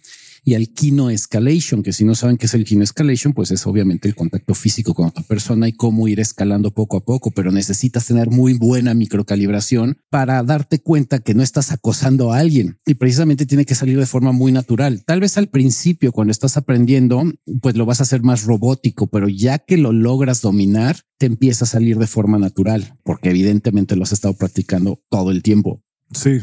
y 0.47 0.55
al 0.55 0.69
kino 0.69 1.09
escalation, 1.09 1.83
que 1.83 1.91
si 1.91 2.05
no 2.05 2.15
saben 2.15 2.37
qué 2.37 2.45
es 2.45 2.53
el 2.53 2.63
kino 2.63 2.81
escalation, 2.81 3.33
pues 3.33 3.51
es 3.51 3.67
obviamente 3.67 4.07
el 4.07 4.15
contacto 4.15 4.53
físico 4.53 4.93
con 4.93 5.07
otra 5.07 5.21
persona 5.23 5.67
y 5.67 5.73
cómo 5.73 6.07
ir 6.07 6.21
escalando 6.21 6.71
poco 6.71 6.95
a 6.95 7.03
poco, 7.03 7.31
pero 7.31 7.51
necesitas 7.51 8.05
tener 8.05 8.29
muy 8.29 8.53
buena 8.53 8.93
microcalibración 8.93 9.97
para 10.09 10.41
darte 10.43 10.79
cuenta 10.79 11.19
que 11.19 11.33
no 11.33 11.43
estás 11.43 11.73
acosando 11.73 12.31
a 12.31 12.39
alguien 12.39 12.79
y 12.85 12.93
precisamente 12.93 13.45
tiene 13.45 13.65
que 13.65 13.75
salir 13.75 13.99
de 13.99 14.05
forma 14.05 14.31
muy 14.31 14.53
natural. 14.53 15.03
Tal 15.05 15.19
vez 15.19 15.37
al 15.37 15.49
principio, 15.49 16.13
cuando 16.13 16.31
estás 16.31 16.55
aprendiendo, 16.55 17.23
pues 17.61 17.75
lo 17.75 17.85
vas 17.85 17.99
a 17.99 18.03
hacer 18.03 18.23
más 18.23 18.45
robótico, 18.45 19.07
pero 19.07 19.27
ya 19.27 19.59
que 19.59 19.75
lo 19.75 19.91
logras 19.91 20.41
dominar, 20.41 21.01
te 21.17 21.25
empieza 21.25 21.65
a 21.65 21.67
salir 21.67 21.97
de 21.97 22.07
forma 22.07 22.39
natural, 22.39 22.95
porque 23.03 23.31
evidentemente 23.31 23.97
lo 23.97 24.03
has 24.03 24.13
estado 24.13 24.33
practicando 24.35 25.03
todo 25.09 25.31
el 25.31 25.43
tiempo. 25.43 25.83
Sí, 26.13 26.39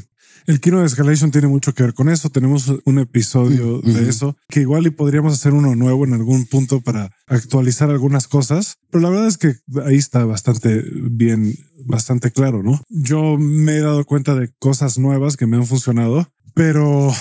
el 0.46 0.60
Kino 0.60 0.80
de 0.80 0.86
Escalation 0.86 1.30
tiene 1.30 1.48
mucho 1.48 1.74
que 1.74 1.82
ver 1.82 1.94
con 1.94 2.08
eso. 2.08 2.30
Tenemos 2.30 2.72
un 2.84 2.98
episodio 2.98 3.80
de 3.80 4.08
eso 4.08 4.36
que 4.48 4.60
igual 4.60 4.86
y 4.86 4.90
podríamos 4.90 5.34
hacer 5.34 5.52
uno 5.52 5.74
nuevo 5.74 6.04
en 6.04 6.14
algún 6.14 6.46
punto 6.46 6.80
para 6.80 7.10
actualizar 7.26 7.90
algunas 7.90 8.28
cosas. 8.28 8.76
Pero 8.90 9.02
la 9.02 9.10
verdad 9.10 9.28
es 9.28 9.38
que 9.38 9.56
ahí 9.84 9.96
está 9.96 10.24
bastante 10.24 10.84
bien, 11.10 11.54
bastante 11.86 12.30
claro, 12.30 12.62
¿no? 12.62 12.82
Yo 12.88 13.38
me 13.38 13.76
he 13.76 13.80
dado 13.80 14.04
cuenta 14.04 14.34
de 14.34 14.50
cosas 14.58 14.98
nuevas 14.98 15.36
que 15.36 15.46
me 15.46 15.56
han 15.56 15.66
funcionado, 15.66 16.28
pero 16.54 17.12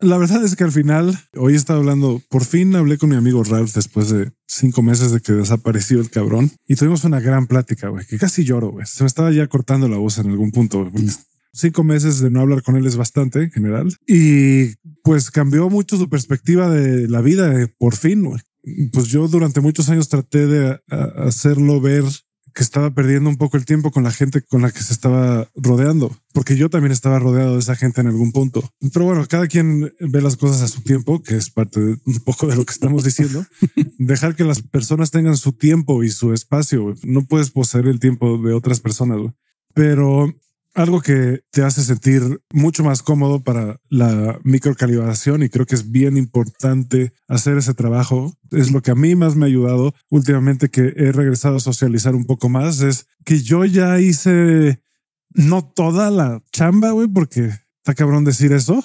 la 0.00 0.18
verdad 0.18 0.44
es 0.44 0.56
que 0.56 0.64
al 0.64 0.72
final, 0.72 1.18
hoy 1.36 1.54
he 1.54 1.56
estado 1.56 1.80
hablando, 1.80 2.20
por 2.28 2.44
fin 2.44 2.74
hablé 2.76 2.98
con 2.98 3.10
mi 3.10 3.16
amigo 3.16 3.44
Ralph 3.44 3.72
después 3.74 4.10
de 4.10 4.32
cinco 4.46 4.82
meses 4.82 5.12
de 5.12 5.20
que 5.20 5.32
desapareció 5.32 6.00
el 6.00 6.10
cabrón 6.10 6.50
y 6.66 6.76
tuvimos 6.76 7.04
una 7.04 7.20
gran 7.20 7.46
plática, 7.46 7.88
güey, 7.88 8.04
que 8.06 8.18
casi 8.18 8.44
lloro, 8.44 8.70
güey. 8.70 8.86
Se 8.86 9.02
me 9.02 9.06
estaba 9.06 9.30
ya 9.30 9.46
cortando 9.46 9.88
la 9.88 9.96
voz 9.96 10.18
en 10.18 10.30
algún 10.30 10.50
punto 10.50 10.90
cinco 11.54 11.84
meses 11.84 12.20
de 12.20 12.30
no 12.30 12.40
hablar 12.40 12.62
con 12.62 12.76
él 12.76 12.86
es 12.86 12.96
bastante 12.96 13.42
en 13.44 13.50
general. 13.50 13.96
Y 14.06 14.74
pues 15.02 15.30
cambió 15.30 15.70
mucho 15.70 15.96
su 15.96 16.08
perspectiva 16.08 16.68
de 16.68 17.08
la 17.08 17.20
vida, 17.20 17.52
por 17.78 17.96
fin. 17.96 18.28
Pues 18.92 19.06
yo 19.06 19.28
durante 19.28 19.60
muchos 19.60 19.88
años 19.88 20.08
traté 20.08 20.46
de 20.46 20.80
hacerlo 20.88 21.80
ver 21.80 22.04
que 22.54 22.62
estaba 22.62 22.90
perdiendo 22.94 23.28
un 23.28 23.36
poco 23.36 23.56
el 23.56 23.64
tiempo 23.64 23.90
con 23.90 24.04
la 24.04 24.12
gente 24.12 24.40
con 24.40 24.62
la 24.62 24.70
que 24.70 24.80
se 24.80 24.92
estaba 24.92 25.50
rodeando, 25.56 26.16
porque 26.32 26.56
yo 26.56 26.70
también 26.70 26.92
estaba 26.92 27.18
rodeado 27.18 27.54
de 27.54 27.58
esa 27.58 27.74
gente 27.74 28.00
en 28.00 28.06
algún 28.06 28.30
punto. 28.30 28.70
Pero 28.92 29.06
bueno, 29.06 29.26
cada 29.28 29.48
quien 29.48 29.92
ve 29.98 30.22
las 30.22 30.36
cosas 30.36 30.62
a 30.62 30.68
su 30.68 30.80
tiempo, 30.82 31.20
que 31.20 31.36
es 31.36 31.50
parte 31.50 31.80
de 31.80 31.96
un 32.06 32.20
poco 32.20 32.46
de 32.46 32.54
lo 32.54 32.64
que 32.64 32.72
estamos 32.72 33.02
diciendo. 33.02 33.44
Dejar 33.98 34.36
que 34.36 34.44
las 34.44 34.62
personas 34.62 35.10
tengan 35.10 35.36
su 35.36 35.52
tiempo 35.52 36.04
y 36.04 36.10
su 36.10 36.32
espacio. 36.32 36.94
No 37.02 37.26
puedes 37.26 37.50
poseer 37.50 37.88
el 37.88 37.98
tiempo 37.98 38.38
de 38.38 38.52
otras 38.52 38.78
personas, 38.78 39.18
pero 39.74 40.32
algo 40.74 41.00
que 41.00 41.40
te 41.50 41.62
hace 41.62 41.82
sentir 41.82 42.42
mucho 42.52 42.82
más 42.82 43.02
cómodo 43.02 43.42
para 43.42 43.80
la 43.88 44.38
microcalibración 44.42 45.42
y 45.42 45.48
creo 45.48 45.66
que 45.66 45.76
es 45.76 45.90
bien 45.90 46.16
importante 46.16 47.12
hacer 47.28 47.56
ese 47.56 47.74
trabajo. 47.74 48.36
Es 48.50 48.72
lo 48.72 48.82
que 48.82 48.90
a 48.90 48.96
mí 48.96 49.14
más 49.14 49.36
me 49.36 49.46
ha 49.46 49.48
ayudado 49.48 49.94
últimamente 50.10 50.68
que 50.68 50.92
he 50.96 51.12
regresado 51.12 51.56
a 51.56 51.60
socializar 51.60 52.14
un 52.14 52.24
poco 52.24 52.48
más, 52.48 52.80
es 52.80 53.06
que 53.24 53.40
yo 53.40 53.64
ya 53.64 54.00
hice 54.00 54.80
no 55.30 55.64
toda 55.64 56.10
la 56.10 56.42
chamba, 56.52 56.90
güey, 56.90 57.08
porque 57.08 57.50
está 57.78 57.94
cabrón 57.94 58.24
decir 58.24 58.52
eso, 58.52 58.84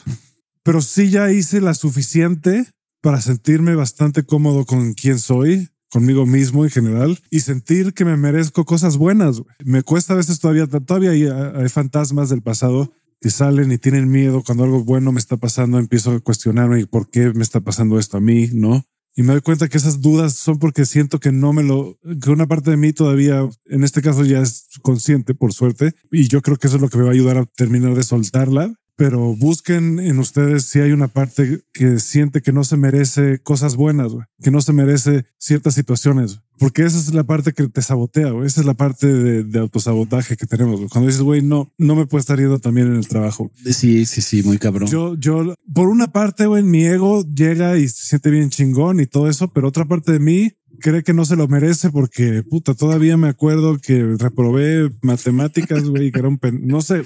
pero 0.64 0.82
sí 0.82 1.10
ya 1.10 1.32
hice 1.32 1.62
la 1.62 1.74
suficiente 1.74 2.68
para 3.02 3.22
sentirme 3.22 3.76
bastante 3.76 4.24
cómodo 4.24 4.66
con 4.66 4.94
quién 4.94 5.20
soy, 5.20 5.70
conmigo 5.90 6.26
mismo 6.26 6.64
en 6.64 6.72
general 6.72 7.20
y 7.30 7.42
sentir 7.42 7.94
que 7.94 8.06
me 8.06 8.18
merezco 8.18 8.66
cosas 8.66 8.98
buenas. 8.98 9.42
Me 9.64 9.84
cuesta 9.84 10.14
a 10.14 10.18
veces 10.18 10.40
todavía, 10.40 10.68
todavía 10.68 11.12
hay, 11.12 11.70
fantasmas 11.70 12.30
del 12.30 12.42
pasado 12.42 12.92
que 13.22 13.30
salen 13.30 13.72
y 13.72 13.78
tienen 13.78 14.10
miedo 14.10 14.44
cuando 14.44 14.64
algo 14.64 14.84
bueno 14.84 15.12
me 15.12 15.20
está 15.20 15.38
pasando. 15.38 15.78
Empiezo 15.78 16.12
a 16.12 16.20
cuestionarme 16.20 16.86
por 16.88 17.10
qué 17.10 17.34
me 17.34 17.44
está 17.44 17.60
pasando 17.60 18.00
esto 18.00 18.18
a 18.18 18.22
mí, 18.22 18.50
no? 18.54 18.84
Y 19.16 19.24
me 19.24 19.34
doy 19.34 19.42
cuenta 19.42 19.68
que 19.68 19.78
esas 19.78 20.00
dudas 20.00 20.34
son 20.36 20.60
porque 20.60 20.86
siento 20.86 21.20
que 21.20 21.32
no 21.32 21.52
me 21.52 21.64
lo, 21.64 21.98
que 22.22 22.30
una 22.30 22.48
parte 22.48 22.72
de 22.72 22.78
mí 22.78 22.94
todavía, 22.94 23.50
en 23.66 23.84
este 23.84 24.02
caso 24.02 24.24
ya 24.24 24.40
es 24.40 24.70
consciente, 24.82 25.34
por 25.34 25.52
suerte. 25.52 25.94
Y 26.12 26.30
yo 26.30 26.42
creo 26.42 26.58
que 26.58 26.68
eso 26.68 26.78
es 26.78 26.82
lo 26.82 26.90
que 26.90 26.98
me 26.98 27.04
va 27.04 27.10
a 27.10 27.14
ayudar 27.14 27.38
a 27.38 27.46
terminar 27.46 27.96
de 27.96 28.04
soltarla 28.04 28.74
pero 29.00 29.34
busquen 29.34 29.98
en 29.98 30.20
ustedes 30.20 30.66
si 30.66 30.82
hay 30.82 30.92
una 30.92 31.08
parte 31.08 31.62
que 31.72 32.02
siente 32.02 32.42
que 32.42 32.52
no 32.52 32.66
se 32.66 32.76
merece 32.76 33.40
cosas 33.40 33.78
buenas, 33.78 34.12
que 34.44 34.52
no 34.52 34.60
se 34.60 34.74
merece 34.74 35.24
ciertas 35.38 35.76
situaciones, 35.76 36.42
porque 36.58 36.84
esa 36.84 36.98
es 36.98 37.14
la 37.14 37.24
parte 37.24 37.54
que 37.54 37.70
te 37.70 37.82
sabotea, 37.82 38.34
esa 38.44 38.60
es 38.60 38.66
la 38.68 38.74
parte 38.74 39.08
de, 39.08 39.60
autosabotaje 39.60 40.36
que 40.36 40.46
tenemos. 40.46 40.82
Cuando 40.92 41.08
dices, 41.08 41.22
güey, 41.22 41.42
no, 41.42 41.72
no 41.78 41.96
me 41.96 42.08
puedo 42.08 42.20
estar 42.20 42.38
yendo 42.38 42.60
también 42.60 42.88
en 42.88 42.98
el 42.98 43.08
trabajo. 43.08 43.50
Sí, 43.64 44.06
sí, 44.06 44.22
sí, 44.22 44.44
muy 44.44 44.58
cabrón. 44.58 44.90
Yo, 44.90 45.16
yo, 45.16 45.56
por 45.74 45.88
una 45.88 46.12
parte, 46.12 46.46
güey, 46.46 46.64
mi 46.64 46.84
ego 46.84 47.24
llega 47.24 47.78
y 47.78 47.88
se 47.88 48.06
siente 48.06 48.30
bien 48.30 48.50
chingón 48.50 49.00
y 49.00 49.06
todo 49.06 49.30
eso, 49.30 49.48
pero 49.48 49.70
otra 49.70 49.86
parte 49.86 50.12
de 50.12 50.20
mí 50.20 50.52
cree 50.82 51.04
que 51.04 51.14
no 51.14 51.24
se 51.24 51.38
lo 51.38 51.48
merece 51.48 51.90
porque 51.90 52.44
puta, 52.44 52.74
todavía 52.74 53.16
me 53.16 53.30
acuerdo 53.30 53.78
que 53.78 54.18
reprobé 54.20 54.90
matemáticas, 55.02 55.86
güey, 55.86 56.12
que 56.12 56.20
era 56.20 56.28
un 56.28 56.40
no 56.64 56.82
sé. 56.82 57.04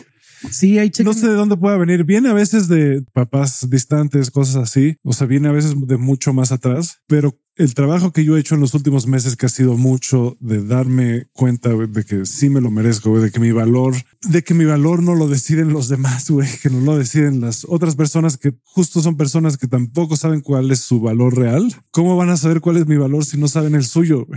Sí, 0.52 0.80
hay 0.80 0.92
No 1.04 1.14
sé 1.14 1.28
de 1.28 1.34
dónde 1.34 1.58
pueda 1.58 1.78
venir. 1.78 2.04
Viene 2.04 2.30
a 2.30 2.34
veces 2.34 2.68
de 2.68 3.04
papás 3.14 3.68
distantes, 3.70 4.32
cosas 4.32 4.56
así. 4.56 4.98
O 5.04 5.14
sea, 5.14 5.28
viene 5.28 5.50
a 5.50 5.52
veces 5.52 5.76
de 5.76 5.98
mucho 5.98 6.34
más 6.34 6.52
atrás, 6.52 7.02
pero 7.08 7.38
el 7.56 7.76
trabajo 7.76 8.12
que 8.12 8.26
yo 8.26 8.36
he 8.36 8.40
hecho 8.40 8.56
en 8.56 8.62
los 8.62 8.74
últimos 8.74 9.06
meses 9.06 9.36
que 9.36 9.46
ha 9.46 9.50
sido 9.50 9.78
mucho 9.78 10.38
de 10.40 10.66
darme 10.66 11.28
cuenta 11.34 11.70
de 11.70 12.04
que 12.04 12.26
sí 12.26 12.50
me 12.50 12.62
lo 12.62 12.72
merezco, 12.72 13.20
de 13.20 13.32
que 13.32 13.40
mi 13.40 13.52
valor, 13.52 13.96
de 14.22 14.44
que 14.44 14.54
mi 14.54 14.66
valor 14.66 15.04
no 15.04 15.16
lo 15.16 15.28
deciden 15.28 15.72
los 15.72 15.88
demás, 15.88 16.30
güey, 16.30 16.48
que 16.62 16.70
no 16.70 16.80
lo 16.80 16.98
deciden 16.98 17.42
las 17.42 17.66
otras 17.70 17.96
personas 17.96 18.38
que 18.38 18.54
justo 18.64 19.02
son 19.02 19.18
personas 19.18 19.58
que 19.58 19.68
tampoco 19.68 20.16
saben 20.16 20.42
cuál 20.42 20.72
es 20.72 20.80
su 20.80 21.00
valor 21.00 21.38
real. 21.38 21.74
¿Cómo 21.92 22.18
van 22.18 22.30
a 22.30 22.38
saber 22.38 22.60
cuál 22.60 22.78
es 22.78 22.88
mi 22.88 22.98
valor 22.98 23.26
si 23.26 23.38
no 23.38 23.48
saben 23.48 23.76
el 23.76 23.86
suyo? 23.86 24.28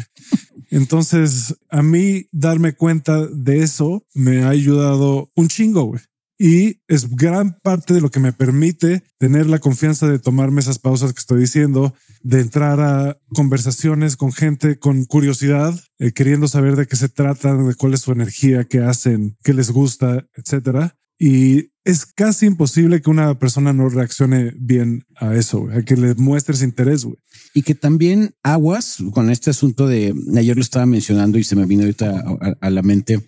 Entonces, 0.71 1.57
a 1.71 1.83
mí 1.83 2.27
darme 2.33 2.75
cuenta 2.75 3.27
de 3.27 3.61
eso 3.61 4.05
me 4.15 4.43
ha 4.43 4.51
ayudado 4.51 5.31
un 5.35 5.49
chingo, 5.49 5.85
güey. 5.85 6.03
Y 6.39 6.83
es 6.87 7.09
gran 7.11 7.59
parte 7.63 7.95
de 7.95 8.01
lo 8.01 8.11
que 8.11 8.21
me 8.21 8.33
permite 8.33 9.03
tener 9.19 9.47
la 9.47 9.59
confianza 9.59 10.07
de 10.07 10.19
tomarme 10.19 10.61
esas 10.61 10.79
pausas 10.79 11.13
que 11.15 11.21
estoy 11.21 11.41
diciendo, 11.41 11.95
de 12.23 12.41
entrar 12.41 12.81
a 12.81 13.19
conversaciones 13.33 14.17
con 14.17 14.33
gente 14.33 14.79
con 14.79 15.05
curiosidad, 15.05 15.75
eh, 15.99 16.13
queriendo 16.13 16.47
saber 16.47 16.77
de 16.77 16.87
qué 16.87 16.97
se 16.97 17.09
trata, 17.09 17.55
de 17.55 17.75
cuál 17.75 17.95
es 17.95 18.01
su 18.01 18.13
energía, 18.13 18.65
qué 18.65 18.81
hacen, 18.81 19.37
qué 19.43 19.55
les 19.55 19.71
gusta, 19.71 20.27
etcétera. 20.35 20.97
Y 21.19 21.71
es 21.85 22.05
casi 22.05 22.47
imposible 22.47 23.01
que 23.01 23.09
una 23.09 23.39
persona 23.39 23.73
no 23.73 23.89
reaccione 23.89 24.53
bien 24.59 25.05
a 25.17 25.35
eso, 25.35 25.69
a 25.71 25.83
que 25.83 25.97
le 25.97 26.15
muestres 26.17 26.63
interés. 26.63 27.05
Güey. 27.05 27.17
Y 27.55 27.63
que 27.63 27.75
también 27.75 28.35
aguas 28.43 28.99
con 29.13 29.31
este 29.31 29.49
asunto 29.51 29.87
de 29.87 30.15
ayer 30.37 30.57
lo 30.57 30.63
estaba 30.63 30.85
mencionando 30.85 31.39
y 31.39 31.45
se 31.45 31.57
me 31.57 31.65
vino 31.65 31.83
ahorita 31.83 32.23
a 32.61 32.71
la 32.71 32.83
mente 32.83 33.23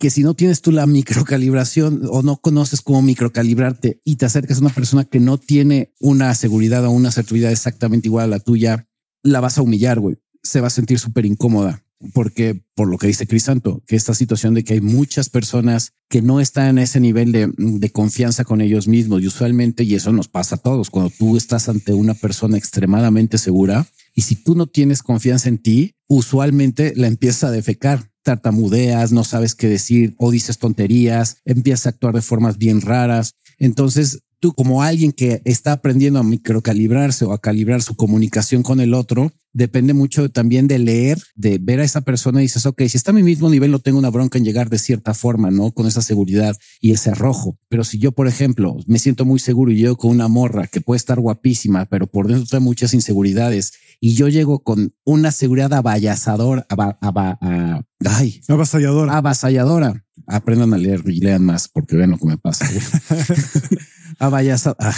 que 0.00 0.08
si 0.08 0.22
no 0.22 0.32
tienes 0.32 0.62
tú 0.62 0.72
la 0.72 0.86
microcalibración 0.86 2.08
o 2.10 2.22
no 2.22 2.38
conoces 2.38 2.80
cómo 2.80 3.02
microcalibrarte 3.02 4.00
y 4.02 4.16
te 4.16 4.24
acercas 4.24 4.56
a 4.56 4.62
una 4.62 4.74
persona 4.74 5.04
que 5.04 5.20
no 5.20 5.36
tiene 5.36 5.92
una 6.00 6.34
seguridad 6.34 6.86
o 6.86 6.90
una 6.90 7.10
asertividad 7.10 7.52
exactamente 7.52 8.08
igual 8.08 8.24
a 8.24 8.38
la 8.38 8.40
tuya, 8.40 8.88
la 9.22 9.40
vas 9.40 9.58
a 9.58 9.62
humillar, 9.62 10.00
güey. 10.00 10.16
Se 10.42 10.62
va 10.62 10.68
a 10.68 10.70
sentir 10.70 10.98
súper 10.98 11.26
incómoda 11.26 11.84
porque 12.14 12.64
por 12.74 12.88
lo 12.88 12.96
que 12.96 13.08
dice 13.08 13.26
Crisanto, 13.26 13.82
que 13.86 13.94
esta 13.94 14.14
situación 14.14 14.54
de 14.54 14.64
que 14.64 14.72
hay 14.72 14.80
muchas 14.80 15.28
personas 15.28 15.92
que 16.08 16.22
no 16.22 16.40
están 16.40 16.68
en 16.68 16.78
ese 16.78 16.98
nivel 16.98 17.30
de, 17.30 17.52
de, 17.58 17.92
confianza 17.92 18.44
con 18.44 18.62
ellos 18.62 18.88
mismos 18.88 19.20
y 19.20 19.26
usualmente, 19.26 19.84
y 19.84 19.94
eso 19.94 20.10
nos 20.14 20.28
pasa 20.28 20.54
a 20.54 20.58
todos, 20.58 20.88
cuando 20.88 21.12
tú 21.18 21.36
estás 21.36 21.68
ante 21.68 21.92
una 21.92 22.14
persona 22.14 22.56
extremadamente 22.56 23.36
segura 23.36 23.86
y 24.20 24.22
si 24.22 24.36
tú 24.36 24.54
no 24.54 24.66
tienes 24.66 25.02
confianza 25.02 25.48
en 25.48 25.56
ti, 25.56 25.94
usualmente 26.06 26.92
la 26.94 27.06
empieza 27.06 27.46
a 27.46 27.50
defecar 27.50 28.10
tartamudeas, 28.22 29.12
no 29.12 29.24
sabes 29.24 29.54
qué 29.54 29.66
decir 29.66 30.14
o 30.18 30.30
dices 30.30 30.58
tonterías, 30.58 31.38
empiezas 31.46 31.86
a 31.86 31.88
actuar 31.88 32.14
de 32.14 32.20
formas 32.20 32.58
bien 32.58 32.82
raras. 32.82 33.36
Entonces, 33.56 34.20
tú 34.40 34.54
como 34.54 34.82
alguien 34.82 35.12
que 35.12 35.42
está 35.44 35.72
aprendiendo 35.72 36.18
a 36.18 36.24
microcalibrarse 36.24 37.24
o 37.26 37.32
a 37.32 37.40
calibrar 37.40 37.82
su 37.82 37.94
comunicación 37.94 38.62
con 38.62 38.80
el 38.80 38.94
otro, 38.94 39.32
depende 39.52 39.92
mucho 39.92 40.30
también 40.30 40.66
de 40.66 40.78
leer, 40.78 41.18
de 41.34 41.58
ver 41.58 41.80
a 41.80 41.84
esa 41.84 42.00
persona 42.00 42.40
y 42.40 42.44
dices, 42.44 42.66
ok, 42.66 42.82
si 42.88 42.96
está 42.96 43.10
a 43.10 43.14
mi 43.14 43.22
mismo 43.22 43.50
nivel, 43.50 43.70
no 43.70 43.78
tengo 43.78 43.98
una 43.98 44.10
bronca 44.10 44.38
en 44.38 44.44
llegar 44.44 44.70
de 44.70 44.78
cierta 44.78 45.12
forma, 45.12 45.50
¿no? 45.50 45.72
Con 45.72 45.86
esa 45.86 46.02
seguridad 46.02 46.56
y 46.80 46.92
ese 46.92 47.10
arrojo. 47.10 47.58
Pero 47.68 47.84
si 47.84 47.98
yo, 47.98 48.12
por 48.12 48.28
ejemplo, 48.28 48.76
me 48.86 48.98
siento 48.98 49.24
muy 49.24 49.38
seguro 49.40 49.72
y 49.72 49.76
llego 49.76 49.96
con 49.96 50.10
una 50.10 50.28
morra 50.28 50.66
que 50.66 50.80
puede 50.80 50.96
estar 50.96 51.20
guapísima, 51.20 51.86
pero 51.86 52.06
por 52.06 52.26
dentro 52.26 52.46
trae 52.46 52.60
muchas 52.60 52.94
inseguridades 52.94 53.72
y 54.00 54.14
yo 54.14 54.28
llego 54.28 54.62
con 54.62 54.94
una 55.04 55.30
seguridad 55.32 55.72
avallazadora, 55.74 56.66
ay, 56.70 58.40
avasalladora. 58.48 59.16
Avasalladora. 59.16 60.04
Aprendan 60.26 60.72
a 60.72 60.78
leer 60.78 61.02
y 61.06 61.20
lean 61.20 61.44
más 61.44 61.68
porque 61.68 61.96
vean 61.96 62.10
lo 62.10 62.18
que 62.18 62.26
me 62.26 62.38
pasa. 62.38 62.66
Avallazadora. 64.20 64.90
Ah, 64.90 64.94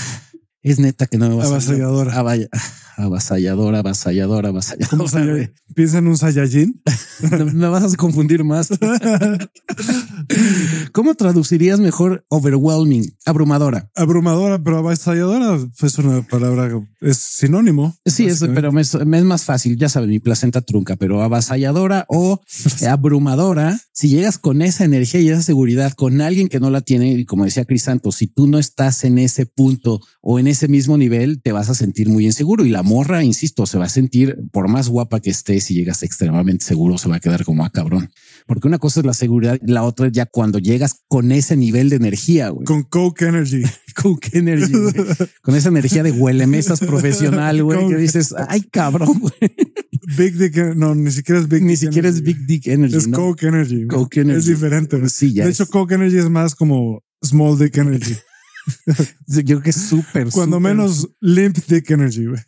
es 0.62 0.78
neta 0.78 1.06
que 1.06 1.16
no 1.16 1.28
me 1.28 1.37
vas 1.37 1.46
avasalladora. 1.46 2.12
a 2.12 2.20
avasalladora, 3.04 3.78
avasalladora, 3.78 4.48
avasalladora. 4.50 5.50
Piensa 5.74 5.98
en 5.98 6.08
un 6.08 6.16
Saiyajin. 6.18 6.82
me 7.54 7.68
vas 7.68 7.94
a 7.94 7.96
confundir 7.96 8.44
más. 8.44 8.68
¿Cómo 10.92 11.14
traducirías 11.14 11.81
mejor 11.81 12.25
overwhelming? 12.29 13.14
Abrumadora. 13.25 13.90
Abrumadora, 13.95 14.62
pero 14.62 14.79
avasalladora 14.79 15.59
es 15.83 15.99
una 15.99 16.23
palabra, 16.23 16.71
es 17.01 17.16
sinónimo. 17.18 17.95
Sí, 18.05 18.27
es, 18.27 18.40
pero 18.55 18.73
me 18.73 18.83
es, 18.83 19.25
más 19.25 19.45
fácil. 19.45 19.77
Ya 19.77 19.88
sabes, 19.88 20.09
mi 20.09 20.21
placenta 20.21 20.61
trunca, 20.61 20.97
pero 20.97 21.23
avasalladora 21.23 22.07
o 22.09 22.40
abrumadora. 22.88 23.81
Si 23.92 24.09
llegas 24.09 24.38
con 24.38 24.62
esa 24.62 24.85
energía 24.85 25.21
y 25.21 25.29
esa 25.29 25.42
seguridad 25.42 25.92
con 25.92 26.21
alguien 26.21 26.49
que 26.49 26.61
no 26.61 26.71
la 26.71 26.81
tiene, 26.81 27.12
y 27.12 27.25
como 27.25 27.45
decía 27.45 27.64
Crisanto, 27.64 28.12
si 28.12 28.27
tú 28.27 28.47
no 28.47 28.59
estás 28.59 29.05
en 29.05 29.18
ese 29.18 29.47
punto 29.47 30.01
o 30.21 30.38
en 30.38 30.47
ese 30.47 30.68
mismo 30.68 30.97
nivel, 30.97 31.42
te 31.42 31.53
vas 31.53 31.68
a 31.68 31.75
sentir 31.75 32.09
muy 32.09 32.27
inseguro 32.27 32.64
y 32.64 32.71
la 32.71 32.83
morra, 32.83 33.23
insisto, 33.23 33.66
se 33.66 33.79
va 33.79 33.87
a 33.87 33.90
sentir 33.90 34.38
por 34.51 34.68
más 34.68 34.88
guapa 34.88 35.21
que 35.21 35.31
estés 35.31 35.71
y 35.71 35.75
llegas 35.75 36.03
extremadamente 36.03 36.64
seguro, 36.64 36.99
se 36.99 37.09
va 37.09 37.16
a 37.16 37.21
quedar 37.21 37.45
como 37.45 37.64
a 37.64 37.66
ah, 37.66 37.71
cabrón. 37.71 38.11
Porque 38.47 38.68
una 38.68 38.79
cosa 38.79 39.01
es 39.01 39.07
la 39.07 39.14
seguridad 39.14 39.59
la 39.62 39.83
otra 39.85 40.07
es 40.07 40.12
ya 40.22 40.26
cuando 40.26 40.58
llegas 40.58 41.02
con 41.08 41.32
ese 41.32 41.56
nivel 41.56 41.90
de 41.90 41.96
energía, 41.96 42.50
güey. 42.50 42.64
Con 42.64 42.82
Coke 42.82 43.22
Energy. 43.22 43.62
Coke 44.02 44.30
Energy. 44.32 44.72
con 45.42 45.54
esa 45.54 45.68
energía 45.68 46.02
de 46.02 46.12
huele 46.12 46.46
mesas 46.46 46.80
profesional, 46.80 47.62
güey, 47.62 47.88
que 47.88 47.96
dices, 47.96 48.35
ay, 48.48 48.62
cabrón, 48.70 49.18
güey. 49.20 49.32
Big 50.16 50.37
Dick, 50.37 50.56
no, 50.74 50.94
ni 50.94 51.11
siquiera 51.11 51.40
es 51.40 51.48
Big 51.48 51.62
Ni 51.62 51.76
siquiera 51.76 52.08
es 52.08 52.22
Big 52.22 52.46
Dick 52.46 52.66
Energy. 52.66 52.96
Es 52.96 53.08
Coke 53.08 53.46
Energy. 53.46 53.87
Coke 53.87 54.20
Energy. 54.20 54.38
Es 54.38 54.46
diferente. 54.46 55.08
Sí, 55.08 55.32
ya. 55.32 55.44
De 55.44 55.50
hecho, 55.50 55.66
Coke 55.66 55.94
Energy 55.94 56.18
es 56.18 56.28
más 56.28 56.54
como 56.54 57.02
Small 57.24 57.58
Dick 57.58 57.76
Energy. 57.76 58.16
Yo 59.27 59.42
creo 59.44 59.62
que 59.62 59.70
es 59.70 59.77
súper. 59.77 60.29
Cuando 60.31 60.61
menos 60.61 61.09
Limp 61.20 61.57
Dick 61.66 61.90
Energy, 61.90 62.27
güey. 62.27 62.40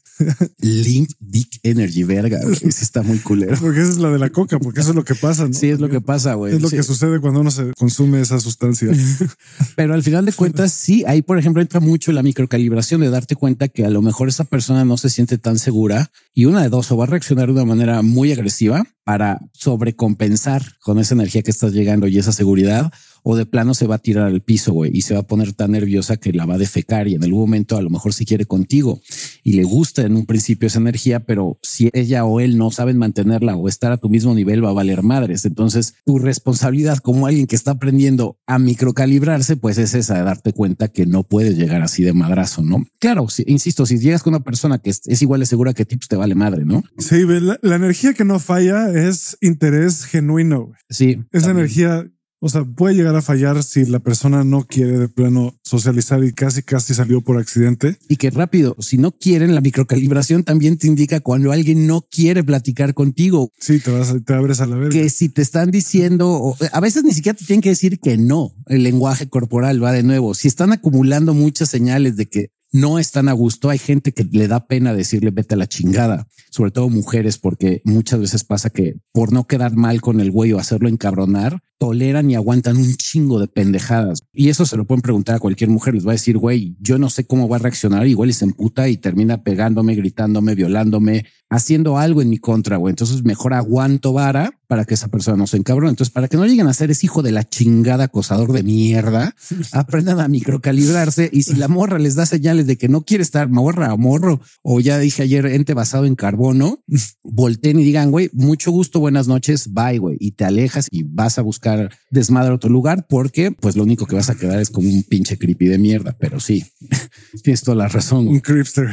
Limp 0.58 1.10
Dick 1.18 1.58
Energy, 1.62 2.04
verga. 2.04 2.40
Sí 2.54 2.68
está 2.82 3.02
muy 3.02 3.18
culero. 3.18 3.56
Porque 3.60 3.80
esa 3.80 3.90
es 3.90 3.98
la 3.98 4.10
de 4.10 4.18
la 4.18 4.30
coca, 4.30 4.58
porque 4.58 4.80
eso 4.80 4.90
es 4.90 4.96
lo 4.96 5.04
que 5.04 5.14
pasa. 5.14 5.46
¿no? 5.46 5.52
Sí, 5.52 5.70
es 5.70 5.80
lo 5.80 5.88
que 5.88 6.00
pasa, 6.00 6.34
güey. 6.34 6.54
Es 6.54 6.62
lo 6.62 6.70
que 6.70 6.82
sucede 6.82 7.20
cuando 7.20 7.40
uno 7.40 7.50
se 7.50 7.72
consume 7.76 8.20
esa 8.20 8.38
sustancia. 8.38 8.88
Pero 9.76 9.94
al 9.94 10.02
final 10.02 10.24
de 10.24 10.32
cuentas, 10.32 10.72
sí, 10.72 11.04
ahí, 11.06 11.22
por 11.22 11.38
ejemplo, 11.38 11.60
entra 11.60 11.80
mucho 11.80 12.12
la 12.12 12.22
microcalibración 12.22 13.00
de 13.00 13.10
darte 13.10 13.34
cuenta 13.34 13.68
que 13.68 13.84
a 13.84 13.90
lo 13.90 14.02
mejor 14.02 14.28
esa 14.28 14.44
persona 14.44 14.84
no 14.84 14.96
se 14.96 15.10
siente 15.10 15.38
tan 15.38 15.58
segura 15.58 16.10
y 16.32 16.44
una 16.44 16.62
de 16.62 16.68
dos 16.68 16.90
o 16.92 16.96
va 16.96 17.04
a 17.04 17.08
reaccionar 17.08 17.46
de 17.46 17.52
una 17.52 17.64
manera 17.64 18.02
muy 18.02 18.32
agresiva 18.32 18.84
para 19.04 19.40
sobrecompensar 19.52 20.62
con 20.80 20.98
esa 20.98 21.14
energía 21.14 21.42
que 21.42 21.50
estás 21.50 21.72
llegando 21.72 22.06
y 22.06 22.18
esa 22.18 22.32
seguridad 22.32 22.92
o 23.26 23.36
de 23.36 23.46
plano 23.46 23.74
se 23.74 23.86
va 23.86 23.96
a 23.96 23.98
tirar 23.98 24.26
al 24.26 24.42
piso, 24.42 24.72
güey, 24.72 24.90
y 24.94 25.00
se 25.00 25.14
va 25.14 25.20
a 25.20 25.26
poner 25.26 25.54
tan 25.54 25.72
nerviosa 25.72 26.18
que 26.18 26.32
la 26.32 26.44
va 26.44 26.54
a 26.54 26.58
defecar 26.58 27.08
y 27.08 27.14
en 27.14 27.24
algún 27.24 27.40
momento 27.40 27.76
a 27.76 27.82
lo 27.82 27.88
mejor 27.88 28.12
si 28.12 28.26
quiere 28.26 28.44
contigo 28.44 29.00
y 29.42 29.54
le 29.54 29.64
gusta 29.64 30.02
en 30.02 30.14
un 30.14 30.26
principio 30.26 30.66
esa 30.66 30.78
energía, 30.78 31.20
pero 31.20 31.58
si 31.62 31.88
ella 31.94 32.26
o 32.26 32.38
él 32.38 32.58
no 32.58 32.70
saben 32.70 32.98
mantenerla 32.98 33.56
o 33.56 33.66
estar 33.66 33.92
a 33.92 33.96
tu 33.96 34.10
mismo 34.10 34.34
nivel 34.34 34.62
va 34.62 34.68
a 34.68 34.74
valer 34.74 35.02
madres. 35.02 35.46
Entonces 35.46 35.94
tu 36.04 36.18
responsabilidad 36.18 36.98
como 36.98 37.26
alguien 37.26 37.46
que 37.46 37.56
está 37.56 37.72
aprendiendo 37.72 38.38
a 38.46 38.58
microcalibrarse, 38.58 39.56
pues 39.56 39.78
es 39.78 39.94
esa 39.94 40.18
de 40.18 40.22
darte 40.22 40.52
cuenta 40.52 40.88
que 40.88 41.06
no 41.06 41.22
puedes 41.22 41.56
llegar 41.56 41.80
así 41.80 42.02
de 42.02 42.12
madrazo, 42.12 42.62
¿no? 42.62 42.84
Claro, 43.00 43.30
si, 43.30 43.42
insisto, 43.46 43.86
si 43.86 43.98
llegas 43.98 44.22
con 44.22 44.34
una 44.34 44.44
persona 44.44 44.78
que 44.78 44.90
es, 44.90 45.22
igual 45.22 45.40
de 45.40 45.46
segura 45.46 45.72
que 45.72 45.86
ti, 45.86 45.96
pues 45.96 46.08
te 46.08 46.16
vale 46.16 46.34
madre, 46.34 46.66
¿no? 46.66 46.82
Sí, 46.98 47.24
la, 47.24 47.58
la 47.62 47.76
energía 47.76 48.12
que 48.12 48.26
no 48.26 48.38
falla 48.38 48.90
es 48.90 49.38
interés 49.40 50.04
genuino. 50.04 50.72
Sí. 50.90 51.22
Esa 51.32 51.50
energía 51.50 52.06
o 52.44 52.48
sea, 52.50 52.62
puede 52.62 52.94
llegar 52.94 53.16
a 53.16 53.22
fallar 53.22 53.62
si 53.62 53.86
la 53.86 54.00
persona 54.00 54.44
no 54.44 54.66
quiere 54.66 54.98
de 54.98 55.08
plano 55.08 55.58
socializar 55.62 56.22
y 56.22 56.34
casi 56.34 56.62
casi 56.62 56.92
salió 56.92 57.22
por 57.22 57.38
accidente. 57.38 57.96
Y 58.06 58.16
que 58.16 58.28
rápido, 58.28 58.76
si 58.80 58.98
no 58.98 59.12
quieren, 59.12 59.54
la 59.54 59.62
microcalibración 59.62 60.44
también 60.44 60.76
te 60.76 60.86
indica 60.86 61.20
cuando 61.20 61.52
alguien 61.52 61.86
no 61.86 62.02
quiere 62.02 62.44
platicar 62.44 62.92
contigo. 62.92 63.50
Sí, 63.58 63.78
te 63.78 63.90
vas, 63.90 64.14
te 64.26 64.34
abres 64.34 64.60
a 64.60 64.66
la 64.66 64.76
verga. 64.76 64.90
Que 64.90 65.08
si 65.08 65.30
te 65.30 65.40
están 65.40 65.70
diciendo, 65.70 66.54
a 66.70 66.80
veces 66.80 67.02
ni 67.02 67.12
siquiera 67.12 67.34
te 67.34 67.46
tienen 67.46 67.62
que 67.62 67.70
decir 67.70 67.98
que 67.98 68.18
no. 68.18 68.52
El 68.66 68.82
lenguaje 68.82 69.26
corporal 69.26 69.82
va 69.82 69.92
de 69.92 70.02
nuevo. 70.02 70.34
Si 70.34 70.46
están 70.46 70.70
acumulando 70.70 71.32
muchas 71.32 71.70
señales 71.70 72.18
de 72.18 72.26
que 72.26 72.50
no 72.74 72.98
están 72.98 73.28
a 73.28 73.32
gusto. 73.32 73.70
Hay 73.70 73.78
gente 73.78 74.12
que 74.12 74.24
le 74.24 74.48
da 74.48 74.66
pena 74.66 74.92
decirle 74.92 75.30
vete 75.30 75.54
a 75.54 75.56
la 75.56 75.68
chingada, 75.68 76.26
sobre 76.50 76.72
todo 76.72 76.88
mujeres, 76.88 77.38
porque 77.38 77.80
muchas 77.84 78.18
veces 78.18 78.42
pasa 78.42 78.68
que 78.68 78.96
por 79.12 79.32
no 79.32 79.46
quedar 79.46 79.76
mal 79.76 80.00
con 80.00 80.20
el 80.20 80.32
güey 80.32 80.52
o 80.52 80.58
hacerlo 80.58 80.88
encabronar, 80.88 81.62
toleran 81.78 82.30
y 82.30 82.34
aguantan 82.34 82.76
un 82.76 82.94
chingo 82.94 83.38
de 83.38 83.48
pendejadas. 83.48 84.22
Y 84.32 84.48
eso 84.48 84.66
se 84.66 84.76
lo 84.76 84.86
pueden 84.86 85.02
preguntar 85.02 85.36
a 85.36 85.38
cualquier 85.38 85.70
mujer. 85.70 85.94
Les 85.94 86.06
va 86.06 86.12
a 86.12 86.14
decir, 86.14 86.38
güey, 86.38 86.76
yo 86.80 86.98
no 86.98 87.10
sé 87.10 87.26
cómo 87.26 87.48
va 87.48 87.56
a 87.56 87.60
reaccionar. 87.60 88.06
Igual 88.06 88.30
y 88.30 88.34
se 88.34 88.44
emputa 88.44 88.88
y 88.88 88.96
termina 88.96 89.42
pegándome, 89.42 89.94
gritándome, 89.94 90.54
violándome, 90.54 91.26
haciendo 91.50 91.98
algo 91.98 92.22
en 92.22 92.30
mi 92.30 92.38
contra, 92.38 92.76
güey. 92.76 92.92
Entonces 92.92 93.24
mejor 93.24 93.54
aguanto 93.54 94.12
vara 94.12 94.58
para 94.66 94.84
que 94.84 94.94
esa 94.94 95.08
persona 95.08 95.36
no 95.36 95.46
se 95.46 95.56
encabrone. 95.56 95.90
Entonces, 95.90 96.12
para 96.12 96.28
que 96.28 96.36
no 96.36 96.46
lleguen 96.46 96.66
a 96.66 96.74
ser 96.74 96.90
ese 96.90 97.06
hijo 97.06 97.22
de 97.22 97.32
la 97.32 97.44
chingada 97.44 98.04
acosador 98.04 98.52
de 98.52 98.62
mierda, 98.62 99.34
aprendan 99.72 100.20
a 100.20 100.28
microcalibrarse. 100.28 101.30
Y 101.32 101.42
si 101.42 101.54
la 101.54 101.68
morra 101.68 101.98
les 101.98 102.14
da 102.14 102.26
señales 102.26 102.66
de 102.66 102.76
que 102.76 102.88
no 102.88 103.02
quiere 103.02 103.22
estar 103.22 103.48
morra 103.48 103.92
o 103.94 103.98
morro, 103.98 104.40
o 104.62 104.80
ya 104.80 104.98
dije 104.98 105.22
ayer, 105.22 105.46
ente 105.46 105.74
basado 105.74 106.06
en 106.06 106.16
carbono, 106.16 106.82
volteen 107.22 107.78
y 107.78 107.84
digan, 107.84 108.10
güey, 108.10 108.30
mucho 108.32 108.70
gusto, 108.70 109.00
buenas 109.00 109.28
noches, 109.28 109.72
bye, 109.72 109.98
güey. 109.98 110.16
Y 110.18 110.32
te 110.32 110.44
alejas 110.44 110.88
y 110.90 111.04
vas 111.04 111.38
a 111.38 111.42
buscar 111.42 111.63
desmadre 112.10 112.50
a 112.50 112.54
otro 112.54 112.70
lugar 112.70 113.06
porque, 113.08 113.52
pues, 113.52 113.76
lo 113.76 113.82
único 113.82 114.06
que 114.06 114.16
vas 114.16 114.30
a 114.30 114.36
quedar 114.36 114.60
es 114.60 114.70
como 114.70 114.88
un 114.88 115.02
pinche 115.02 115.38
creepy 115.38 115.66
de 115.66 115.78
mierda. 115.78 116.16
Pero 116.18 116.40
sí, 116.40 116.64
tienes 117.42 117.62
toda 117.62 117.76
la 117.76 117.88
razón. 117.88 118.28
Un 118.28 118.40
creepster. 118.40 118.88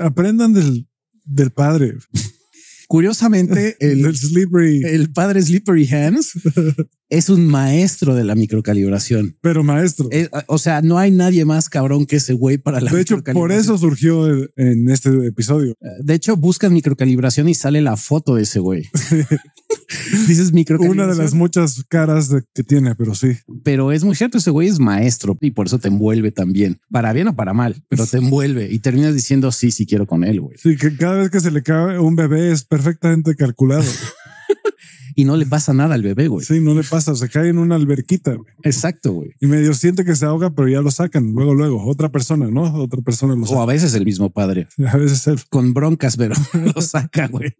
Aprendan 0.00 0.54
del 0.54 0.86
del 1.24 1.50
padre. 1.50 1.94
Curiosamente, 2.88 3.76
el, 3.80 4.14
slippery. 4.14 4.82
el 4.84 5.10
padre 5.10 5.42
Slippery 5.42 5.88
Hands 5.88 6.32
es 7.08 7.28
un 7.28 7.46
maestro 7.46 8.14
de 8.14 8.24
la 8.24 8.34
microcalibración. 8.34 9.36
Pero 9.40 9.62
maestro. 9.62 10.08
o 10.46 10.58
sea, 10.58 10.82
no 10.82 10.98
hay 10.98 11.10
nadie 11.10 11.44
más 11.44 11.68
cabrón 11.68 12.06
que 12.06 12.16
ese 12.16 12.32
güey 12.32 12.58
para 12.58 12.80
la 12.80 12.90
De 12.90 13.00
hecho, 13.00 13.22
por 13.22 13.52
eso 13.52 13.76
surgió 13.78 14.26
en 14.56 14.88
este 14.90 15.10
episodio. 15.26 15.74
De 16.00 16.14
hecho, 16.14 16.36
buscan 16.36 16.72
microcalibración 16.72 17.48
y 17.48 17.54
sale 17.54 17.82
la 17.82 17.96
foto 17.96 18.34
de 18.34 18.42
ese 18.42 18.58
güey. 18.58 18.88
Dices 20.26 20.52
microcalibración. 20.52 21.04
Una 21.06 21.14
de 21.14 21.22
las 21.22 21.34
muchas 21.34 21.84
caras 21.88 22.30
que 22.54 22.64
tiene, 22.64 22.94
pero 22.94 23.14
sí. 23.14 23.36
Pero 23.62 23.92
es 23.92 24.04
muy 24.04 24.16
cierto, 24.16 24.38
ese 24.38 24.50
güey 24.50 24.68
es 24.68 24.78
maestro 24.78 25.36
y 25.40 25.50
por 25.50 25.66
eso 25.66 25.78
te 25.78 25.88
envuelve 25.88 26.32
también. 26.32 26.80
Para 26.90 27.12
bien 27.12 27.28
o 27.28 27.36
para 27.36 27.52
mal, 27.52 27.82
pero 27.88 28.06
te 28.06 28.18
envuelve 28.18 28.70
y 28.70 28.78
terminas 28.78 29.14
diciendo 29.14 29.52
sí, 29.52 29.70
sí 29.70 29.86
quiero 29.86 30.06
con 30.06 30.24
él, 30.24 30.40
güey. 30.40 30.56
Sí, 30.58 30.76
que 30.76 30.96
cada 30.96 31.16
vez 31.16 31.30
que 31.30 31.40
se 31.40 31.50
le 31.50 31.62
cae 31.62 31.98
un 31.98 32.16
bebé 32.16 32.52
es 32.52 32.64
perfectamente 32.64 33.34
calculado. 33.36 33.84
y 35.14 35.24
no 35.24 35.36
le 35.36 35.46
pasa 35.46 35.72
nada 35.72 35.94
al 35.94 36.02
bebé, 36.02 36.28
güey. 36.28 36.44
Sí, 36.44 36.60
no 36.60 36.74
le 36.74 36.82
pasa, 36.82 37.14
se 37.14 37.28
cae 37.28 37.48
en 37.48 37.58
una 37.58 37.76
alberquita. 37.76 38.36
Exacto, 38.62 39.12
güey. 39.12 39.30
Y 39.40 39.46
medio 39.46 39.74
siente 39.74 40.04
que 40.04 40.16
se 40.16 40.26
ahoga, 40.26 40.50
pero 40.50 40.68
ya 40.68 40.80
lo 40.80 40.90
sacan 40.90 41.32
luego, 41.32 41.54
luego. 41.54 41.84
Otra 41.86 42.10
persona, 42.10 42.48
¿no? 42.50 42.62
Otra 42.62 43.00
persona 43.02 43.34
lo 43.34 43.46
saca. 43.46 43.58
O 43.58 43.62
a 43.62 43.66
veces 43.66 43.94
el 43.94 44.04
mismo 44.04 44.30
padre. 44.30 44.68
A 44.86 44.96
veces 44.96 45.26
él. 45.26 45.40
Con 45.48 45.74
broncas, 45.74 46.16
pero 46.16 46.34
lo 46.74 46.80
saca, 46.82 47.28
güey. 47.28 47.56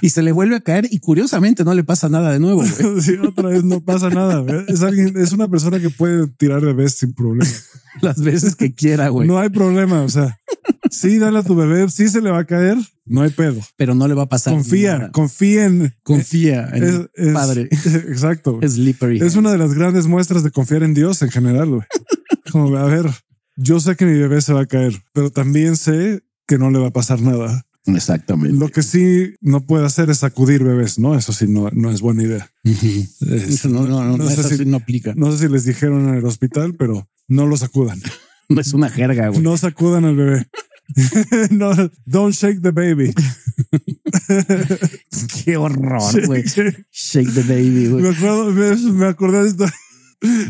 Y 0.00 0.10
se 0.10 0.22
le 0.22 0.32
vuelve 0.32 0.56
a 0.56 0.60
caer 0.60 0.88
y 0.90 0.98
curiosamente 0.98 1.64
no 1.64 1.74
le 1.74 1.84
pasa 1.84 2.08
nada 2.08 2.32
de 2.32 2.40
nuevo, 2.40 2.62
güey. 2.62 3.00
sí, 3.00 3.16
otra 3.16 3.48
vez 3.48 3.64
no 3.64 3.80
pasa 3.80 4.10
nada. 4.10 4.44
Es 4.68 4.82
alguien, 4.82 5.16
es 5.16 5.32
una 5.32 5.48
persona 5.48 5.80
que 5.80 5.90
puede 5.90 6.26
tirar 6.28 6.60
bebés 6.60 6.94
sin 6.94 7.12
problema. 7.12 7.50
Las 8.02 8.20
veces 8.20 8.56
que 8.56 8.74
quiera, 8.74 9.08
güey. 9.08 9.26
No 9.26 9.38
hay 9.38 9.48
problema, 9.48 10.02
o 10.02 10.08
sea. 10.08 10.38
Sí, 10.90 11.18
dale 11.18 11.38
a 11.38 11.42
tu 11.42 11.54
bebé, 11.54 11.88
sí 11.90 12.08
se 12.08 12.20
le 12.20 12.30
va 12.30 12.40
a 12.40 12.44
caer, 12.44 12.76
no 13.04 13.22
hay 13.22 13.30
pedo. 13.30 13.60
Pero 13.76 13.94
no 13.94 14.08
le 14.08 14.14
va 14.14 14.24
a 14.24 14.28
pasar. 14.28 14.52
Confía, 14.52 15.10
confía 15.12 15.66
en. 15.66 15.94
Confía 16.02 16.68
en 16.72 17.08
el 17.14 17.32
padre. 17.32 17.62
Exacto. 18.08 18.58
Es 18.62 18.74
slippery. 18.74 19.20
Es 19.20 19.36
una 19.36 19.52
de 19.52 19.58
las 19.58 19.74
grandes 19.74 20.06
muestras 20.06 20.42
de 20.42 20.50
confiar 20.50 20.82
en 20.82 20.94
Dios 20.94 21.22
en 21.22 21.30
general. 21.30 21.68
Güey. 21.68 21.82
Como, 22.50 22.76
a 22.76 22.84
ver, 22.84 23.06
yo 23.56 23.80
sé 23.80 23.96
que 23.96 24.06
mi 24.06 24.18
bebé 24.18 24.40
se 24.40 24.52
va 24.52 24.62
a 24.62 24.66
caer, 24.66 25.02
pero 25.12 25.30
también 25.30 25.76
sé 25.76 26.22
que 26.46 26.58
no 26.58 26.70
le 26.70 26.78
va 26.78 26.88
a 26.88 26.92
pasar 26.92 27.20
nada. 27.20 27.66
Exactamente. 27.86 28.58
Lo 28.58 28.68
que 28.68 28.82
sí 28.82 29.34
no 29.40 29.64
puede 29.64 29.86
hacer 29.86 30.10
es 30.10 30.18
sacudir 30.18 30.64
bebés, 30.64 30.98
¿no? 30.98 31.16
Eso 31.16 31.32
sí 31.32 31.46
no, 31.48 31.70
no 31.72 31.90
es 31.90 32.00
buena 32.00 32.24
idea. 32.24 32.50
eso 32.64 33.68
no, 33.68 33.86
no, 33.86 34.16
no, 34.16 34.28
sé 34.28 34.56
si, 34.56 34.64
no 34.64 34.78
aplica. 34.78 35.14
No 35.16 35.30
sé 35.30 35.46
si 35.46 35.52
les 35.52 35.64
dijeron 35.64 36.08
en 36.08 36.16
el 36.16 36.24
hospital, 36.24 36.74
pero 36.74 37.08
no 37.28 37.46
lo 37.46 37.56
sacudan. 37.56 38.00
No 38.48 38.60
es 38.60 38.72
una 38.74 38.88
jerga, 38.88 39.26
güey. 39.26 39.42
No 39.42 39.56
sacudan 39.56 40.04
al 40.04 40.14
bebé. 40.14 40.46
no, 41.50 41.72
don't 42.04 42.34
shake 42.34 42.62
the 42.62 42.72
baby. 42.72 43.12
Qué 45.44 45.56
horror, 45.56 46.26
güey. 46.26 46.44
Shake, 46.90 47.32
the 47.32 47.42
baby, 47.42 47.88
güey. 47.88 48.02
Me 48.02 48.10
acuerdo, 48.10 48.52
me, 48.92 49.06
acordé 49.06 49.42
de 49.42 49.48
esta, 49.48 49.72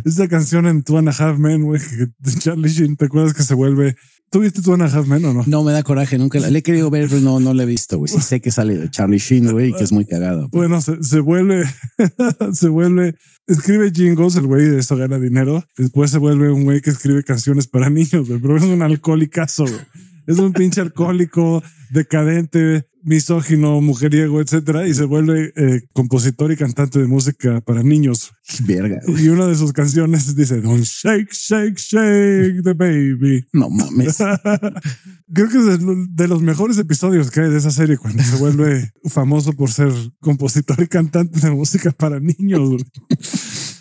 esta 0.05 0.29
canción 0.29 0.67
en 0.67 0.83
Two 0.83 0.99
and 0.99 1.09
a 1.09 1.13
Half 1.13 1.39
Men, 1.39 1.63
güey, 1.65 1.81
de 2.19 2.35
Charlie 2.35 2.69
Sheen. 2.69 2.97
¿Te 2.97 3.07
acuerdas 3.07 3.35
que 3.35 3.43
se 3.43 3.55
vuelve 3.55 3.97
¿Tú 4.31 4.41
viste 4.41 4.61
Two 4.61 4.75
and 4.75 4.83
a 4.83 4.87
Half 4.87 5.07
Men 5.07 5.25
o 5.25 5.33
no? 5.33 5.45
No 5.47 5.63
me 5.63 5.73
da 5.73 5.83
coraje, 5.85 6.19
nunca 6.19 6.41
la, 6.41 6.51
le 6.51 6.59
he 6.59 6.63
querido 6.63 6.91
ver, 6.91 7.09
pero 7.09 7.21
no, 7.21 7.39
no 7.39 7.55
la 7.55 7.63
he 7.63 7.67
visto, 7.67 7.97
güey. 7.99 8.13
Sí 8.13 8.21
sé 8.21 8.41
que 8.41 8.51
sale 8.51 8.77
de 8.77 8.91
Charlie 8.91 9.19
Sheen, 9.19 9.53
güey, 9.53 9.73
que 9.73 9.85
es 9.85 9.93
muy 9.93 10.05
cagado. 10.05 10.49
Bueno, 10.51 10.81
se, 10.81 11.03
se 11.03 11.21
vuelve, 11.21 11.65
se 12.53 12.69
vuelve, 12.69 13.15
escribe 13.47 13.93
jingles, 13.93 14.35
el 14.37 14.47
güey 14.47 14.65
de 14.67 14.81
eso 14.81 14.97
gana 14.97 15.19
dinero. 15.19 15.65
Después 15.77 16.11
se 16.11 16.19
vuelve 16.19 16.51
un 16.51 16.65
güey 16.65 16.81
que 16.81 16.91
escribe 16.91 17.23
canciones 17.23 17.69
para 17.69 17.89
niños, 17.89 18.27
güey, 18.27 18.41
pero 18.41 18.57
es 18.57 18.65
un 18.65 18.83
alcohólicazo, 18.83 19.65
güey. 19.65 19.81
Es 20.27 20.39
un 20.39 20.53
pinche 20.53 20.81
alcohólico, 20.81 21.63
decadente, 21.91 22.87
misógino, 23.07 23.81
mujeriego, 23.81 24.41
etcétera, 24.41 24.89
y 24.89 24.93
se 24.93 25.05
vuelve 25.05 25.53
eh, 25.55 25.83
compositor 25.93 26.51
y 26.51 26.57
cantante 26.57 26.99
de 26.99 27.07
música 27.07 27.61
para 27.61 27.85
niños. 27.85 28.33
Verga. 28.67 29.01
Y 29.07 29.29
una 29.29 29.47
de 29.47 29.55
sus 29.55 29.73
canciones 29.73 30.35
dice, 30.35 30.61
Don't 30.61 30.85
shake, 30.85 31.33
shake, 31.33 31.79
shake 31.79 32.65
the 32.65 32.75
baby. 32.75 33.47
No 33.53 33.71
mames. 33.71 34.17
Creo 35.33 35.49
que 35.49 35.59
es 35.59 35.79
de 36.17 36.29
los 36.29 36.43
mejores 36.43 36.79
episodios 36.79 37.31
que 37.31 37.43
hay 37.43 37.51
de 37.51 37.59
esa 37.59 37.71
serie 37.71 37.97
cuando 37.97 38.25
se 38.25 38.37
vuelve 38.37 38.91
famoso 39.05 39.53
por 39.53 39.71
ser 39.71 39.93
compositor 40.21 40.83
y 40.83 40.89
cantante 40.89 41.39
de 41.39 41.51
música 41.53 41.93
para 41.93 42.19
niños. 42.19 42.83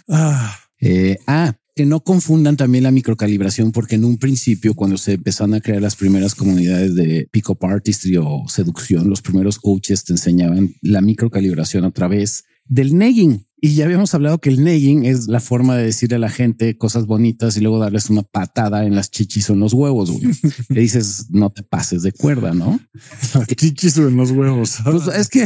ah. 0.07 0.55
Eh, 0.79 1.17
ah, 1.25 1.55
que 1.75 1.85
no 1.85 1.99
confundan 1.99 2.55
también 2.55 2.85
la 2.85 2.91
microcalibración, 2.91 3.73
porque 3.73 3.95
en 3.95 4.05
un 4.05 4.17
principio, 4.17 4.73
cuando 4.75 4.97
se 4.97 5.13
empezaron 5.13 5.55
a 5.55 5.61
crear 5.61 5.81
las 5.81 5.97
primeras 5.97 6.33
comunidades 6.33 6.95
de 6.95 7.27
pick-up 7.31 7.63
artistry 7.65 8.15
o 8.15 8.45
seducción, 8.47 9.09
los 9.09 9.21
primeros 9.21 9.59
coaches 9.59 10.05
te 10.05 10.13
enseñaban 10.13 10.73
la 10.81 11.01
microcalibración 11.01 11.83
a 11.83 11.91
través 11.91 12.45
del 12.63 12.97
negging. 12.97 13.45
Y 13.59 13.75
ya 13.75 13.85
habíamos 13.85 14.13
hablado 14.13 14.39
que 14.39 14.49
el 14.49 14.63
negging 14.63 15.05
es 15.05 15.27
la 15.27 15.41
forma 15.41 15.75
de 15.75 15.85
decirle 15.85 16.15
a 16.15 16.19
la 16.19 16.29
gente 16.29 16.77
cosas 16.77 17.07
bonitas 17.07 17.57
y 17.57 17.61
luego 17.61 17.79
darles 17.79 18.09
una 18.09 18.23
patada 18.23 18.85
en 18.85 18.95
las 18.95 19.11
chichis 19.11 19.49
o 19.49 19.53
en 19.53 19.59
los 19.59 19.73
huevos. 19.73 20.11
Güey. 20.11 20.33
Le 20.69 20.81
dices, 20.81 21.25
no 21.29 21.49
te 21.49 21.63
pases 21.63 22.03
de 22.03 22.13
cuerda, 22.13 22.53
¿no? 22.53 22.79
chichis 23.57 23.97
o 23.97 24.07
en 24.07 24.15
los 24.15 24.31
huevos. 24.31 24.77
Pues 24.83 25.07
es 25.07 25.27
que 25.27 25.45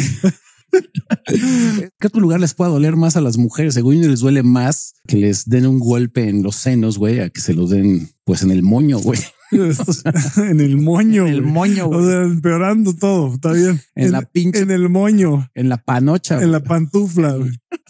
¿Qué 1.99 2.07
otro 2.07 2.21
lugar 2.21 2.39
les 2.39 2.53
puede 2.53 2.71
doler 2.71 2.95
más 2.95 3.15
a 3.15 3.21
las 3.21 3.37
mujeres? 3.37 3.73
Según 3.73 4.01
les 4.01 4.19
duele 4.19 4.43
más 4.43 4.93
que 5.07 5.17
les 5.17 5.47
den 5.49 5.65
un 5.65 5.79
golpe 5.79 6.29
en 6.29 6.43
los 6.43 6.55
senos, 6.55 6.97
güey, 6.97 7.19
a 7.19 7.29
que 7.29 7.41
se 7.41 7.53
los 7.53 7.69
den 7.69 8.09
pues 8.23 8.43
en 8.43 8.51
el 8.51 8.63
moño, 8.63 8.99
güey. 8.99 9.19
en 9.51 10.59
el 10.59 10.77
moño. 10.77 11.27
En 11.27 11.33
el 11.33 11.41
moño. 11.41 11.89
O 11.89 12.05
sea, 12.05 12.21
empeorando 12.21 12.95
todo. 12.95 13.33
Está 13.33 13.53
bien. 13.53 13.81
En, 13.95 14.11
la 14.11 14.21
pinche. 14.21 14.59
En 14.59 14.71
el 14.71 14.89
moño. 14.89 15.49
En 15.55 15.69
la 15.69 15.77
panocha. 15.77 16.41
En 16.41 16.51
la 16.51 16.59
pantufla. 16.59 17.37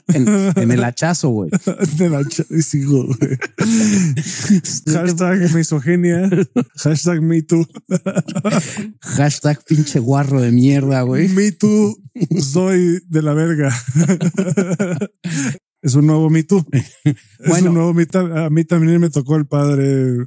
En, 0.08 0.72
el 0.72 0.84
hachazo, 0.86 1.30
güey. 1.30 1.52
en 1.66 2.06
el 2.06 2.16
hachazo, 2.16 2.48
güey. 2.48 3.20
Hashtag 4.88 5.54
misoginia. 5.54 6.30
Hashtag 6.78 7.22
me 7.22 7.42
too. 7.42 7.68
Hashtag 9.02 9.64
pinche 9.66 10.00
guarro 10.00 10.42
de 10.42 10.52
mierda, 10.52 11.02
güey. 11.02 11.28
Me 11.30 11.52
too. 11.52 11.98
soy 12.42 13.02
de 13.08 13.22
la 13.22 13.34
verga. 13.34 13.74
Es 15.82 15.96
un 15.96 16.08
nuevo 16.08 16.30
Me 16.30 16.44
Too. 16.44 16.66
es 17.06 17.62
un 17.62 17.74
nuevo 17.74 17.94
Me 17.94 18.06
A 18.14 18.50
mí 18.50 18.66
también 18.66 19.00
me 19.00 19.10
tocó 19.10 19.38
el 19.38 19.48
padre 19.48 20.26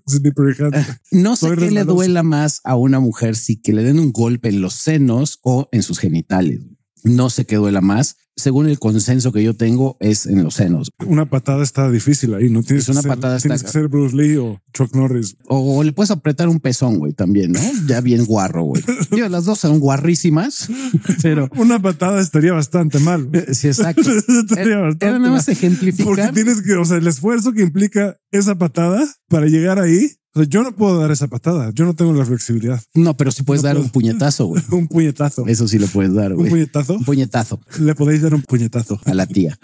No 1.11 1.36
sé 1.36 1.55
qué 1.57 1.70
le 1.70 1.84
duela 1.84 2.22
más 2.22 2.62
a 2.64 2.74
una 2.76 3.01
mujer 3.01 3.36
si 3.36 3.61
que 3.61 3.74
le 3.74 3.82
den 3.82 3.99
un 3.99 4.12
golpe 4.12 4.49
en 4.49 4.62
los 4.62 4.72
senos 4.72 5.40
o 5.43 5.68
en 5.70 5.82
sus 5.82 5.99
genitales. 5.99 6.61
No 7.05 7.28
sé 7.28 7.45
qué 7.45 7.57
duela 7.57 7.82
más 7.82 8.16
según 8.37 8.68
el 8.68 8.78
consenso 8.78 9.33
que 9.33 9.43
yo 9.43 9.55
tengo, 9.55 9.97
es 10.01 10.26
en 10.26 10.43
los 10.43 10.55
senos. 10.55 10.91
Una 11.07 11.26
patada 11.26 11.62
está 11.62 11.91
difícil 11.91 12.35
ahí, 12.35 12.49
no 12.51 12.62
tienes, 12.62 12.89
una 12.89 13.03
patada 13.03 13.39
tienes 13.39 13.62
que 13.62 13.70
ser 13.70 13.89
Bruce 13.89 14.16
Lee 14.16 14.37
o 14.37 14.61
Chuck 14.72 14.95
Norris. 14.95 15.37
O, 15.47 15.83
le 15.83 15.93
puedes 15.93 16.11
apretar 16.11 16.49
un 16.49 16.61
pezón, 16.61 16.99
güey, 16.99 17.12
también, 17.12 17.53
¿no? 17.53 17.61
Ya 17.87 18.01
bien 18.01 18.24
guarro, 18.24 18.64
güey. 18.64 18.83
las 19.30 19.45
dos 19.45 19.59
son 19.59 19.78
guarrísimas, 19.78 20.68
pero 21.22 21.49
una 21.57 21.80
patada 21.80 22.20
estaría 22.20 22.53
bastante 22.53 22.99
mal. 22.99 23.28
Eh, 23.33 23.55
sí, 23.55 23.68
exacto. 23.68 24.11
estaría 24.41 24.78
bastante 24.78 25.07
Era 25.07 25.18
nada 25.18 25.33
más 25.33 25.49
ejemplificar. 25.49 26.07
Porque 26.07 26.33
tienes 26.33 26.62
que, 26.62 26.74
o 26.74 26.85
sea, 26.85 26.97
el 26.97 27.07
esfuerzo 27.07 27.53
que 27.53 27.62
implica 27.62 28.16
esa 28.30 28.57
patada 28.57 29.07
para 29.28 29.47
llegar 29.47 29.78
ahí 29.78 30.11
o 30.35 30.41
sea, 30.41 30.49
yo 30.49 30.62
no 30.62 30.74
puedo 30.74 30.99
dar 30.99 31.11
esa 31.11 31.28
patada. 31.28 31.70
Yo 31.74 31.85
no 31.85 31.95
tengo 31.95 32.12
la 32.12 32.24
flexibilidad. 32.24 32.80
No, 32.95 33.16
pero 33.16 33.30
sí 33.30 33.43
puedes 33.43 33.62
dar 33.62 33.76
un 33.76 33.91
puñetazo, 33.91 34.47
güey. 34.47 34.62
un 34.70 34.89
puñetazo. 34.89 35.47
Eso 35.47 35.68
sí 35.68 35.78
lo 35.78 35.87
puedes 35.89 36.14
dar, 36.14 36.35
güey. 36.35 36.47
¿Un 36.47 36.51
puñetazo? 36.51 36.95
Un 36.95 37.05
puñetazo. 37.05 37.61
Le 37.78 37.95
podéis 37.95 38.22
dar 38.22 38.35
un 38.35 38.43
puñetazo. 38.43 39.01
A 39.05 39.14
la 39.14 39.26
tía. 39.26 39.59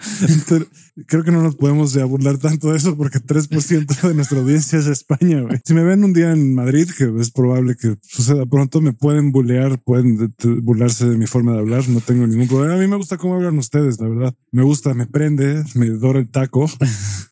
creo 1.07 1.23
que 1.23 1.31
no 1.31 1.41
nos 1.41 1.55
podemos 1.55 1.97
burlar 2.07 2.37
tanto 2.37 2.71
de 2.71 2.77
eso 2.77 2.95
porque 2.95 3.19
3% 3.19 4.01
de 4.07 4.13
nuestra 4.13 4.39
audiencia 4.39 4.79
es 4.79 4.87
España, 4.87 5.41
güey. 5.41 5.59
Si 5.65 5.73
me 5.73 5.83
ven 5.83 6.03
un 6.03 6.13
día 6.13 6.31
en 6.31 6.53
Madrid, 6.53 6.87
que 6.95 7.11
es 7.19 7.31
probable 7.31 7.75
que 7.75 7.97
suceda 8.01 8.45
pronto, 8.45 8.81
me 8.81 8.93
pueden 8.93 9.31
bullear, 9.31 9.81
pueden 9.81 10.33
burlarse 10.61 11.07
de 11.07 11.17
mi 11.17 11.25
forma 11.25 11.53
de 11.53 11.59
hablar. 11.59 11.87
No 11.89 11.99
tengo 12.01 12.27
ningún 12.27 12.47
problema. 12.47 12.75
A 12.75 12.77
mí 12.77 12.87
me 12.87 12.95
gusta 12.95 13.17
cómo 13.17 13.35
hablan 13.35 13.57
ustedes, 13.57 13.99
la 13.99 14.07
verdad. 14.07 14.35
Me 14.51 14.63
gusta, 14.63 14.93
me 14.93 15.07
prende, 15.07 15.63
me 15.73 15.89
dora 15.89 16.19
el 16.19 16.29
taco. 16.29 16.69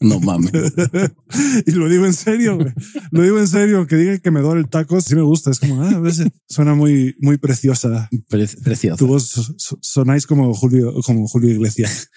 No 0.00 0.20
mames. 0.20 0.52
y 1.66 1.70
lo 1.72 1.88
digo 1.88 2.06
en 2.06 2.14
serio, 2.14 2.58
Lo 3.10 3.22
digo 3.22 3.38
en 3.38 3.48
serio, 3.48 3.86
que 3.86 3.96
diga 3.96 4.18
que 4.18 4.30
me 4.30 4.40
duele 4.40 4.60
el 4.60 4.68
taco, 4.68 5.00
sí 5.00 5.14
me 5.14 5.22
gusta. 5.22 5.50
Es 5.50 5.60
como, 5.60 5.82
ah, 5.82 5.90
a 5.90 6.00
veces 6.00 6.28
suena 6.48 6.74
muy, 6.74 7.14
muy 7.20 7.38
preciosa. 7.38 8.08
preciosa. 8.28 8.96
Tu 8.96 9.06
voz 9.06 9.54
sonáis 9.80 10.26
como 10.26 10.52
Julio, 10.54 10.94
como 11.04 11.26
Julio 11.28 11.50
Iglesias. 11.50 12.10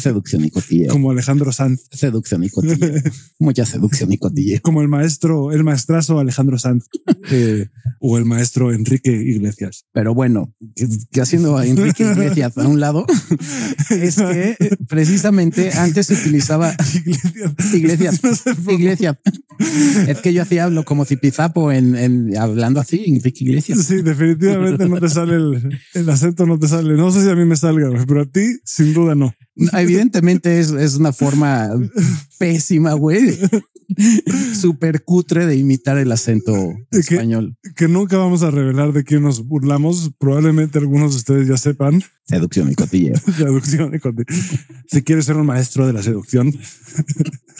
Seducción 0.00 0.44
y 0.44 0.50
cotilleo. 0.50 0.92
Como 0.92 1.10
Alejandro 1.10 1.52
Sanz. 1.52 1.82
Seducción 1.90 2.44
y 2.44 2.50
cotilleo. 2.50 3.02
Mucha 3.38 3.64
seducción 3.66 4.12
y 4.12 4.18
cotilleo. 4.18 4.60
Como 4.62 4.82
el 4.82 4.88
maestro, 4.88 5.52
el 5.52 5.64
maestrazo 5.64 6.18
Alejandro 6.18 6.58
Sanz. 6.58 6.86
Eh, 7.30 7.66
o 8.00 8.18
el 8.18 8.24
maestro 8.24 8.72
Enrique 8.72 9.12
Iglesias. 9.12 9.86
Pero 9.92 10.14
bueno, 10.14 10.54
que, 10.74 11.20
haciendo 11.20 11.56
a 11.56 11.66
Enrique 11.66 12.04
Iglesias 12.04 12.58
a 12.58 12.66
un 12.66 12.80
lado, 12.80 13.06
es 13.90 14.16
que 14.16 14.56
precisamente 14.88 15.72
antes 15.72 16.06
se 16.06 16.14
utilizaba 16.14 16.74
Iglesias. 17.74 18.20
Iglesias. 18.68 19.18
Es 20.08 20.20
que 20.20 20.32
yo 20.32 20.42
hacía 20.42 20.64
hablo 20.64 20.84
como 20.84 21.04
zipizapo 21.04 21.72
en, 21.72 21.96
en 21.96 22.36
hablando 22.36 22.80
así, 22.80 23.04
Enrique 23.06 23.44
Iglesias. 23.44 23.84
Sí, 23.84 24.02
definitivamente 24.02 24.88
no 24.88 25.00
te 25.00 25.08
sale 25.08 25.36
el, 25.36 25.80
el, 25.94 26.10
acento, 26.10 26.46
no 26.46 26.58
te 26.58 26.68
sale. 26.68 26.94
No 26.94 27.10
sé 27.10 27.22
si 27.22 27.30
a 27.30 27.34
mí 27.34 27.44
me 27.44 27.56
salga, 27.56 27.90
pero 28.06 28.22
a 28.22 28.26
ti 28.26 28.58
sin 28.64 28.94
duda 28.94 29.14
no. 29.14 29.34
Evidentemente 29.72 30.60
es, 30.60 30.70
es 30.70 30.94
una 30.94 31.12
forma 31.12 31.70
pésima, 32.38 32.94
güey. 32.94 33.38
Súper 34.54 35.04
cutre 35.04 35.46
de 35.46 35.56
imitar 35.56 35.98
el 35.98 36.12
acento 36.12 36.72
español. 36.90 37.56
Que 37.76 37.88
nunca 37.88 38.16
vamos 38.16 38.42
a 38.42 38.50
revelar 38.50 38.92
de 38.92 39.04
quién 39.04 39.22
nos 39.22 39.46
burlamos. 39.46 40.12
Probablemente 40.18 40.78
algunos 40.78 41.12
de 41.12 41.16
ustedes 41.18 41.48
ya 41.48 41.56
sepan. 41.56 42.02
Seducción 42.24 42.70
y 42.70 42.74
cotilleo. 42.74 43.16
seducción 43.36 43.94
y 43.94 43.98
cotilleo. 43.98 44.36
Si 44.86 45.02
quieres 45.02 45.26
ser 45.26 45.36
un 45.36 45.46
maestro 45.46 45.86
de 45.86 45.92
la 45.92 46.02
seducción, 46.02 46.54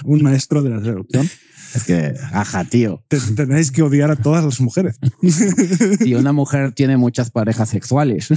un 0.05 0.22
maestro 0.22 0.62
de 0.62 0.70
la 0.70 0.82
seducción. 0.82 1.28
Es 1.75 1.85
que, 1.85 2.14
ajá, 2.33 2.64
tío. 2.64 3.03
tenéis 3.37 3.70
que 3.70 3.83
odiar 3.83 4.11
a 4.11 4.16
todas 4.16 4.45
las 4.45 4.61
mujeres. 4.61 4.99
Si 6.03 6.14
una 6.14 6.33
mujer 6.33 6.73
tiene 6.73 6.97
muchas 6.97 7.31
parejas 7.31 7.68
sexuales, 7.68 8.29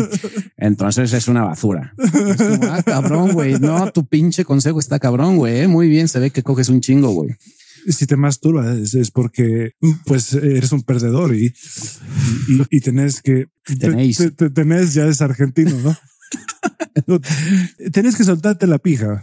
entonces 0.56 1.12
es 1.12 1.28
una 1.28 1.44
basura. 1.44 1.94
ah, 2.70 2.82
cabrón, 2.84 3.32
güey. 3.32 3.58
No, 3.58 3.90
tu 3.92 4.06
pinche 4.06 4.44
consejo 4.44 4.78
está 4.78 4.98
cabrón, 4.98 5.36
güey. 5.36 5.60
¿eh? 5.60 5.68
Muy 5.68 5.88
bien, 5.88 6.08
se 6.08 6.18
ve 6.18 6.30
que 6.30 6.42
coges 6.42 6.68
un 6.68 6.80
chingo, 6.80 7.10
güey 7.10 7.36
si 7.86 8.06
te 8.06 8.16
masturbas 8.16 8.94
es, 8.94 9.10
porque 9.10 9.72
pues 10.06 10.32
eres 10.32 10.72
un 10.72 10.82
perdedor 10.82 11.34
y, 11.34 11.54
y, 12.70 12.80
tenés 12.80 13.20
que 13.20 13.48
Tenéis. 13.78 14.22
tenés 14.54 14.94
ya 14.94 15.06
es 15.06 15.20
argentino, 15.20 15.78
¿no? 15.80 15.96
tenés 17.92 18.16
que 18.16 18.24
soltarte 18.24 18.66
la 18.66 18.78
pija. 18.78 19.20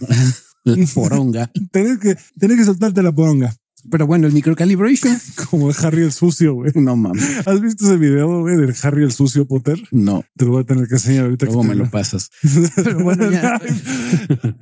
Poronga. 0.93 1.51
Tienes 1.71 1.99
que, 1.99 2.15
tienes 2.39 2.57
que 2.57 2.65
soltarte 2.65 3.01
la 3.01 3.11
poronga. 3.11 3.55
Pero 3.89 4.07
bueno, 4.07 4.27
el 4.27 4.33
microcalibration. 4.33 5.17
Como 5.49 5.69
el 5.69 5.75
Harry 5.81 6.03
el 6.03 6.11
sucio, 6.11 6.53
güey. 6.53 6.71
No 6.75 6.95
mames. 6.95 7.47
¿Has 7.47 7.61
visto 7.61 7.85
ese 7.85 7.97
video, 7.97 8.41
güey, 8.41 8.57
del 8.57 8.75
Harry 8.83 9.03
el 9.03 9.11
sucio 9.11 9.45
Potter? 9.47 9.81
No. 9.91 10.23
Te 10.35 10.45
lo 10.45 10.51
voy 10.51 10.61
a 10.61 10.65
tener 10.65 10.87
que 10.87 10.95
enseñar 10.95 11.25
ahorita. 11.25 11.45
Luego 11.45 11.63
me 11.63 11.75
lo 11.75 11.89
pasas. 11.89 12.29
Pero 12.75 13.03
bueno, 13.03 13.31
ya. 13.31 13.59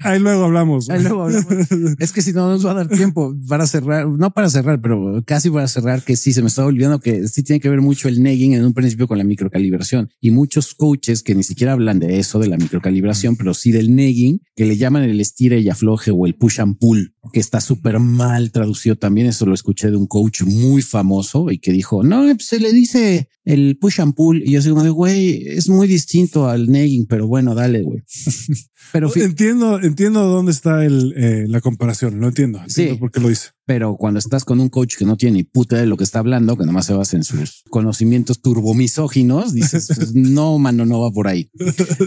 Ahí 0.02 0.20
luego 0.20 0.46
hablamos. 0.46 0.90
Ahí 0.90 1.02
luego 1.04 1.24
hablamos. 1.24 1.46
Es 2.00 2.12
que 2.12 2.22
si 2.22 2.34
no 2.34 2.48
nos 2.48 2.66
va 2.66 2.72
a 2.72 2.76
dar 2.76 2.88
tiempo 2.88 3.36
para 3.48 3.68
cerrar, 3.68 4.08
no 4.08 4.32
para 4.32 4.50
cerrar, 4.50 4.80
pero 4.82 5.24
casi 5.26 5.50
para 5.50 5.68
cerrar, 5.68 6.04
que 6.04 6.16
sí 6.16 6.34
se 6.34 6.42
me 6.42 6.48
estaba 6.48 6.68
olvidando 6.68 7.00
que 7.00 7.28
sí 7.28 7.44
tiene 7.44 7.60
que 7.60 7.70
ver 7.70 7.82
mucho 7.82 8.08
el 8.08 8.22
negging 8.22 8.54
en 8.54 8.66
un 8.66 8.74
principio 8.74 9.08
con 9.08 9.18
la 9.18 9.24
microcalibración 9.24 10.10
y 10.20 10.32
muchos 10.32 10.74
coaches 10.74 11.24
que 11.24 11.36
ni 11.36 11.44
siquiera 11.44 11.74
hablan 11.74 12.00
de 12.00 12.20
eso, 12.20 12.40
de 12.40 12.48
la 12.48 12.58
microcalibración, 12.58 13.36
pero 13.36 13.54
sí 13.54 13.72
del 13.72 13.96
negging, 13.96 14.42
que 14.56 14.66
le 14.66 14.78
llaman 14.78 15.04
el 15.04 15.20
estire 15.20 15.60
y 15.60 15.70
afloje 15.70 16.12
o 16.12 16.26
el 16.26 16.36
push 16.36 16.62
and 16.62 16.78
pull, 16.78 17.14
que 17.34 17.40
está 17.40 17.62
súper 17.62 18.00
mal 18.00 18.52
traducido 18.52 18.96
también. 18.96 19.28
Eso 19.28 19.46
lo 19.46 19.54
escuché 19.54 19.90
de 19.90 19.98
un 19.98 20.08
coach 20.08 20.44
muy 20.44 20.82
famoso 20.82 21.52
y 21.52 21.60
que 21.60 21.72
dijo, 21.72 22.04
no, 22.04 22.24
pues, 22.24 22.46
se 22.46 22.60
le 22.60 22.72
dice 22.72 23.30
el 23.46 23.78
push 23.78 24.02
and 24.02 24.14
pull. 24.14 24.42
Y 24.44 24.52
yo 24.52 24.62
digo, 24.62 24.94
güey, 24.94 25.48
es 25.48 25.70
muy 25.70 25.88
distinto 25.88 26.48
al 26.48 26.68
negging, 26.70 27.06
pero 27.08 27.28
bueno, 27.28 27.56
dale, 27.56 27.82
güey. 27.82 28.04
Pero 28.92 29.12
entiendo, 29.16 29.80
entiendo 29.80 30.24
dónde 30.24 30.52
está 30.52 30.84
el, 30.84 31.14
eh, 31.16 31.46
la 31.48 31.62
comparación. 31.62 32.20
Lo 32.20 32.28
entiendo. 32.28 32.60
entiendo 32.60 32.96
sí. 32.96 33.00
por 33.00 33.12
qué 33.12 33.20
lo 33.20 33.30
dice. 33.30 33.50
Pero 33.70 33.98
cuando 33.98 34.18
estás 34.18 34.46
con 34.46 34.60
un 34.60 34.70
coach 34.70 34.96
que 34.98 35.06
no 35.06 35.16
tiene 35.16 35.38
ni 35.38 35.44
puta 35.44 35.78
de 35.78 35.86
lo 35.86 35.96
que 35.96 36.04
está 36.04 36.18
hablando, 36.18 36.58
que 36.58 36.66
nomás 36.66 36.88
se 36.88 36.96
basa 36.96 37.16
en 37.18 37.24
sus 37.24 37.62
conocimientos 37.70 38.42
turbomisóginos, 38.42 39.54
dices, 39.54 39.92
pues, 39.96 40.12
no, 40.16 40.58
mano, 40.58 40.88
no 40.88 41.02
va 41.02 41.12
por 41.12 41.28
ahí. 41.28 41.52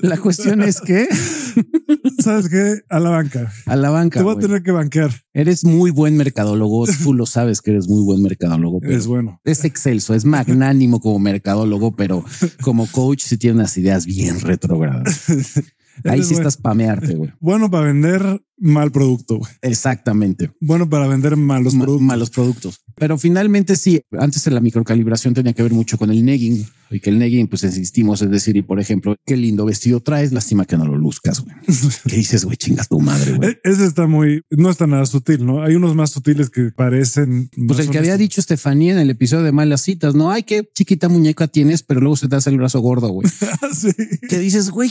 La 0.02 0.18
cuestión 0.18 0.60
es 0.62 0.80
que... 0.80 1.06
¿Sabes 2.18 2.48
qué? 2.48 2.80
A 2.88 2.98
la 2.98 3.10
banca. 3.10 3.52
A 3.66 3.76
la 3.76 3.90
banca. 3.90 4.18
Te 4.18 4.24
voy 4.24 4.34
a 4.34 4.40
tener 4.40 4.64
que 4.64 4.72
banquear. 4.72 5.12
Eres 5.32 5.64
muy 5.64 5.92
buen 5.92 6.16
mercadólogo. 6.16 6.84
Tú 7.00 7.14
lo 7.14 7.26
sabes 7.26 7.62
que 7.62 7.70
eres 7.70 7.86
muy 7.86 8.02
buen 8.02 8.22
mercadólogo. 8.22 8.80
Es 8.82 9.06
bueno. 9.06 9.40
Es 9.44 9.64
excelso, 9.64 10.14
es 10.14 10.24
magnánimo 10.24 10.98
como 10.98 11.20
mercadólogo, 11.20 11.94
pero 11.94 12.24
como 12.62 12.88
coach 12.88 13.22
sí 13.22 13.38
tiene 13.38 13.58
unas 13.58 13.78
ideas 13.78 14.04
bien 14.04 14.40
retrógradas. 14.40 15.26
Ahí 16.04 16.22
sí 16.22 16.34
estás 16.34 16.56
pamearte, 16.56 17.14
güey. 17.14 17.32
Bueno 17.40 17.70
para 17.70 17.86
vender 17.86 18.42
mal 18.58 18.90
producto. 18.92 19.38
Güey. 19.38 19.50
Exactamente. 19.62 20.52
Bueno 20.60 20.88
para 20.88 21.06
vender 21.06 21.36
malos 21.36 21.74
productos. 21.74 22.02
Malos 22.02 22.30
productos. 22.30 22.84
Pero 22.96 23.18
finalmente 23.18 23.76
sí, 23.76 24.00
antes 24.18 24.44
de 24.44 24.50
la 24.50 24.60
microcalibración 24.60 25.34
tenía 25.34 25.52
que 25.52 25.62
ver 25.62 25.72
mucho 25.72 25.98
con 25.98 26.10
el 26.10 26.24
negging 26.24 26.66
y 26.92 27.00
que 27.00 27.10
el 27.10 27.18
negging, 27.18 27.48
pues 27.48 27.62
insistimos, 27.62 28.20
es 28.22 28.30
decir, 28.30 28.56
y 28.56 28.62
por 28.62 28.78
ejemplo, 28.78 29.16
qué 29.24 29.36
lindo 29.36 29.64
vestido 29.64 30.00
traes, 30.00 30.32
lástima 30.32 30.66
que 30.66 30.76
no 30.76 30.86
lo 30.86 30.96
luzcas, 30.96 31.40
güey. 31.40 31.54
¿Qué 32.08 32.16
dices, 32.16 32.44
güey? 32.44 32.56
Chingas 32.56 32.88
tu 32.88 33.00
madre, 33.00 33.32
güey. 33.32 33.50
E-, 33.50 33.60
ese 33.64 33.86
está 33.86 34.06
muy, 34.06 34.42
no 34.50 34.70
está 34.70 34.86
nada 34.86 35.06
sutil, 35.06 35.44
¿no? 35.44 35.62
Hay 35.62 35.74
unos 35.74 35.94
más 35.94 36.10
sutiles 36.10 36.50
que 36.50 36.70
parecen. 36.70 37.50
Pues 37.66 37.78
el 37.80 37.90
que 37.90 37.98
había 37.98 38.16
dicho 38.16 38.40
Estefanía 38.40 38.92
en 38.92 38.98
el 38.98 39.10
episodio 39.10 39.42
de 39.42 39.52
Malas 39.52 39.82
Citas, 39.82 40.14
¿no? 40.14 40.30
Ay, 40.30 40.42
qué 40.42 40.68
chiquita 40.74 41.08
muñeca 41.08 41.48
tienes, 41.48 41.82
pero 41.82 42.00
luego 42.00 42.16
se 42.16 42.28
te 42.28 42.36
hace 42.36 42.50
el 42.50 42.58
brazo 42.58 42.80
gordo, 42.80 43.08
güey. 43.08 43.26
sí. 43.72 43.92
¿Qué 44.28 44.38
dices, 44.38 44.70
güey? 44.70 44.90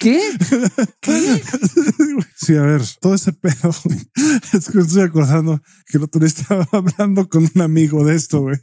¿Qué? 0.00 0.20
¿Qué? 1.00 1.42
Sí, 2.36 2.54
a 2.54 2.62
ver, 2.62 2.82
todo 3.00 3.14
ese 3.14 3.32
pedo. 3.32 3.74
Es 4.52 4.68
que 4.68 4.78
estoy 4.78 5.02
acordando 5.02 5.60
que 5.86 5.96
el 5.96 6.04
otro 6.04 6.20
día 6.20 6.28
estaba 6.28 6.68
hablando 6.70 7.28
con 7.28 7.35
un 7.38 7.50
amigo 7.60 8.04
de 8.04 8.14
esto, 8.14 8.42
güey. 8.42 8.56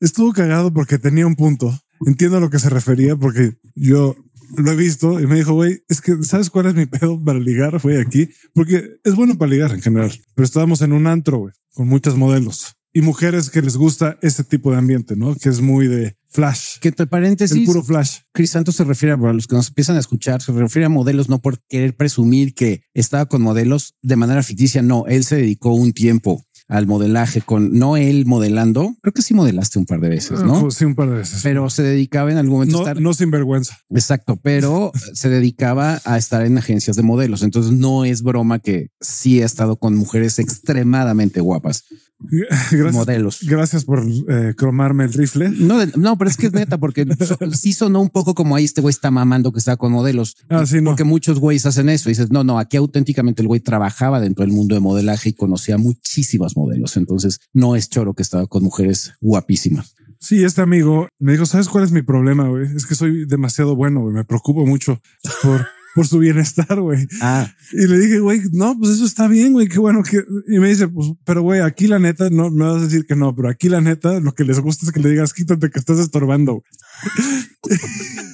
Estuvo 0.00 0.32
cagado 0.32 0.72
porque 0.72 0.98
tenía 0.98 1.26
un 1.26 1.36
punto. 1.36 1.78
Entiendo 2.06 2.36
a 2.36 2.40
lo 2.40 2.50
que 2.50 2.58
se 2.58 2.70
refería 2.70 3.16
porque 3.16 3.54
yo 3.74 4.16
lo 4.56 4.72
he 4.72 4.76
visto 4.76 5.20
y 5.20 5.26
me 5.26 5.36
dijo, 5.36 5.52
güey, 5.52 5.82
es 5.88 6.00
que 6.00 6.22
sabes 6.22 6.50
cuál 6.50 6.66
es 6.66 6.74
mi 6.74 6.86
pedo 6.86 7.22
para 7.22 7.38
ligar, 7.38 7.78
güey, 7.80 8.00
aquí, 8.00 8.30
porque 8.54 8.98
es 9.04 9.14
bueno 9.14 9.36
para 9.36 9.50
ligar 9.50 9.72
en 9.72 9.82
general, 9.82 10.12
pero 10.34 10.44
estábamos 10.44 10.80
en 10.80 10.92
un 10.92 11.06
antro, 11.06 11.38
güey, 11.38 11.54
con 11.74 11.88
muchos 11.88 12.16
modelos 12.16 12.78
y 12.92 13.00
mujeres 13.00 13.50
que 13.50 13.62
les 13.62 13.76
gusta 13.76 14.18
ese 14.22 14.44
tipo 14.44 14.72
de 14.72 14.78
ambiente, 14.78 15.14
¿no? 15.14 15.34
Que 15.34 15.48
es 15.48 15.60
muy 15.60 15.86
de 15.86 16.16
flash. 16.30 16.78
Que 16.80 16.88
entre 16.88 17.06
paréntesis, 17.06 17.56
el 17.56 17.64
puro 17.64 17.82
flash. 17.82 18.20
Chris 18.32 18.50
Santos 18.50 18.76
se 18.76 18.84
refiere 18.84 19.12
a 19.12 19.16
los 19.16 19.46
que 19.46 19.54
nos 19.54 19.68
empiezan 19.68 19.96
a 19.96 20.00
escuchar, 20.00 20.42
se 20.42 20.52
refiere 20.52 20.86
a 20.86 20.88
modelos 20.88 21.28
no 21.28 21.40
por 21.40 21.60
querer 21.68 21.94
presumir 21.94 22.54
que 22.54 22.82
estaba 22.94 23.26
con 23.26 23.42
modelos 23.42 23.94
de 24.02 24.16
manera 24.16 24.42
ficticia, 24.42 24.82
no, 24.82 25.04
él 25.06 25.24
se 25.24 25.36
dedicó 25.36 25.74
un 25.74 25.92
tiempo 25.92 26.44
al 26.68 26.86
modelaje 26.86 27.40
con 27.40 27.72
no 27.72 27.96
él 27.96 28.26
modelando. 28.26 28.94
Creo 29.00 29.12
que 29.14 29.22
sí 29.22 29.32
modelaste 29.34 29.78
un 29.78 29.86
par 29.86 30.00
de 30.00 30.10
veces, 30.10 30.40
¿no? 30.42 30.66
Ah, 30.66 30.70
Sí, 30.70 30.84
un 30.84 30.94
par 30.94 31.08
de 31.08 31.16
veces. 31.16 31.40
Pero 31.42 31.70
se 31.70 31.82
dedicaba 31.82 32.30
en 32.30 32.36
algún 32.36 32.56
momento 32.58 32.76
a 32.76 32.80
no, 32.80 32.86
estar. 32.88 33.00
no 33.02 33.14
sin 33.14 33.30
vergüenza. 33.30 33.78
Exacto, 33.90 34.38
pero 34.42 34.92
se 35.14 35.28
dedicaba 35.30 36.00
a 36.04 36.18
estar 36.18 36.44
en 36.44 36.58
agencias 36.58 36.96
de 36.96 37.02
modelos. 37.02 37.42
Entonces 37.42 37.72
no 37.72 38.04
es 38.04 38.22
broma 38.22 38.58
que 38.58 38.90
sí 39.00 39.40
ha 39.42 39.46
estado 39.46 39.76
con 39.76 39.96
mujeres 39.96 40.38
extremadamente 40.38 41.40
guapas, 41.40 41.84
Gracias, 42.30 42.92
modelos. 42.92 43.38
gracias 43.42 43.84
por 43.84 44.04
eh, 44.28 44.52
cromarme 44.56 45.04
el 45.04 45.12
rifle. 45.12 45.50
No, 45.50 45.78
no, 45.96 46.18
pero 46.18 46.28
es 46.28 46.36
que 46.36 46.46
es 46.48 46.52
neta, 46.52 46.76
porque 46.78 47.06
so- 47.24 47.38
sí 47.52 47.72
sonó 47.72 48.00
un 48.00 48.08
poco 48.10 48.34
como 48.34 48.56
ahí 48.56 48.64
este 48.64 48.80
güey 48.80 48.90
está 48.90 49.10
mamando 49.10 49.52
que 49.52 49.58
está 49.60 49.76
con 49.76 49.92
modelos. 49.92 50.36
Ah, 50.48 50.66
sí, 50.66 50.80
no. 50.80 50.90
Porque 50.90 51.04
muchos 51.04 51.38
güeyes 51.38 51.64
hacen 51.66 51.88
eso. 51.88 52.08
Y 52.08 52.12
dices, 52.12 52.30
no, 52.30 52.42
no, 52.44 52.58
aquí 52.58 52.76
auténticamente 52.76 53.42
el 53.42 53.48
güey 53.48 53.60
trabajaba 53.60 54.20
dentro 54.20 54.44
del 54.44 54.52
mundo 54.52 54.74
de 54.74 54.80
modelaje 54.80 55.28
y 55.28 55.32
conocía 55.32 55.78
muchísimas 55.78 56.56
modelos. 56.56 56.96
Entonces 56.96 57.38
no 57.52 57.76
es 57.76 57.88
choro 57.88 58.14
que 58.14 58.22
estaba 58.22 58.46
con 58.46 58.64
mujeres 58.64 59.12
guapísimas. 59.20 59.94
Sí, 60.20 60.42
este 60.42 60.60
amigo 60.62 61.06
me 61.20 61.32
dijo, 61.32 61.46
¿sabes 61.46 61.68
cuál 61.68 61.84
es 61.84 61.92
mi 61.92 62.02
problema, 62.02 62.48
güey? 62.48 62.66
Es 62.74 62.84
que 62.86 62.96
soy 62.96 63.24
demasiado 63.26 63.76
bueno, 63.76 64.00
güey. 64.00 64.14
Me 64.14 64.24
preocupo 64.24 64.66
mucho 64.66 65.00
por, 65.44 65.64
por 65.94 66.06
su 66.06 66.18
bienestar, 66.18 66.80
güey. 66.80 67.06
Ah, 67.20 67.50
Y 67.72 67.86
le 67.86 67.98
dije, 67.98 68.20
güey, 68.20 68.42
no, 68.52 68.78
pues 68.78 68.92
eso 68.92 69.04
está 69.04 69.28
bien, 69.28 69.52
güey, 69.52 69.68
qué 69.68 69.78
bueno 69.78 70.02
que... 70.02 70.22
Y 70.48 70.58
me 70.58 70.68
dice, 70.68 70.88
pues, 70.88 71.12
pero 71.24 71.42
güey, 71.42 71.60
aquí 71.60 71.86
la 71.86 71.98
neta, 71.98 72.30
no 72.30 72.50
me 72.50 72.64
vas 72.64 72.76
a 72.76 72.84
decir 72.84 73.06
que 73.06 73.16
no, 73.16 73.34
pero 73.34 73.48
aquí 73.48 73.68
la 73.68 73.80
neta, 73.80 74.20
lo 74.20 74.32
que 74.32 74.44
les 74.44 74.60
gusta 74.60 74.86
es 74.86 74.92
que 74.92 75.00
le 75.00 75.10
digas, 75.10 75.32
quítate 75.32 75.70
que 75.70 75.78
estás 75.78 75.98
estorbando. 75.98 76.62
Güey". 77.02 77.78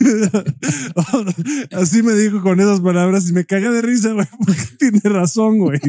Así 1.73 2.03
me 2.03 2.12
dijo 2.15 2.43
con 2.43 2.61
esas 2.61 2.81
palabras 2.81 3.29
y 3.29 3.33
me 3.33 3.45
cagué 3.45 3.71
de 3.71 3.83
risa, 3.83 4.12
güey, 4.12 4.27
tiene 4.79 5.01
razón, 5.05 5.59
güey. 5.59 5.81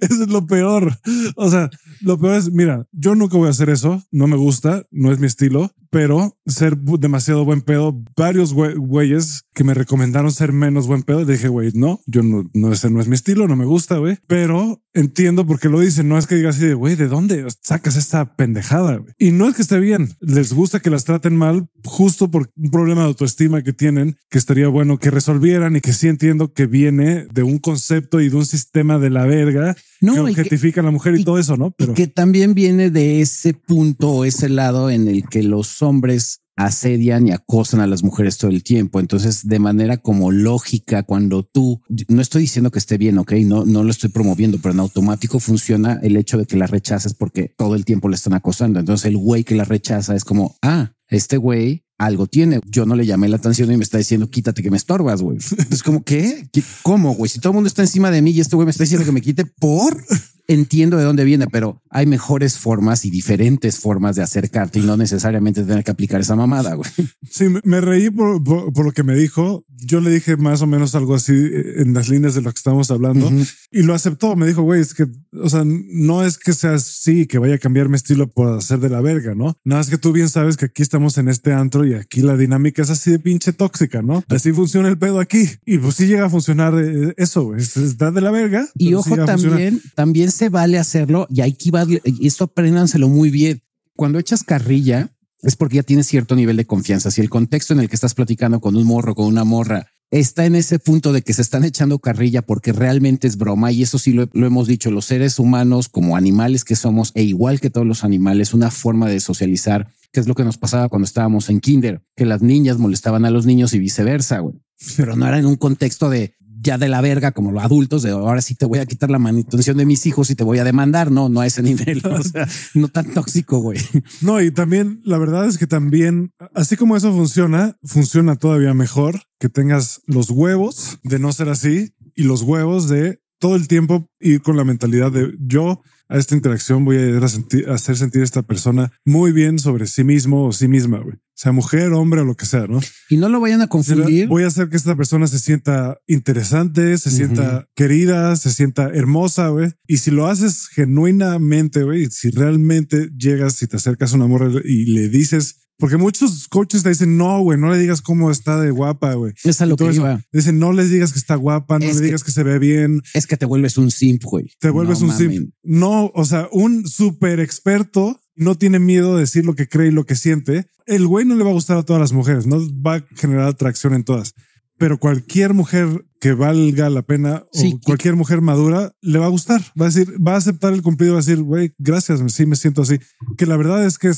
Eso 0.00 0.22
es 0.22 0.28
lo 0.28 0.46
peor. 0.46 0.96
O 1.36 1.50
sea, 1.50 1.70
lo 2.00 2.18
peor 2.18 2.34
es, 2.36 2.50
mira, 2.50 2.86
yo 2.92 3.14
nunca 3.14 3.36
voy 3.36 3.48
a 3.48 3.50
hacer 3.50 3.70
eso, 3.70 4.02
no 4.10 4.26
me 4.26 4.36
gusta, 4.36 4.84
no 4.90 5.12
es 5.12 5.18
mi 5.18 5.26
estilo, 5.26 5.72
pero 5.90 6.36
ser 6.46 6.76
demasiado 6.76 7.44
buen 7.44 7.62
pedo, 7.62 8.02
varios 8.16 8.54
güe- 8.54 8.76
güeyes 8.76 9.44
que 9.54 9.64
me 9.64 9.72
recomendaron 9.74 10.30
ser 10.30 10.52
menos 10.52 10.86
buen 10.86 11.02
pedo, 11.02 11.24
dije, 11.24 11.48
güey, 11.48 11.70
no, 11.74 12.00
yo 12.06 12.22
no, 12.22 12.48
no, 12.52 12.72
ese 12.72 12.90
no 12.90 13.00
es 13.00 13.08
mi 13.08 13.14
estilo, 13.14 13.48
no 13.48 13.56
me 13.56 13.64
gusta, 13.64 13.96
güey, 13.98 14.18
pero 14.26 14.82
entiendo 14.94 15.46
por 15.46 15.58
qué 15.58 15.68
lo 15.68 15.80
dicen, 15.80 16.08
no 16.08 16.18
es 16.18 16.26
que 16.26 16.34
digas 16.34 16.56
así 16.56 16.66
de, 16.66 16.74
güey, 16.74 16.96
¿de 16.96 17.08
dónde 17.08 17.46
sacas 17.62 17.96
esta 17.96 18.34
pendejada? 18.36 19.00
Y 19.18 19.30
no 19.30 19.48
es 19.48 19.54
que 19.56 19.62
esté 19.62 19.78
bien, 19.78 20.14
les 20.20 20.52
gusta 20.52 20.80
que 20.80 20.90
las 20.90 21.04
traten 21.04 21.36
mal 21.36 21.68
justo 21.84 22.15
por 22.18 22.50
un 22.56 22.70
problema 22.70 23.02
de 23.02 23.08
autoestima 23.08 23.62
que 23.62 23.72
tienen, 23.72 24.16
que 24.30 24.38
estaría 24.38 24.68
bueno 24.68 24.98
que 24.98 25.10
resolvieran 25.10 25.76
y 25.76 25.80
que 25.80 25.92
sí 25.92 26.08
entiendo 26.08 26.52
que 26.52 26.66
viene 26.66 27.26
de 27.32 27.42
un 27.42 27.58
concepto 27.58 28.20
y 28.20 28.28
de 28.28 28.36
un 28.36 28.46
sistema 28.46 28.98
de 28.98 29.10
la 29.10 29.24
verga 29.26 29.76
No, 30.00 30.14
que 30.14 30.20
objetifica 30.20 30.80
a 30.80 30.84
la 30.84 30.90
mujer 30.90 31.14
y, 31.16 31.20
y- 31.20 31.24
todo 31.24 31.38
eso, 31.38 31.56
¿no? 31.56 31.70
Pero 31.72 31.92
y 31.92 31.94
que 31.94 32.06
también 32.06 32.54
viene 32.54 32.90
de 32.90 33.20
ese 33.20 33.54
punto 33.54 34.10
o 34.10 34.24
ese 34.24 34.48
lado 34.48 34.90
en 34.90 35.06
el 35.08 35.28
que 35.28 35.42
los 35.42 35.82
hombres 35.82 36.40
asedian 36.58 37.26
y 37.26 37.32
acosan 37.32 37.80
a 37.80 37.86
las 37.86 38.02
mujeres 38.02 38.38
todo 38.38 38.50
el 38.50 38.62
tiempo. 38.62 38.98
Entonces, 38.98 39.46
de 39.46 39.58
manera 39.58 39.98
como 39.98 40.32
lógica, 40.32 41.02
cuando 41.02 41.42
tú, 41.42 41.82
no 42.08 42.22
estoy 42.22 42.42
diciendo 42.42 42.70
que 42.70 42.78
esté 42.78 42.96
bien, 42.96 43.18
ok, 43.18 43.32
no, 43.44 43.66
no 43.66 43.84
lo 43.84 43.90
estoy 43.90 44.08
promoviendo, 44.08 44.58
pero 44.62 44.72
en 44.72 44.80
automático 44.80 45.38
funciona 45.38 46.00
el 46.02 46.16
hecho 46.16 46.38
de 46.38 46.46
que 46.46 46.56
la 46.56 46.66
rechaces 46.66 47.12
porque 47.12 47.52
todo 47.58 47.74
el 47.74 47.84
tiempo 47.84 48.08
le 48.08 48.16
están 48.16 48.32
acosando. 48.32 48.80
Entonces, 48.80 49.04
el 49.04 49.18
güey 49.18 49.44
que 49.44 49.54
la 49.54 49.64
rechaza 49.64 50.16
es 50.16 50.24
como, 50.24 50.56
ah, 50.62 50.92
este 51.08 51.36
güey 51.36 51.84
algo 51.98 52.26
tiene. 52.26 52.60
Yo 52.66 52.84
no 52.86 52.94
le 52.94 53.06
llamé 53.06 53.28
la 53.28 53.36
atención 53.36 53.72
y 53.72 53.76
me 53.76 53.84
está 53.84 53.98
diciendo 53.98 54.30
quítate 54.30 54.62
que 54.62 54.70
me 54.70 54.76
estorbas, 54.76 55.22
güey. 55.22 55.38
Es 55.70 55.82
como 55.82 56.04
¿qué? 56.04 56.48
¿Qué? 56.52 56.62
¿Cómo, 56.82 57.14
güey? 57.14 57.28
Si 57.28 57.40
todo 57.40 57.52
el 57.52 57.54
mundo 57.54 57.68
está 57.68 57.82
encima 57.82 58.10
de 58.10 58.22
mí 58.22 58.30
y 58.32 58.40
este 58.40 58.56
güey 58.56 58.66
me 58.66 58.70
está 58.70 58.84
diciendo 58.84 59.06
que 59.06 59.12
me 59.12 59.22
quite 59.22 59.44
por 59.44 60.04
entiendo 60.48 60.96
de 60.96 61.04
dónde 61.04 61.24
viene, 61.24 61.46
pero 61.48 61.82
hay 61.90 62.06
mejores 62.06 62.58
formas 62.58 63.04
y 63.04 63.10
diferentes 63.10 63.78
formas 63.80 64.16
de 64.16 64.22
acercarte 64.22 64.78
y 64.78 64.82
no 64.82 64.96
necesariamente 64.96 65.64
tener 65.64 65.82
que 65.84 65.90
aplicar 65.90 66.20
esa 66.20 66.36
mamada, 66.36 66.74
güey. 66.74 66.88
Sí, 67.28 67.46
me- 67.64 67.80
reí 67.80 68.10
por, 68.10 68.42
por- 68.42 68.72
por 68.72 68.84
lo 68.84 68.92
que 68.92 69.02
me 69.02 69.14
dijo. 69.14 69.64
Yo 69.78 70.00
le 70.00 70.10
dije 70.10 70.36
más 70.36 70.62
o 70.62 70.66
menos 70.66 70.94
algo 70.94 71.14
así 71.14 71.32
eh, 71.34 71.82
en 71.82 71.92
las 71.94 72.08
líneas 72.08 72.34
de 72.34 72.40
lo 72.42 72.50
que 72.50 72.56
estamos 72.58 72.90
hablando 72.90 73.26
Ujú. 73.26 73.42
y 73.70 73.82
lo 73.82 73.94
aceptó. 73.94 74.34
Me 74.36 74.46
dijo, 74.46 74.62
güey, 74.62 74.80
es 74.80 74.94
que, 74.94 75.06
o 75.40 75.48
sea, 75.50 75.62
no 75.66 76.24
es 76.24 76.38
que 76.38 76.52
sea 76.54 76.74
así, 76.74 77.26
que 77.26 77.38
vaya 77.38 77.56
a 77.56 77.58
cambiar 77.58 77.88
mi 77.88 77.96
estilo 77.96 78.26
por 78.28 78.56
hacer 78.56 78.78
de 78.78 78.88
la 78.88 79.00
verga, 79.00 79.34
¿no? 79.34 79.56
Nada 79.64 79.82
es 79.82 79.88
que 79.88 79.98
tú 79.98 80.12
bien 80.12 80.28
sabes 80.28 80.56
que 80.56 80.66
aquí 80.66 80.82
estamos 80.82 81.18
en 81.18 81.28
este 81.28 81.52
antro 81.52 81.84
y 81.86 81.94
aquí 81.94 82.22
la 82.22 82.36
dinámica 82.36 82.82
es 82.82 82.90
así 82.90 83.10
de 83.10 83.18
pinche 83.18 83.52
tóxica, 83.52 84.00
¿no? 84.02 84.24
Así 84.28 84.52
funciona 84.52 84.88
el 84.88 84.96
pedo 84.98 85.20
aquí. 85.20 85.46
Y 85.66 85.78
pues 85.78 85.96
sí 85.96 86.06
llega 86.06 86.26
a 86.26 86.30
funcionar 86.30 86.74
eh, 86.78 87.12
eso, 87.18 87.44
güey. 87.44 87.60
Es, 87.60 87.76
es 87.76 87.98
dar 87.98 88.12
de 88.14 88.20
la 88.22 88.30
verga. 88.30 88.66
Y 88.76 88.88
sí 88.88 88.94
ojo 88.94 89.04
funcionar. 89.10 89.36
también, 89.36 89.82
también 89.94 90.30
se 90.36 90.48
vale 90.48 90.78
hacerlo 90.78 91.26
y 91.30 91.40
aquí 91.40 91.70
va, 91.70 91.84
y 92.04 92.26
esto 92.26 92.44
apréndanselo 92.44 93.08
muy 93.08 93.30
bien. 93.30 93.62
Cuando 93.94 94.18
echas 94.18 94.44
carrilla 94.44 95.10
es 95.42 95.56
porque 95.56 95.76
ya 95.76 95.82
tienes 95.82 96.06
cierto 96.06 96.34
nivel 96.34 96.56
de 96.56 96.66
confianza. 96.66 97.10
Si 97.10 97.20
el 97.20 97.30
contexto 97.30 97.72
en 97.72 97.80
el 97.80 97.88
que 97.88 97.96
estás 97.96 98.14
platicando 98.14 98.60
con 98.60 98.76
un 98.76 98.84
morro, 98.84 99.14
con 99.14 99.26
una 99.26 99.44
morra, 99.44 99.86
está 100.10 100.44
en 100.44 100.54
ese 100.54 100.78
punto 100.78 101.12
de 101.12 101.22
que 101.22 101.32
se 101.32 101.42
están 101.42 101.64
echando 101.64 101.98
carrilla 101.98 102.42
porque 102.42 102.72
realmente 102.72 103.26
es 103.26 103.36
broma 103.36 103.72
y 103.72 103.82
eso 103.82 103.98
sí 103.98 104.12
lo, 104.12 104.28
lo 104.32 104.46
hemos 104.46 104.68
dicho, 104.68 104.90
los 104.90 105.06
seres 105.06 105.38
humanos 105.38 105.88
como 105.88 106.16
animales 106.16 106.64
que 106.64 106.76
somos 106.76 107.12
e 107.14 107.22
igual 107.22 107.60
que 107.60 107.70
todos 107.70 107.86
los 107.86 108.04
animales, 108.04 108.54
una 108.54 108.70
forma 108.70 109.08
de 109.08 109.20
socializar, 109.20 109.92
que 110.12 110.20
es 110.20 110.28
lo 110.28 110.34
que 110.34 110.44
nos 110.44 110.58
pasaba 110.58 110.88
cuando 110.88 111.06
estábamos 111.06 111.50
en 111.50 111.60
kinder, 111.60 112.02
que 112.14 112.26
las 112.26 112.42
niñas 112.42 112.78
molestaban 112.78 113.24
a 113.24 113.30
los 113.30 113.46
niños 113.46 113.74
y 113.74 113.78
viceversa, 113.78 114.38
güey. 114.38 114.54
Pero 114.96 115.16
no 115.16 115.26
era 115.26 115.38
en 115.38 115.46
un 115.46 115.56
contexto 115.56 116.10
de 116.10 116.34
ya 116.58 116.78
de 116.78 116.88
la 116.88 117.00
verga 117.00 117.32
como 117.32 117.52
los 117.52 117.62
adultos 117.62 118.02
de 118.02 118.10
ahora 118.10 118.40
sí 118.42 118.54
te 118.54 118.66
voy 118.66 118.78
a 118.78 118.86
quitar 118.86 119.10
la 119.10 119.18
manutención 119.18 119.76
de 119.76 119.84
mis 119.86 120.06
hijos 120.06 120.30
y 120.30 120.34
te 120.34 120.44
voy 120.44 120.58
a 120.58 120.64
demandar. 120.64 121.10
No, 121.10 121.28
no 121.28 121.40
a 121.40 121.46
ese 121.46 121.62
nivel. 121.62 122.02
O 122.06 122.22
sea, 122.22 122.48
no 122.74 122.88
tan 122.88 123.12
tóxico, 123.12 123.58
güey. 123.60 123.78
No, 124.22 124.40
y 124.40 124.50
también 124.50 125.00
la 125.04 125.18
verdad 125.18 125.46
es 125.46 125.58
que 125.58 125.66
también, 125.66 126.32
así 126.54 126.76
como 126.76 126.96
eso 126.96 127.12
funciona, 127.12 127.76
funciona 127.82 128.36
todavía 128.36 128.74
mejor 128.74 129.20
que 129.38 129.48
tengas 129.48 130.00
los 130.06 130.30
huevos 130.30 130.98
de 131.02 131.18
no 131.18 131.32
ser 131.32 131.48
así 131.48 131.92
y 132.14 132.22
los 132.24 132.42
huevos 132.42 132.88
de 132.88 133.20
todo 133.38 133.54
el 133.56 133.68
tiempo 133.68 134.08
ir 134.18 134.40
con 134.40 134.56
la 134.56 134.64
mentalidad 134.64 135.12
de 135.12 135.34
yo 135.38 135.82
a 136.08 136.16
esta 136.16 136.34
interacción 136.34 136.84
voy 136.84 136.96
a, 136.96 137.06
ir 137.06 137.16
a, 137.16 137.28
sentir- 137.28 137.68
a 137.68 137.74
hacer 137.74 137.96
sentir 137.96 138.22
a 138.22 138.24
esta 138.24 138.42
persona 138.42 138.92
muy 139.04 139.32
bien 139.32 139.58
sobre 139.58 139.86
sí 139.86 140.04
mismo 140.04 140.46
o 140.46 140.52
sí 140.52 140.68
misma, 140.68 141.00
güey. 141.00 141.16
Sea 141.36 141.52
mujer, 141.52 141.92
hombre 141.92 142.22
o 142.22 142.24
lo 142.24 142.34
que 142.34 142.46
sea, 142.46 142.66
¿no? 142.66 142.80
Y 143.10 143.18
no 143.18 143.28
lo 143.28 143.40
vayan 143.40 143.60
a 143.60 143.68
confundir. 143.68 144.26
Voy 144.26 144.44
a 144.44 144.46
hacer 144.46 144.70
que 144.70 144.76
esta 144.78 144.96
persona 144.96 145.26
se 145.26 145.38
sienta 145.38 145.98
interesante, 146.06 146.96
se 146.96 147.10
sienta 147.10 147.68
querida, 147.76 148.34
se 148.36 148.50
sienta 148.50 148.88
hermosa, 148.88 149.48
güey. 149.48 149.72
Y 149.86 149.98
si 149.98 150.10
lo 150.10 150.28
haces 150.28 150.68
genuinamente, 150.68 151.82
güey, 151.82 152.06
si 152.06 152.30
realmente 152.30 153.10
llegas 153.14 153.62
y 153.62 153.66
te 153.66 153.76
acercas 153.76 154.14
a 154.14 154.16
una 154.16 154.26
morra 154.26 154.48
y 154.64 154.86
le 154.94 155.10
dices, 155.10 155.65
porque 155.78 155.96
muchos 155.96 156.48
coaches 156.48 156.82
te 156.82 156.88
dicen, 156.88 157.16
no, 157.16 157.40
güey, 157.40 157.58
no 157.58 157.70
le 157.70 157.78
digas 157.78 158.00
cómo 158.02 158.30
está 158.30 158.60
de 158.60 158.70
guapa, 158.70 159.14
güey. 159.14 159.34
Es 159.44 159.60
a 159.60 159.66
lo 159.66 159.76
que 159.76 159.92
iba. 159.92 160.20
Dicen, 160.32 160.58
no 160.58 160.72
les 160.72 160.90
digas 160.90 161.12
que 161.12 161.18
está 161.18 161.34
guapa, 161.34 161.78
no 161.78 161.84
Es 161.84 161.96
le 161.96 162.06
digas 162.06 162.24
que 162.24 162.30
se 162.30 162.42
ve 162.42 162.58
bien, 162.58 163.02
Es 163.14 163.26
que 163.26 163.36
te 163.36 163.46
vuelves 163.46 163.76
un 163.76 163.90
simp, 163.90 164.22
güey. 164.24 164.50
te 164.58 164.70
vuelves 164.70 165.00
No 165.00 165.08
un 165.08 165.16
simp. 165.16 165.50
No, 165.62 166.10
o 166.14 166.24
sea, 166.24 166.48
un 166.52 166.86
súper 166.88 167.40
experto 167.40 168.20
no 168.34 168.56
tiene 168.56 168.78
miedo 168.78 169.14
de 169.14 169.20
decir 169.20 169.44
lo 169.44 169.54
que 169.54 169.68
cree 169.68 169.88
y 169.88 169.92
lo 169.92 170.04
que 170.04 170.14
siente. 170.14 170.66
El 170.86 171.06
güey 171.06 171.24
no 171.24 171.34
le 171.34 171.44
va 171.44 171.50
a 171.50 171.54
gustar 171.54 171.78
a 171.78 171.82
todas 171.82 172.00
las 172.00 172.12
mujeres, 172.12 172.46
no 172.46 172.58
va 172.82 172.96
a 172.96 173.04
generar 173.16 173.48
atracción 173.48 173.94
en 173.94 174.04
todas. 174.04 174.34
Pero 174.78 174.98
cualquier 174.98 175.54
mujer 175.54 176.04
que 176.20 176.32
valga 176.32 176.90
la 176.90 177.02
pena 177.02 177.44
Sí, 177.52 177.74
o 177.74 177.80
cualquier 177.80 178.14
mujer 178.14 178.42
madura 178.42 178.92
le 179.00 179.18
va 179.18 179.26
a 179.26 179.30
gustar. 179.30 179.62
Va 179.80 179.86
a 179.86 179.88
decir, 179.88 180.14
va 180.24 180.34
a 180.34 180.36
aceptar 180.36 180.74
el 180.74 180.82
cumplido, 180.82 181.14
va 181.14 181.20
a 181.20 181.22
decir, 181.22 181.42
güey, 181.42 181.72
gracias, 181.78 182.20
sí 182.32 182.44
me 182.46 182.56
siento 182.56 182.82
así. 182.82 182.98
Que 183.38 183.46
la 183.46 183.56
verdad 183.56 183.86
es 183.86 183.98
que 183.98 184.12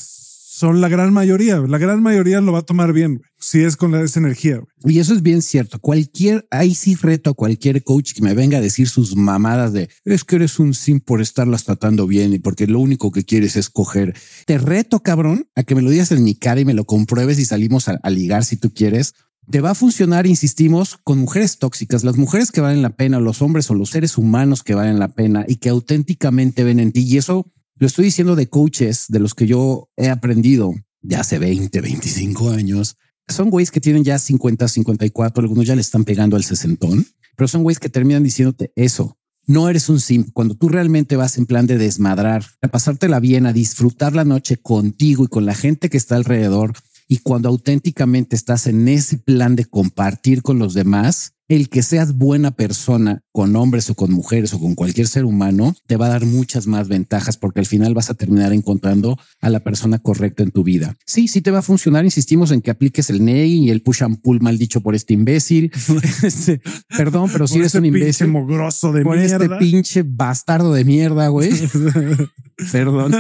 son 0.59 0.81
la 0.81 0.89
gran 0.89 1.13
mayoría. 1.13 1.61
La 1.69 1.79
gran 1.79 2.03
mayoría 2.03 2.41
lo 2.41 2.51
va 2.51 2.59
a 2.59 2.63
tomar 2.63 2.93
bien 2.93 3.23
si 3.39 3.63
es 3.63 3.77
con 3.77 3.95
esa 3.95 4.19
energía. 4.19 4.61
Y 4.85 4.99
eso 4.99 5.15
es 5.15 5.23
bien 5.23 5.41
cierto. 5.41 5.79
Cualquier, 5.79 6.49
ahí 6.51 6.75
sí 6.75 6.97
reto 6.97 7.31
a 7.31 7.35
cualquier 7.35 7.85
coach 7.85 8.13
que 8.13 8.23
me 8.23 8.35
venga 8.35 8.59
a 8.59 8.61
decir 8.61 8.89
sus 8.89 9.15
mamadas 9.15 9.73
de 9.73 9.89
es 10.05 10.25
que 10.25 10.35
eres 10.35 10.59
un 10.59 10.75
sim 10.75 10.99
por 10.99 11.21
estarlas 11.21 11.63
tratando 11.63 12.09
bien 12.09 12.33
y 12.33 12.41
porque 12.41 12.67
lo 12.67 12.81
único 12.81 13.13
que 13.13 13.23
quieres 13.23 13.55
es 13.55 13.71
coger. 13.71 14.17
Te 14.47 14.59
reto, 14.59 14.99
cabrón, 14.99 15.47
a 15.55 15.63
que 15.63 15.77
me 15.77 15.83
lo 15.83 15.91
digas 15.91 16.11
en 16.11 16.25
mi 16.25 16.35
cara 16.35 16.61
y 16.61 16.65
me 16.65 16.75
lo 16.75 16.87
compruebes 16.87 17.39
y 17.39 17.45
salimos 17.45 17.89
a, 17.89 18.01
a 18.03 18.11
ligar 18.11 18.45
si 18.45 18.57
tú 18.57 18.75
quieres. 18.75 19.15
Te 19.49 19.61
va 19.61 19.71
a 19.71 19.75
funcionar, 19.77 20.27
insistimos, 20.27 20.99
con 21.05 21.19
mujeres 21.19 21.59
tóxicas, 21.59 22.03
las 22.03 22.17
mujeres 22.17 22.51
que 22.51 22.61
valen 22.61 22.83
la 22.83 22.97
pena, 22.97 23.21
los 23.21 23.43
hombres 23.43 23.71
o 23.71 23.75
los 23.75 23.91
seres 23.91 24.19
humanos 24.19 24.65
que 24.65 24.75
valen 24.75 24.99
la 24.99 25.15
pena 25.15 25.45
y 25.47 25.57
que 25.57 25.69
auténticamente 25.69 26.65
ven 26.65 26.81
en 26.81 26.91
ti. 26.91 27.03
Y 27.03 27.17
eso 27.17 27.47
lo 27.79 27.87
estoy 27.87 28.07
diciendo 28.07 28.37
de 28.37 28.49
coaches 28.49 29.07
de 29.09 29.21
los 29.21 29.35
que 29.35 29.47
yo 29.47 29.89
he 29.97 30.09
aprendido 30.09 30.75
de 31.01 31.17
hace 31.17 31.39
20, 31.39 31.81
25 31.81 32.51
años. 32.51 32.97
Son 33.29 33.51
güeyes 33.51 33.71
que 33.71 33.81
tienen 33.81 34.05
ya 34.05 34.19
50, 34.19 34.67
54, 34.67 35.43
algunos 35.43 35.67
ya 35.67 35.75
le 35.75 35.81
están 35.81 36.05
pegando 36.05 36.37
al 36.37 36.45
sesentón, 36.45 37.07
pero 37.37 37.47
son 37.47 37.63
güeyes 37.63 37.79
que 37.79 37.89
terminan 37.89 38.25
diciéndote 38.25 38.73
eso. 38.75 39.17
No 39.47 39.69
eres 39.69 39.89
un 39.89 40.01
simp. 40.01 40.31
Cuando 40.33 40.55
tú 40.55 40.69
realmente 40.69 41.17
vas 41.17 41.39
en 41.39 41.47
plan 41.47 41.67
de 41.67 41.79
desmadrar, 41.79 42.45
a 42.61 42.69
pasártela 42.69 43.21
bien, 43.21 43.47
a 43.47 43.53
disfrutar 43.53 44.15
la 44.15 44.25
noche 44.25 44.57
contigo 44.57 45.25
y 45.25 45.29
con 45.29 45.47
la 45.47 45.55
gente 45.55 45.89
que 45.89 45.97
está 45.97 46.17
alrededor, 46.17 46.75
y 47.07 47.19
cuando 47.19 47.49
auténticamente 47.49 48.37
estás 48.37 48.67
en 48.67 48.87
ese 48.89 49.17
plan 49.17 49.57
de 49.57 49.65
compartir 49.65 50.43
con 50.43 50.59
los 50.59 50.75
demás, 50.75 51.33
el 51.49 51.71
que 51.71 51.83
seas 51.83 52.15
buena 52.15 52.51
persona 52.51 53.23
con 53.33 53.57
hombres 53.57 53.89
o 53.91 53.95
con 53.95 54.13
mujeres 54.13 54.53
o 54.53 54.61
con 54.61 54.75
cualquier 54.75 55.07
ser 55.07 55.25
humano 55.25 55.75
te 55.87 55.97
va 55.97 56.07
a 56.07 56.11
dar 56.11 56.27
muchas 56.27 56.67
más 56.67 56.89
ventajas 56.89 57.37
porque 57.37 57.61
al 57.61 57.67
final 57.67 57.95
vas 57.95 58.11
a 58.11 58.15
terminar 58.15 58.53
encontrando 58.53 59.19
a 59.41 59.49
la 59.49 59.61
persona 59.61 59.99
correcta 59.99 60.43
en 60.43 60.51
tu 60.51 60.63
vida. 60.63 60.97
Sí, 61.07 61.27
sí 61.27 61.41
te 61.41 61.51
va 61.51 61.61
a 61.61 61.63
funcionar. 61.63 62.05
Insistimos 62.05 62.51
en 62.51 62.61
que 62.61 62.71
apliques 62.71 63.09
el 63.11 63.25
NEI 63.25 63.65
y 63.65 63.71
el 63.71 63.83
push 63.83 64.05
and 64.05 64.21
pull 64.21 64.41
mal 64.41 64.59
dicho 64.59 64.83
por 64.83 64.95
este 64.95 65.15
imbécil. 65.15 65.73
Este, 66.29 66.61
perdón, 66.97 67.31
pero 67.33 67.47
si 67.47 67.59
eres 67.59 67.75
un 67.75 67.87
imbécil. 67.87 68.29
Mogroso 68.29 68.93
de 68.93 69.03
por 69.03 69.17
este 69.19 69.49
pinche 69.59 70.03
bastardo 70.05 70.73
de 70.75 70.85
mierda, 70.85 71.29
güey. 71.29 71.51
perdón, 72.73 73.15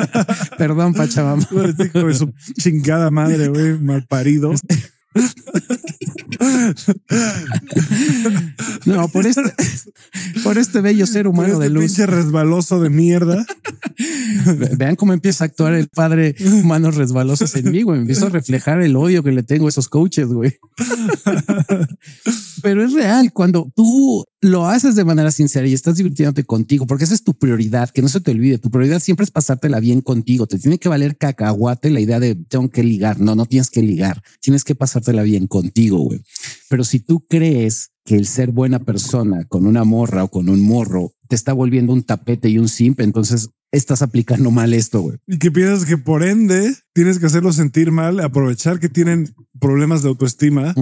perdón, 0.59 0.95
Pachamama. 0.95 1.43
Hijo 1.43 2.07
de 2.07 2.15
su 2.15 2.33
chingada 2.59 3.11
madre, 3.11 3.49
güey, 3.49 3.79
mal 3.79 4.05
parido. 4.07 4.53
No, 8.87 9.09
por 9.09 9.27
este, 9.27 9.43
por 10.43 10.59
este 10.59 10.81
bello 10.81 11.07
ser 11.07 11.27
humano 11.27 11.55
este 11.55 11.65
de 11.65 11.71
luz. 11.71 11.85
Pinche 11.85 12.07
resbaloso 12.07 12.81
de 12.81 12.91
mierda. 12.91 13.45
Vean 14.77 14.97
cómo 14.97 15.13
empieza 15.13 15.45
a 15.45 15.47
actuar 15.47 15.75
el 15.75 15.89
padre 15.89 16.35
manos 16.65 16.97
resbalosas 16.97 17.55
en 17.57 17.71
mí, 17.71 17.83
güey. 17.83 18.01
Empiezo 18.01 18.27
a 18.27 18.31
reflejar 18.31 18.81
el 18.83 18.97
odio 18.97 19.23
que 19.23 19.33
le 19.33 19.43
tengo 19.43 19.67
a 19.67 19.69
esos 19.71 19.89
coaches, 19.89 20.29
güey. 20.29 20.59
Pero 22.63 22.85
es 22.85 22.93
real 22.93 23.33
cuando 23.33 23.71
tú 23.75 24.25
lo 24.41 24.67
haces 24.67 24.95
de 24.95 25.05
manera 25.05 25.31
sincera 25.31 25.67
y 25.67 25.75
estás 25.75 25.97
divirtiéndote 25.97 26.45
contigo, 26.45 26.87
porque 26.87 27.05
esa 27.05 27.15
es 27.15 27.25
tu 27.25 27.35
prioridad, 27.35 27.91
que 27.91 28.03
no 28.03 28.09
se 28.09 28.21
te 28.21 28.31
olvide. 28.31 28.59
Tu 28.59 28.71
prioridad 28.71 29.01
siempre 29.01 29.25
es 29.25 29.31
pasártela 29.31 29.81
bien 29.81 30.01
contigo. 30.01 30.47
Te 30.47 30.59
tiene 30.59 30.79
que 30.79 30.89
valer 30.89 31.17
cacahuate 31.17 31.91
la 31.91 32.01
idea 32.01 32.21
de 32.21 32.35
tengo 32.35 32.71
que 32.71 32.85
ligar. 32.85 33.21
No, 33.21 33.35
no 33.35 33.47
tienes 33.47 33.71
que 33.71 33.83
ligar. 33.83 34.23
Tienes 34.41 34.65
que 34.65 34.75
pasártela 34.75 35.23
bien 35.23 35.47
contigo, 35.47 35.99
güey. 35.99 36.23
Pero 36.69 36.85
si 36.85 37.01
tú 37.01 37.27
crees 37.29 37.91
que 38.05 38.17
el 38.17 38.27
ser 38.27 38.53
buena 38.53 38.79
persona 38.79 39.45
con 39.45 39.67
una 39.67 39.85
morra 39.85 40.25
o 40.25 40.29
con 40.29 40.49
un 40.49 40.61
morro 40.61 41.13
te 41.29 41.35
está 41.35 41.53
volviendo 41.53 41.93
un 41.93 42.05
tapete 42.05 42.49
y 42.49 42.59
un 42.59 42.69
simp, 42.69 43.01
entonces 43.01 43.51
estás 43.73 44.03
aplicando 44.03 44.51
mal 44.51 44.73
esto, 44.73 45.01
güey. 45.01 45.19
Y 45.27 45.39
que 45.39 45.51
piensas 45.51 45.85
que 45.85 45.99
por 45.99 46.23
ende 46.23 46.75
tienes 46.93 47.19
que 47.19 47.27
hacerlo 47.27 47.53
sentir 47.53 47.91
mal, 47.93 48.21
aprovechar 48.21 48.81
que 48.81 48.89
tienen 48.89 49.35
problemas 49.61 50.03
de 50.03 50.09
autoestima, 50.09 50.75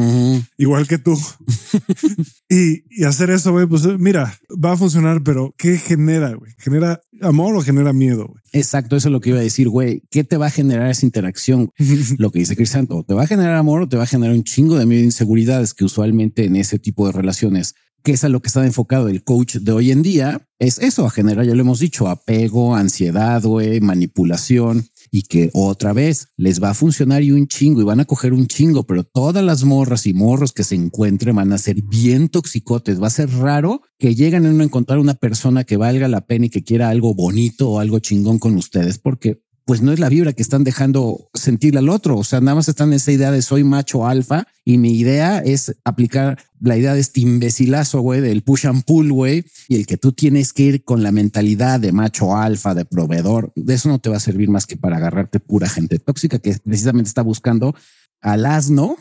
igual 0.56 0.86
que 0.86 0.98
tú. 0.98 1.18
y, 2.48 2.84
y, 2.90 3.04
hacer 3.04 3.30
eso, 3.30 3.52
güey, 3.52 3.66
pues 3.66 3.86
mira, 3.98 4.38
va 4.52 4.72
a 4.72 4.76
funcionar, 4.76 5.22
pero 5.22 5.54
¿qué 5.58 5.78
genera, 5.78 6.34
güey? 6.34 6.52
¿Genera 6.58 7.00
amor 7.20 7.56
o 7.56 7.62
genera 7.62 7.92
miedo, 7.92 8.28
güey? 8.28 8.42
Exacto, 8.52 8.96
eso 8.96 9.08
es 9.08 9.12
lo 9.12 9.20
que 9.20 9.30
iba 9.30 9.38
a 9.38 9.42
decir, 9.42 9.68
güey. 9.68 10.02
¿Qué 10.10 10.24
te 10.24 10.36
va 10.36 10.46
a 10.46 10.50
generar 10.50 10.90
esa 10.90 11.06
interacción? 11.06 11.70
lo 12.18 12.30
que 12.30 12.38
dice 12.38 12.56
Crisanto, 12.56 13.04
¿te 13.06 13.14
va 13.14 13.24
a 13.24 13.26
generar 13.26 13.56
amor 13.56 13.82
o 13.82 13.88
te 13.88 13.96
va 13.96 14.04
a 14.04 14.06
generar 14.06 14.34
un 14.34 14.44
chingo 14.44 14.78
de 14.78 14.86
miedo 14.86 15.02
e 15.02 15.06
inseguridades 15.06 15.74
que 15.74 15.84
usualmente 15.84 16.44
en 16.44 16.56
ese 16.56 16.78
tipo 16.78 17.06
de 17.06 17.12
relaciones 17.12 17.74
que 18.06 18.12
es 18.12 18.22
a 18.22 18.28
lo 18.28 18.40
que 18.40 18.46
está 18.46 18.64
enfocado 18.64 19.08
el 19.08 19.24
coach 19.24 19.56
de 19.56 19.72
hoy 19.72 19.90
en 19.90 20.00
día, 20.00 20.48
es 20.60 20.78
eso, 20.78 21.04
a 21.06 21.10
generar, 21.10 21.44
ya 21.44 21.56
lo 21.56 21.62
hemos 21.62 21.80
dicho, 21.80 22.06
apego, 22.06 22.76
ansiedad, 22.76 23.42
manipulación 23.80 24.86
y 25.10 25.22
que 25.22 25.50
otra 25.54 25.92
vez 25.92 26.28
les 26.36 26.62
va 26.62 26.70
a 26.70 26.74
funcionar 26.74 27.24
y 27.24 27.32
un 27.32 27.48
chingo 27.48 27.80
y 27.80 27.84
van 27.84 27.98
a 27.98 28.04
coger 28.04 28.32
un 28.32 28.46
chingo, 28.46 28.84
pero 28.84 29.02
todas 29.02 29.42
las 29.42 29.64
morras 29.64 30.06
y 30.06 30.14
morros 30.14 30.52
que 30.52 30.62
se 30.62 30.76
encuentren 30.76 31.34
van 31.34 31.52
a 31.52 31.58
ser 31.58 31.82
bien 31.82 32.28
toxicotes. 32.28 33.02
Va 33.02 33.08
a 33.08 33.10
ser 33.10 33.28
raro 33.28 33.82
que 33.98 34.14
lleguen 34.14 34.46
a 34.46 34.62
encontrar 34.62 35.00
una 35.00 35.14
persona 35.14 35.64
que 35.64 35.76
valga 35.76 36.06
la 36.06 36.26
pena 36.26 36.46
y 36.46 36.50
que 36.50 36.62
quiera 36.62 36.90
algo 36.90 37.12
bonito 37.12 37.70
o 37.70 37.80
algo 37.80 37.98
chingón 37.98 38.38
con 38.38 38.54
ustedes, 38.54 38.98
porque 38.98 39.42
pues 39.66 39.82
no 39.82 39.92
es 39.92 39.98
la 39.98 40.08
vibra 40.08 40.32
que 40.32 40.42
están 40.42 40.62
dejando 40.62 41.28
sentir 41.34 41.76
al 41.76 41.88
otro. 41.88 42.16
O 42.16 42.22
sea, 42.22 42.40
nada 42.40 42.54
más 42.54 42.68
están 42.68 42.90
en 42.90 42.94
esa 42.94 43.10
idea 43.10 43.32
de 43.32 43.42
soy 43.42 43.64
macho 43.64 44.06
alfa 44.06 44.46
y 44.64 44.78
mi 44.78 44.96
idea 44.96 45.40
es 45.40 45.74
aplicar 45.84 46.38
la 46.60 46.76
idea 46.76 46.94
de 46.94 47.00
este 47.00 47.20
imbecilazo, 47.20 48.00
güey, 48.00 48.20
del 48.20 48.42
push 48.42 48.68
and 48.68 48.84
pull, 48.84 49.12
güey, 49.12 49.44
y 49.68 49.74
el 49.74 49.86
que 49.86 49.96
tú 49.96 50.12
tienes 50.12 50.52
que 50.52 50.62
ir 50.62 50.84
con 50.84 51.02
la 51.02 51.10
mentalidad 51.10 51.80
de 51.80 51.90
macho 51.90 52.36
alfa, 52.36 52.74
de 52.74 52.84
proveedor. 52.84 53.52
De 53.56 53.74
eso 53.74 53.88
no 53.88 53.98
te 53.98 54.08
va 54.08 54.18
a 54.18 54.20
servir 54.20 54.48
más 54.48 54.66
que 54.66 54.76
para 54.76 54.98
agarrarte 54.98 55.40
pura 55.40 55.68
gente 55.68 55.98
tóxica 55.98 56.38
que 56.38 56.56
precisamente 56.64 57.08
está 57.08 57.22
buscando 57.22 57.74
al 58.20 58.46
asno 58.46 58.96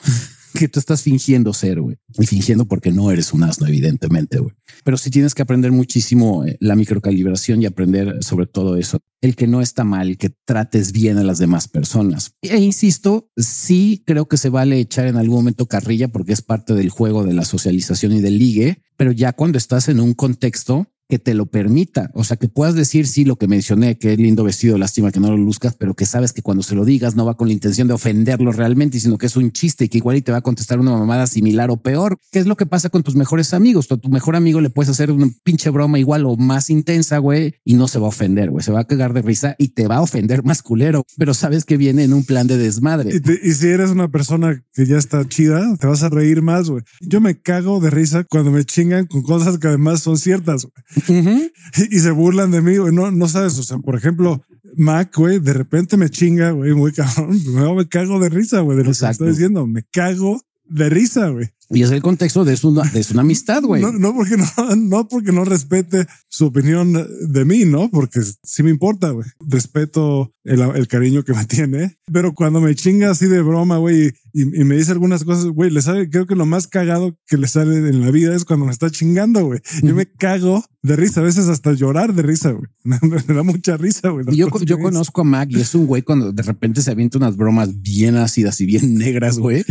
que 0.56 0.68
tú 0.68 0.80
estás 0.80 1.02
fingiendo 1.02 1.54
ser, 1.54 1.82
güey. 1.82 1.98
Y 2.18 2.26
fingiendo 2.26 2.66
porque 2.66 2.92
no 2.92 3.12
eres 3.12 3.34
un 3.34 3.44
asno, 3.44 3.68
evidentemente, 3.68 4.40
güey. 4.40 4.54
Pero 4.84 4.98
sí 4.98 5.10
tienes 5.10 5.36
que 5.36 5.42
aprender 5.42 5.72
muchísimo 5.72 6.46
eh, 6.46 6.58
la 6.60 6.76
microcalibración 6.76 7.62
y 7.62 7.66
aprender 7.66 8.24
sobre 8.24 8.48
todo 8.48 8.78
eso. 8.78 9.00
El 9.22 9.36
que 9.36 9.48
no 9.48 9.62
está 9.62 9.84
mal, 9.84 10.18
que 10.18 10.30
trates 10.46 10.92
bien 10.92 11.18
a 11.18 11.24
las 11.24 11.38
demás 11.38 11.68
personas. 11.68 12.34
E 12.42 12.58
insisto, 12.58 13.30
sí 13.38 14.04
creo 14.06 14.28
que 14.28 14.38
se 14.38 14.50
vale 14.50 14.80
echar 14.80 15.08
en 15.08 15.18
algún 15.18 15.38
momento 15.38 15.68
carrilla 15.68 16.08
porque 16.08 16.34
es 16.34 16.42
parte 16.42 16.74
del 16.74 16.90
juego 16.90 17.24
de 17.24 17.34
la 17.34 17.46
socialización 17.46 18.14
y 18.14 18.22
del 18.22 18.38
ligue, 18.38 18.82
pero 18.98 19.12
ya 19.12 19.34
cuando 19.34 19.58
estás 19.58 19.90
en 19.90 20.00
un 20.00 20.14
contexto 20.14 20.88
que 21.08 21.20
te 21.20 21.34
lo 21.34 21.46
permita. 21.46 22.12
O 22.14 22.24
sea, 22.24 22.38
que 22.38 22.48
puedas 22.48 22.76
decir, 22.76 23.08
sí, 23.08 23.26
lo 23.26 23.36
que 23.36 23.48
mencioné, 23.48 23.98
que 23.98 24.14
es 24.14 24.20
lindo 24.20 24.44
vestido, 24.44 24.78
lástima 24.78 25.12
que 25.12 25.20
no 25.20 25.30
lo 25.30 25.38
luzcas, 25.38 25.76
pero 25.76 25.94
que 25.94 26.06
sabes 26.06 26.34
que 26.34 26.42
cuando 26.42 26.64
se 26.64 26.76
lo 26.76 26.86
digas 26.86 27.16
no 27.16 27.26
va 27.26 27.38
con 27.38 27.48
la 27.48 27.54
intención 27.54 27.88
de 27.88 27.94
ofenderlo 27.94 28.52
realmente, 28.52 29.00
sino 29.00 29.18
que 29.18 29.28
es 29.28 29.36
un 29.36 29.52
chiste 29.52 29.86
y 29.86 29.90
que 29.90 30.00
igual 30.00 30.18
y 30.18 30.22
te 30.22 30.32
va 30.32 30.40
a 30.40 30.42
contestar 30.42 30.80
una 30.80 30.92
mamada 30.92 31.28
similar 31.28 31.70
o 31.70 31.78
peor. 31.78 32.18
¿Qué 32.32 32.40
es 32.40 32.48
lo 32.48 32.58
que 32.58 32.66
pasa 32.66 32.90
con 32.90 33.04
tus 33.04 33.16
mejores 33.16 33.54
amigos? 33.54 33.92
A 33.92 33.98
tu 33.98 34.10
mejor 34.10 34.36
amigo 34.36 34.62
le 34.62 34.70
puedes 34.70 34.90
hacer 34.90 35.12
una 35.12 35.28
pinche 35.44 35.70
broma 35.70 36.00
igual 36.00 36.26
o 36.26 36.36
más 36.36 36.70
intensa, 36.70 37.20
güey, 37.20 37.56
y 37.64 37.76
no 37.76 37.88
se 37.88 38.00
va 38.00 38.06
a 38.06 38.10
ofender, 38.10 38.50
güey. 38.50 38.64
Se 38.64 38.72
va 38.72 38.82
a 38.82 38.88
cagar 38.88 39.14
de 39.14 39.22
risa 39.22 39.56
y 39.58 39.70
te 39.70 39.88
va 39.88 39.98
a 39.98 40.02
ofender 40.02 40.44
más 40.44 40.62
culero, 40.62 41.06
pero 41.18 41.34
sabes 41.34 41.66
que 41.66 41.78
viene 41.78 42.04
en 42.04 42.14
un 42.14 42.24
plan 42.24 42.48
de 42.48 42.58
desmadre. 42.58 43.12
Y, 43.14 43.50
y 43.50 43.54
si 43.54 43.68
eres 43.68 43.92
una 43.92 44.10
persona 44.10 44.64
que 44.74 44.86
ya 44.86 44.98
está 44.98 45.28
chida, 45.28 45.76
te 45.78 45.88
vas 45.88 46.04
a 46.04 46.10
reír 46.10 46.42
más, 46.42 46.70
güey. 46.70 46.84
Yo 47.02 47.22
me 47.22 47.40
cago 47.40 47.80
de 47.80 47.90
risa 47.90 48.24
cuando 48.24 48.52
me 48.52 48.64
chingan 48.64 49.06
con 49.06 49.22
cosas 49.22 49.58
que 49.58 49.68
además 49.68 50.02
son 50.02 50.18
ciertas. 50.18 50.68
Y, 51.92 52.00
se 52.00 52.12
burlan 52.12 52.52
de 52.52 52.62
mí, 52.62 52.78
güey. 52.78 52.94
No, 52.94 53.12
no 53.12 53.28
sabes. 53.28 53.58
O 53.60 53.64
sea, 53.64 53.78
por 53.78 53.96
ejemplo, 53.96 54.42
Mac, 54.76 55.14
güey, 55.16 55.40
de 55.40 55.54
repente 55.54 55.98
me 55.98 56.10
chinga, 56.10 56.52
güey, 56.52 56.74
muy 56.74 56.92
cabrón. 56.92 57.40
Me, 57.76 57.88
cago 57.88 58.20
de 58.20 58.30
risa, 58.30 58.62
güey, 58.62 58.78
de 58.78 58.84
lo 58.84 58.92
que 58.92 59.06
estoy 59.06 59.30
diciendo. 59.30 59.68
Me 59.68 59.84
cago 59.84 60.42
de 60.66 60.90
risa, 60.90 61.30
güey. 61.30 61.50
Y 61.70 61.82
es 61.82 61.92
el 61.92 62.02
contexto 62.02 62.46
de 62.46 62.56
su, 62.58 62.74
de 62.74 63.04
su 63.04 63.20
amistad, 63.20 63.64
güey. 63.64 63.82
No, 63.82 63.92
no, 63.92 64.14
porque 64.14 64.38
no, 64.38 64.76
no 64.76 65.08
porque 65.08 65.32
no 65.32 65.46
respete 65.46 66.06
su 66.28 66.48
opinión 66.48 66.94
de 66.94 67.46
mí, 67.46 67.66
¿no? 67.66 67.90
Porque 67.90 68.22
sí 68.44 68.64
me 68.64 68.70
importa, 68.70 69.10
güey. 69.10 69.28
Respeto 69.40 70.34
el, 70.44 70.62
el, 70.62 70.88
cariño 70.88 71.24
que 71.24 71.34
me 71.36 71.46
tiene. 71.46 71.98
Pero 72.12 72.34
cuando 72.34 72.62
me 72.62 72.76
chinga 72.76 73.12
así 73.12 73.26
de 73.26 73.42
broma, 73.42 73.78
güey, 73.78 74.14
y, 74.34 74.62
y, 74.62 74.64
me 74.64 74.76
dice 74.76 74.92
algunas 74.92 75.24
cosas, 75.24 75.46
güey, 75.46 75.72
le 75.72 75.82
sabe, 75.82 76.10
creo 76.10 76.28
que 76.28 76.36
lo 76.36 76.46
más 76.46 76.68
cagado 76.68 77.18
que 77.26 77.38
le 77.38 77.48
sale 77.48 77.78
en 77.78 78.02
la 78.02 78.12
vida 78.12 78.36
es 78.36 78.46
cuando 78.46 78.66
me 78.66 78.72
está 78.72 78.92
chingando, 78.92 79.46
güey. 79.46 79.62
Yo 79.82 79.96
me 79.96 80.06
cago 80.06 80.64
de 80.86 80.96
risa, 80.96 81.22
a 81.22 81.24
veces 81.24 81.48
hasta 81.48 81.74
llorar 81.74 82.14
de 82.14 82.22
risa, 82.22 82.52
güey. 82.52 82.70
Me, 82.84 83.00
da 83.34 83.42
mucha 83.42 83.76
risa, 83.76 84.10
güey. 84.10 84.26
Yo, 84.36 84.50
yo 84.64 84.78
conozco 84.78 85.22
a 85.22 85.24
Mac 85.24 85.50
y 85.52 85.60
es 85.60 85.74
un 85.74 85.88
güey 85.88 86.04
cuando 86.04 86.32
de 86.32 86.44
repente 86.44 86.84
se 86.84 86.92
avienta 86.92 87.18
unas 87.18 87.36
bromas 87.36 87.82
bien 87.82 88.16
ácidas 88.18 88.62
y 88.62 88.68
bien 88.68 88.94
negras, 88.96 89.40
güey, 89.40 89.66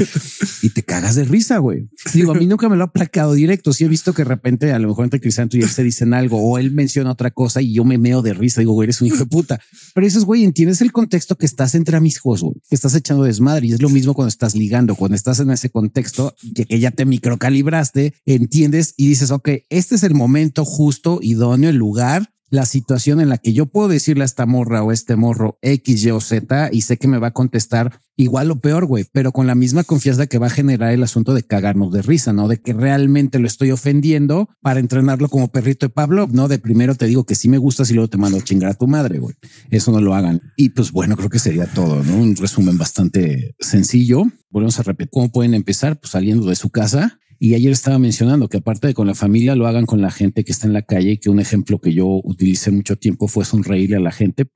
y 0.62 0.70
te 0.70 0.82
cagas 0.82 1.14
de 1.14 1.24
risa, 1.24 1.58
güey. 1.58 1.83
Digo, 2.12 2.32
a 2.32 2.34
mí 2.34 2.46
nunca 2.46 2.68
me 2.68 2.76
lo 2.76 2.84
ha 2.84 2.92
placado 2.92 3.34
directo. 3.34 3.72
Sí 3.72 3.84
he 3.84 3.88
visto 3.88 4.12
que 4.12 4.22
de 4.22 4.28
repente 4.28 4.72
a 4.72 4.78
lo 4.78 4.88
mejor 4.88 5.04
entre 5.04 5.20
Crisanto 5.20 5.56
y 5.56 5.62
él 5.62 5.68
se 5.68 5.82
dicen 5.82 6.14
algo 6.14 6.38
o 6.38 6.58
él 6.58 6.70
menciona 6.72 7.10
otra 7.10 7.30
cosa 7.30 7.62
y 7.62 7.72
yo 7.72 7.84
me 7.84 7.98
meo 7.98 8.22
de 8.22 8.34
risa. 8.34 8.60
Digo, 8.60 8.72
güey, 8.72 8.86
eres 8.86 9.00
un 9.00 9.08
hijo 9.08 9.18
de 9.18 9.26
puta. 9.26 9.60
Pero 9.94 10.04
dices, 10.04 10.24
güey, 10.24 10.44
entiendes 10.44 10.80
el 10.80 10.92
contexto 10.92 11.36
que 11.36 11.46
estás 11.46 11.74
entre 11.74 11.96
amigos, 11.96 12.42
güey, 12.42 12.54
que 12.68 12.74
estás 12.74 12.94
echando 12.94 13.24
desmadre 13.24 13.66
y 13.66 13.72
es 13.72 13.82
lo 13.82 13.88
mismo 13.88 14.14
cuando 14.14 14.28
estás 14.28 14.54
ligando, 14.54 14.94
cuando 14.94 15.16
estás 15.16 15.40
en 15.40 15.50
ese 15.50 15.70
contexto 15.70 16.34
que, 16.54 16.66
que 16.66 16.78
ya 16.80 16.90
te 16.90 17.04
microcalibraste, 17.04 18.14
entiendes 18.26 18.94
y 18.96 19.08
dices, 19.08 19.30
ok, 19.30 19.48
este 19.70 19.94
es 19.94 20.02
el 20.02 20.14
momento 20.14 20.64
justo, 20.64 21.20
idóneo, 21.22 21.70
el 21.70 21.76
lugar 21.76 22.33
la 22.54 22.66
situación 22.66 23.20
en 23.20 23.28
la 23.28 23.38
que 23.38 23.52
yo 23.52 23.66
puedo 23.66 23.88
decirle 23.88 24.22
a 24.22 24.26
esta 24.26 24.46
morra 24.46 24.84
o 24.84 24.92
este 24.92 25.16
morro 25.16 25.58
X, 25.60 26.04
Y 26.04 26.10
o 26.12 26.20
Z 26.20 26.70
y 26.72 26.82
sé 26.82 26.98
que 26.98 27.08
me 27.08 27.18
va 27.18 27.28
a 27.28 27.32
contestar 27.32 28.00
igual 28.16 28.52
o 28.52 28.60
peor, 28.60 28.86
güey, 28.86 29.06
pero 29.10 29.32
con 29.32 29.48
la 29.48 29.56
misma 29.56 29.82
confianza 29.82 30.28
que 30.28 30.38
va 30.38 30.46
a 30.46 30.50
generar 30.50 30.92
el 30.92 31.02
asunto 31.02 31.34
de 31.34 31.42
cagarnos 31.42 31.92
de 31.92 32.02
risa, 32.02 32.32
¿no? 32.32 32.46
De 32.46 32.60
que 32.60 32.72
realmente 32.72 33.40
lo 33.40 33.48
estoy 33.48 33.72
ofendiendo 33.72 34.48
para 34.62 34.78
entrenarlo 34.78 35.28
como 35.28 35.48
perrito 35.48 35.86
de 35.86 35.90
Pablo, 35.90 36.28
¿no? 36.30 36.46
De 36.46 36.60
primero 36.60 36.94
te 36.94 37.06
digo 37.06 37.24
que 37.24 37.34
sí 37.34 37.48
me 37.48 37.58
gustas 37.58 37.90
y 37.90 37.94
luego 37.94 38.08
te 38.08 38.18
mando 38.18 38.38
a 38.38 38.44
chingar 38.44 38.70
a 38.70 38.74
tu 38.74 38.86
madre, 38.86 39.18
güey. 39.18 39.34
Eso 39.70 39.90
no 39.90 40.00
lo 40.00 40.14
hagan. 40.14 40.40
Y 40.56 40.68
pues 40.68 40.92
bueno, 40.92 41.16
creo 41.16 41.30
que 41.30 41.40
sería 41.40 41.66
todo, 41.66 42.04
¿no? 42.04 42.16
Un 42.16 42.36
resumen 42.36 42.78
bastante 42.78 43.56
sencillo. 43.58 44.22
Volvemos 44.48 44.78
a 44.78 44.84
repetir 44.84 45.10
cómo 45.10 45.32
pueden 45.32 45.54
empezar, 45.54 45.98
pues 45.98 46.12
saliendo 46.12 46.46
de 46.46 46.54
su 46.54 46.70
casa, 46.70 47.18
y 47.44 47.54
ayer 47.54 47.72
estaba 47.72 47.98
mencionando 47.98 48.48
que 48.48 48.56
aparte 48.56 48.86
de 48.86 48.94
con 48.94 49.06
la 49.06 49.14
familia, 49.14 49.54
lo 49.54 49.66
hagan 49.66 49.84
con 49.84 50.00
la 50.00 50.10
gente 50.10 50.44
que 50.44 50.52
está 50.52 50.66
en 50.66 50.72
la 50.72 50.80
calle, 50.80 51.10
y 51.10 51.18
que 51.18 51.28
un 51.28 51.40
ejemplo 51.40 51.78
que 51.78 51.92
yo 51.92 52.22
utilicé 52.24 52.70
mucho 52.70 52.96
tiempo 52.96 53.28
fue 53.28 53.44
sonreírle 53.44 53.96
a 53.96 54.00
la 54.00 54.12
gente. 54.12 54.46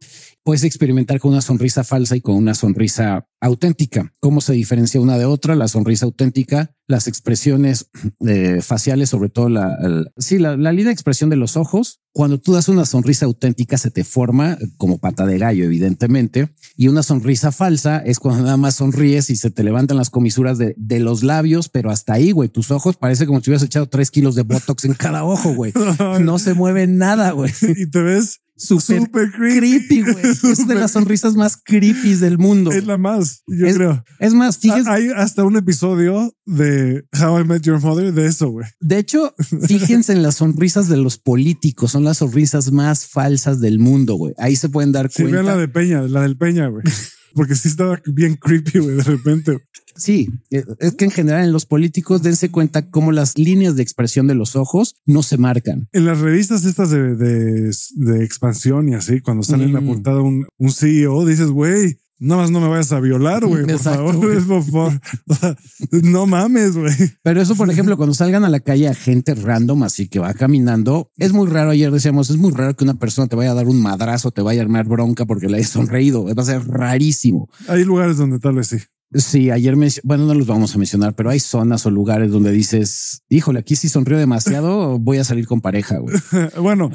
Puedes 0.43 0.65
experimentar 0.65 1.21
con 1.21 1.33
una 1.33 1.43
sonrisa 1.43 1.85
falsa 1.85 2.17
y 2.17 2.23
con 2.23 2.37
una 2.37 2.55
sonrisa 2.55 3.29
auténtica. 3.43 4.11
¿Cómo 4.21 4.41
se 4.41 4.55
diferencia 4.55 5.03
una 5.03 5.19
de 5.19 5.27
otra? 5.27 5.55
La 5.55 5.69
sonrisa 5.69 6.07
auténtica 6.07 6.78
las 6.89 7.07
expresiones 7.07 7.91
eh, 8.27 8.61
faciales, 8.63 9.11
sobre 9.11 9.29
todo 9.29 9.49
la, 9.49 9.77
el- 9.83 10.09
sí, 10.17 10.39
la, 10.39 10.57
la 10.57 10.73
linda 10.73 10.91
expresión 10.91 11.31
de 11.31 11.37
los 11.37 11.57
ojos. 11.57 12.01
Cuando 12.13 12.41
tú 12.41 12.53
das 12.55 12.69
una 12.69 12.85
sonrisa 12.87 13.27
auténtica, 13.27 13.79
se 13.79 13.91
te 13.93 14.03
forma 14.03 14.59
como 14.79 14.99
pata 14.99 15.25
de 15.27 15.39
gallo, 15.39 15.65
evidentemente. 15.65 16.49
Y 16.77 16.89
una 16.89 17.03
sonrisa 17.03 17.53
falsa 17.53 17.99
es 17.99 18.19
cuando 18.19 18.43
nada 18.43 18.57
más 18.57 18.75
sonríes 18.77 19.31
y 19.31 19.37
se 19.37 19.51
te 19.51 19.63
levantan 19.63 19.99
las 19.99 20.11
comisuras 20.11 20.59
de, 20.59 20.75
de 20.79 20.99
los 20.99 21.23
labios, 21.23 21.69
pero 21.69 21.91
hasta 21.91 22.15
ahí, 22.15 22.33
güey. 22.33 22.49
Tus 22.49 22.71
ojos 22.71 22.97
parece 22.97 23.27
como 23.27 23.41
si 23.41 23.51
hubieras 23.51 23.63
echado 23.63 23.87
tres 23.87 24.11
kilos 24.11 24.35
de 24.35 24.43
botox 24.43 24.85
en 24.87 24.95
cada 24.95 25.25
ojo, 25.25 25.55
güey. 25.55 25.73
No 26.21 26.39
se 26.39 26.55
mueve 26.55 26.87
nada, 26.87 27.31
güey. 27.33 27.53
y 27.77 27.87
te 27.89 28.01
ves 28.03 28.41
Súper 28.59 29.31
creepy. 29.33 30.03
güey. 30.03 30.17
Es 30.53 30.67
de 30.67 30.75
las 30.75 30.91
sonrisas 30.93 31.35
más 31.37 31.57
creepy 31.65 32.15
del 32.17 32.39
mundo. 32.39 32.71
Es 32.73 32.85
la 32.85 32.99
más, 32.99 33.43
yo 33.47 33.67
Es- 33.67 33.77
creo. 33.77 34.05
Es 34.19 34.35
más, 34.35 34.59
fíjense, 34.59 34.91
Hay 34.91 35.09
hasta 35.17 35.45
un 35.45 35.57
episodio 35.57 36.35
de 36.45 37.05
How 37.19 37.41
I 37.41 37.45
Met 37.45 37.63
Your 37.63 37.81
Mother 37.81 38.13
de 38.13 38.27
eso, 38.27 38.51
güey. 38.51 38.67
de 38.81 38.99
hecho, 38.99 39.35
fíjense 39.67 40.13
en 40.13 40.23
las 40.23 40.37
sonrisas 40.37 40.89
de 40.89 40.97
los 40.97 41.19
políticos. 41.19 41.93
Son 41.93 42.05
las 42.05 42.19
sonrisas 42.19 42.73
más 42.73 43.07
falsas 43.07 43.61
del 43.61 43.79
mundo, 43.79 44.15
güey. 44.17 44.35
Ahí 44.39 44.57
se 44.57 44.69
pueden 44.69 44.93
dar 44.93 45.11
Sí, 45.11 45.23
vean 45.23 45.35
cuenta. 45.37 45.53
la 45.55 45.57
de 45.61 45.69
Peña, 45.69 46.03
la 46.03 46.23
del 46.23 46.37
Peña, 46.37 46.67
güey. 46.69 46.83
Porque 47.35 47.55
sí 47.55 47.69
estaba 47.69 48.01
bien 48.07 48.37
creepy, 48.37 48.79
güey, 48.79 48.97
de 48.97 49.03
repente. 49.03 49.59
Sí, 49.97 50.29
eh, 50.51 50.65
es 50.79 50.95
que 50.95 51.05
en 51.07 51.11
general 51.11 51.45
en 51.45 51.53
los 51.53 51.67
políticos 51.67 52.23
dense 52.23 52.51
cuenta 52.51 52.89
cómo 52.91 53.11
las 53.11 53.37
líneas 53.37 53.75
de 53.75 53.83
expresión 53.83 54.27
de 54.29 54.35
los 54.37 54.55
ojos 54.57 54.95
no 55.07 55.23
se 55.23 55.39
marcan. 55.39 55.89
En 55.93 56.05
las 56.07 56.21
revistas 56.21 56.65
estas 56.65 56.91
de, 56.91 57.17
de, 57.17 57.75
de 57.97 58.25
expansión 58.25 58.89
y 58.89 58.95
así, 58.95 59.21
cuando 59.21 59.43
sale 59.43 59.65
en 59.65 59.73
la 59.73 59.81
Mm. 59.81 59.87
portada 59.87 60.23
un, 60.23 60.47
un 60.57 60.71
CEO, 60.71 61.27
dices, 61.27 61.49
güey, 61.49 61.99
nada 62.19 62.43
más 62.43 62.51
no 62.51 62.61
me 62.61 62.69
vayas 62.69 62.93
a 62.93 63.01
violar, 63.01 63.45
güey, 63.45 63.65
por 63.65 63.79
favor, 63.79 64.21
por 64.47 64.63
favor. 64.65 65.01
O 65.29 65.35
sea, 65.35 65.57
no 66.03 66.27
mames, 66.27 66.77
güey. 66.77 66.95
Pero 67.23 67.41
eso, 67.41 67.55
por 67.55 67.71
ejemplo, 67.71 67.97
cuando 67.97 68.15
salgan 68.15 68.45
a 68.45 68.49
la 68.49 68.61
calle 68.61 68.89
a 68.89 68.95
gente 68.95 69.35
random, 69.35 69.83
así 69.83 70.09
que 70.09 70.19
va 70.19 70.35
caminando, 70.35 71.11
es 71.17 71.33
muy 71.33 71.49
raro. 71.49 71.71
Ayer 71.71 71.91
decíamos, 71.91 72.31
es 72.31 72.37
muy 72.37 72.53
raro 72.53 72.75
que 72.75 72.85
una 72.85 72.95
persona 72.95 73.29
te 73.29 73.37
vaya 73.37 73.53
a 73.53 73.55
dar 73.55 73.67
un 73.67 73.81
madrazo, 73.81 74.31
te 74.31 74.43
vaya 74.43 74.61
a 74.61 74.65
armar 74.65 74.87
bronca 74.87 75.27
porque 75.27 75.49
le 75.49 75.59
hayas 75.59 75.71
sonreído. 75.71 76.25
Va 76.25 76.43
a 76.43 76.47
ser 76.47 76.67
rarísimo. 76.67 77.49
Hay 77.69 77.85
lugares 77.85 78.17
donde 78.17 78.39
tal 78.39 78.55
vez 78.55 78.69
sí. 78.69 78.79
Sí, 79.13 79.51
ayer 79.51 79.75
me, 79.75 79.89
bueno, 80.05 80.27
no 80.27 80.35
los 80.35 80.47
vamos 80.47 80.75
a 80.75 80.79
mencionar, 80.79 81.15
pero 81.15 81.31
hay 81.31 81.41
zonas 81.41 81.87
o 81.87 81.91
lugares 81.91 82.31
donde 82.31 82.53
dices, 82.53 83.23
híjole, 83.31 83.59
aquí 83.61 83.75
si 83.75 83.89
sonrío 83.89 84.19
demasiado, 84.19 84.99
voy 85.01 85.17
a 85.17 85.25
salir 85.25 85.47
con 85.47 85.61
pareja. 85.63 85.99
güey. 85.99 86.15
Bueno, 86.61 86.91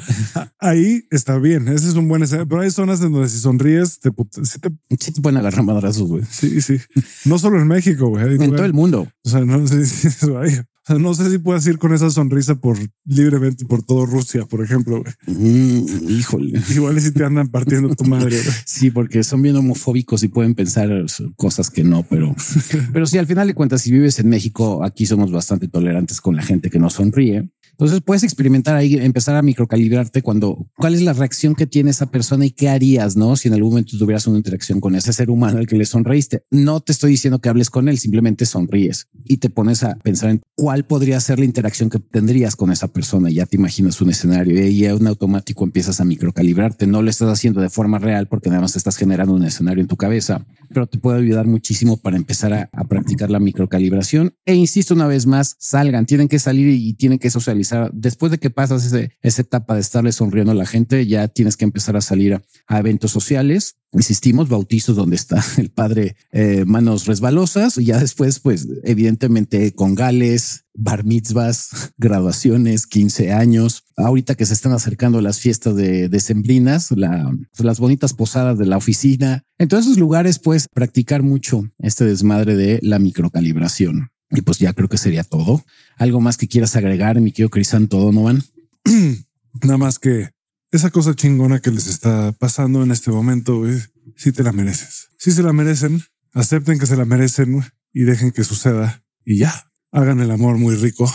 ahí 0.60 1.02
está 1.10 1.38
bien. 1.38 1.66
Ese 1.68 1.88
es 1.88 1.94
un 1.94 2.06
buen 2.08 2.22
escenario, 2.22 2.48
pero 2.48 2.60
hay 2.62 2.70
zonas 2.70 3.00
en 3.02 3.12
donde 3.12 3.28
si 3.28 3.38
sonríes, 3.40 3.98
te, 3.98 4.10
sí, 4.44 4.58
te- 4.60 4.70
Sí 5.00 5.12
te 5.12 5.20
pueden 5.20 5.38
agarrar 5.38 5.64
madrazos, 5.64 6.08
güey. 6.08 6.22
sí, 6.30 6.60
sí. 6.62 6.78
No 7.24 7.38
solo 7.38 7.60
en 7.60 7.66
México, 7.66 8.08
güey. 8.08 8.24
En 8.36 8.50
todo 8.54 8.64
el 8.64 8.72
mundo. 8.74 9.08
O 9.24 9.28
sea, 9.28 9.40
no 9.40 9.66
sé 9.66 9.84
si 9.84 10.08
no 10.88 11.14
sé 11.14 11.30
si 11.30 11.38
puedas 11.38 11.66
ir 11.66 11.78
con 11.78 11.94
esa 11.94 12.10
sonrisa 12.10 12.56
por 12.56 12.76
libremente 13.06 13.64
por 13.64 13.82
todo 13.82 14.06
Rusia, 14.06 14.44
por 14.44 14.62
ejemplo. 14.62 15.02
Mm, 15.26 16.10
híjole. 16.10 16.60
Igual 16.74 17.00
si 17.00 17.10
te 17.10 17.24
andan 17.24 17.48
partiendo 17.48 17.94
tu 17.94 18.04
madre. 18.04 18.36
Sí, 18.66 18.90
porque 18.90 19.22
son 19.24 19.42
bien 19.42 19.56
homofóbicos 19.56 20.22
y 20.22 20.28
pueden 20.28 20.54
pensar 20.54 20.90
cosas 21.36 21.70
que 21.70 21.84
no, 21.84 22.02
pero, 22.02 22.34
pero 22.92 23.06
sí, 23.06 23.18
al 23.18 23.26
final 23.26 23.46
de 23.46 23.54
cuentas, 23.54 23.82
si 23.82 23.92
vives 23.92 24.18
en 24.18 24.28
México, 24.28 24.84
aquí 24.84 25.06
somos 25.06 25.30
bastante 25.30 25.68
tolerantes 25.68 26.20
con 26.20 26.36
la 26.36 26.42
gente 26.42 26.70
que 26.70 26.78
no 26.78 26.90
sonríe. 26.90 27.50
Entonces 27.74 28.02
puedes 28.02 28.22
experimentar 28.22 28.76
ahí, 28.76 28.94
empezar 28.94 29.34
a 29.34 29.42
microcalibrarte 29.42 30.22
cuando 30.22 30.70
cuál 30.76 30.94
es 30.94 31.02
la 31.02 31.12
reacción 31.12 31.56
que 31.56 31.66
tiene 31.66 31.90
esa 31.90 32.06
persona 32.06 32.46
y 32.46 32.52
qué 32.52 32.68
harías, 32.68 33.16
no? 33.16 33.34
Si 33.34 33.48
en 33.48 33.54
algún 33.54 33.70
momento 33.70 33.98
tuvieras 33.98 34.28
una 34.28 34.36
interacción 34.36 34.80
con 34.80 34.94
ese 34.94 35.12
ser 35.12 35.28
humano 35.28 35.58
al 35.58 35.66
que 35.66 35.76
le 35.76 35.84
sonreíste, 35.84 36.44
no 36.52 36.80
te 36.80 36.92
estoy 36.92 37.10
diciendo 37.10 37.40
que 37.40 37.48
hables 37.48 37.70
con 37.70 37.88
él, 37.88 37.98
simplemente 37.98 38.46
sonríes 38.46 39.08
y 39.24 39.38
te 39.38 39.50
pones 39.50 39.82
a 39.82 39.96
pensar 39.96 40.30
en 40.30 40.40
cuál 40.54 40.86
podría 40.86 41.18
ser 41.18 41.40
la 41.40 41.46
interacción 41.46 41.90
que 41.90 41.98
tendrías 41.98 42.54
con 42.54 42.70
esa 42.70 42.88
persona. 42.88 43.28
Ya 43.30 43.44
te 43.46 43.56
imaginas 43.56 44.00
un 44.00 44.10
escenario 44.10 44.64
y 44.68 44.84
en 44.84 45.06
automático 45.08 45.64
empiezas 45.64 46.00
a 46.00 46.04
microcalibrarte. 46.04 46.86
No 46.86 47.02
lo 47.02 47.10
estás 47.10 47.28
haciendo 47.28 47.60
de 47.60 47.70
forma 47.70 47.98
real 47.98 48.28
porque 48.28 48.50
nada 48.50 48.62
más 48.62 48.76
estás 48.76 48.96
generando 48.96 49.34
un 49.34 49.44
escenario 49.44 49.80
en 49.80 49.88
tu 49.88 49.96
cabeza, 49.96 50.46
pero 50.68 50.86
te 50.86 50.98
puede 50.98 51.18
ayudar 51.18 51.46
muchísimo 51.46 51.96
para 51.96 52.16
empezar 52.16 52.52
a, 52.52 52.70
a 52.72 52.84
practicar 52.84 53.30
la 53.30 53.40
microcalibración. 53.40 54.34
E 54.44 54.54
insisto 54.54 54.94
una 54.94 55.08
vez 55.08 55.26
más, 55.26 55.56
salgan, 55.58 56.06
tienen 56.06 56.28
que 56.28 56.38
salir 56.38 56.68
y 56.68 56.94
tienen 56.94 57.18
que 57.18 57.30
socializar. 57.30 57.63
Después 57.92 58.32
de 58.32 58.38
que 58.38 58.50
pasas 58.50 58.84
ese, 58.84 59.16
esa 59.22 59.42
etapa 59.42 59.74
de 59.74 59.80
estarle 59.80 60.12
sonriendo 60.12 60.52
a 60.52 60.54
la 60.54 60.66
gente, 60.66 61.06
ya 61.06 61.28
tienes 61.28 61.56
que 61.56 61.64
empezar 61.64 61.96
a 61.96 62.00
salir 62.00 62.40
a, 62.66 62.78
eventos 62.78 63.10
sociales. 63.10 63.76
Insistimos, 63.92 64.48
bautizos 64.48 64.96
donde 64.96 65.16
está 65.16 65.44
el 65.58 65.70
padre 65.70 66.16
eh, 66.32 66.64
manos 66.66 67.06
resbalosas 67.06 67.78
y 67.78 67.86
ya 67.86 67.98
después, 67.98 68.40
pues 68.40 68.66
evidentemente 68.82 69.72
con 69.74 69.94
gales, 69.94 70.64
bar 70.74 71.04
mitzvahs, 71.04 71.92
graduaciones, 71.98 72.86
15 72.86 73.32
años. 73.32 73.84
Ahorita 73.96 74.34
que 74.34 74.46
se 74.46 74.54
están 74.54 74.72
acercando 74.72 75.20
las 75.20 75.38
fiestas 75.38 75.76
de 75.76 76.08
decembrinas, 76.08 76.90
la, 76.90 77.32
las 77.58 77.78
bonitas 77.78 78.12
posadas 78.12 78.58
de 78.58 78.66
la 78.66 78.76
oficina. 78.76 79.44
En 79.58 79.68
todos 79.68 79.84
esos 79.84 79.98
lugares, 79.98 80.40
pues 80.40 80.66
practicar 80.72 81.22
mucho 81.22 81.62
este 81.78 82.04
desmadre 82.04 82.56
de 82.56 82.80
la 82.82 82.98
microcalibración. 82.98 84.10
Y 84.34 84.42
pues 84.42 84.58
ya 84.58 84.72
creo 84.72 84.88
que 84.88 84.98
sería 84.98 85.24
todo. 85.24 85.64
Algo 85.96 86.20
más 86.20 86.36
que 86.36 86.48
quieras 86.48 86.76
agregar, 86.76 87.20
mi 87.20 87.32
querido 87.32 87.50
Crisanto 87.50 87.98
Donovan. 87.98 88.42
Nada 89.62 89.78
más 89.78 89.98
que 89.98 90.30
esa 90.70 90.90
cosa 90.90 91.14
chingona 91.14 91.60
que 91.60 91.70
les 91.70 91.86
está 91.86 92.32
pasando 92.32 92.82
en 92.82 92.90
este 92.90 93.10
momento, 93.10 93.58
güey, 93.58 93.78
sí 94.16 94.32
te 94.32 94.42
la 94.42 94.52
mereces. 94.52 95.08
Sí 95.18 95.30
se 95.30 95.42
la 95.42 95.52
merecen. 95.52 96.02
Acepten 96.32 96.80
que 96.80 96.86
se 96.86 96.96
la 96.96 97.04
merecen 97.04 97.62
y 97.92 98.02
dejen 98.02 98.32
que 98.32 98.42
suceda 98.42 99.04
y 99.24 99.38
ya. 99.38 99.70
Hagan 99.92 100.20
el 100.20 100.32
amor 100.32 100.58
muy 100.58 100.74
rico. 100.74 101.08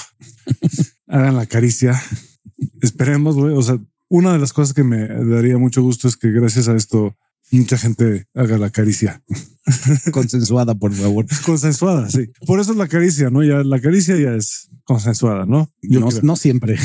Hagan 1.08 1.36
la 1.36 1.46
caricia. 1.46 2.02
Esperemos, 2.82 3.36
güey. 3.36 3.54
O 3.54 3.62
sea, 3.62 3.78
una 4.08 4.32
de 4.32 4.40
las 4.40 4.54
cosas 4.54 4.74
que 4.74 4.84
me 4.84 5.08
daría 5.08 5.58
mucho 5.58 5.82
gusto 5.82 6.08
es 6.08 6.16
que 6.16 6.32
gracias 6.32 6.70
a 6.70 6.76
esto 6.76 7.18
mucha 7.52 7.78
gente 7.78 8.26
haga 8.36 8.58
la 8.58 8.70
caricia 8.70 9.24
Consensuada, 10.12 10.76
por 10.76 10.94
favor. 10.94 11.26
consensuada. 11.46 12.10
Sí, 12.10 12.30
por 12.48 12.60
eso 12.60 12.72
es 12.72 12.78
la 12.78 12.88
caricia, 12.88 13.30
no? 13.30 13.44
Ya 13.44 13.64
la 13.64 13.80
caricia 13.80 14.18
ya 14.18 14.34
es 14.36 14.70
consensuada, 14.84 15.46
no? 15.46 15.70
Yo 15.82 16.00
No, 16.00 16.08
creo. 16.10 16.22
no 16.24 16.36
siempre. 16.36 16.78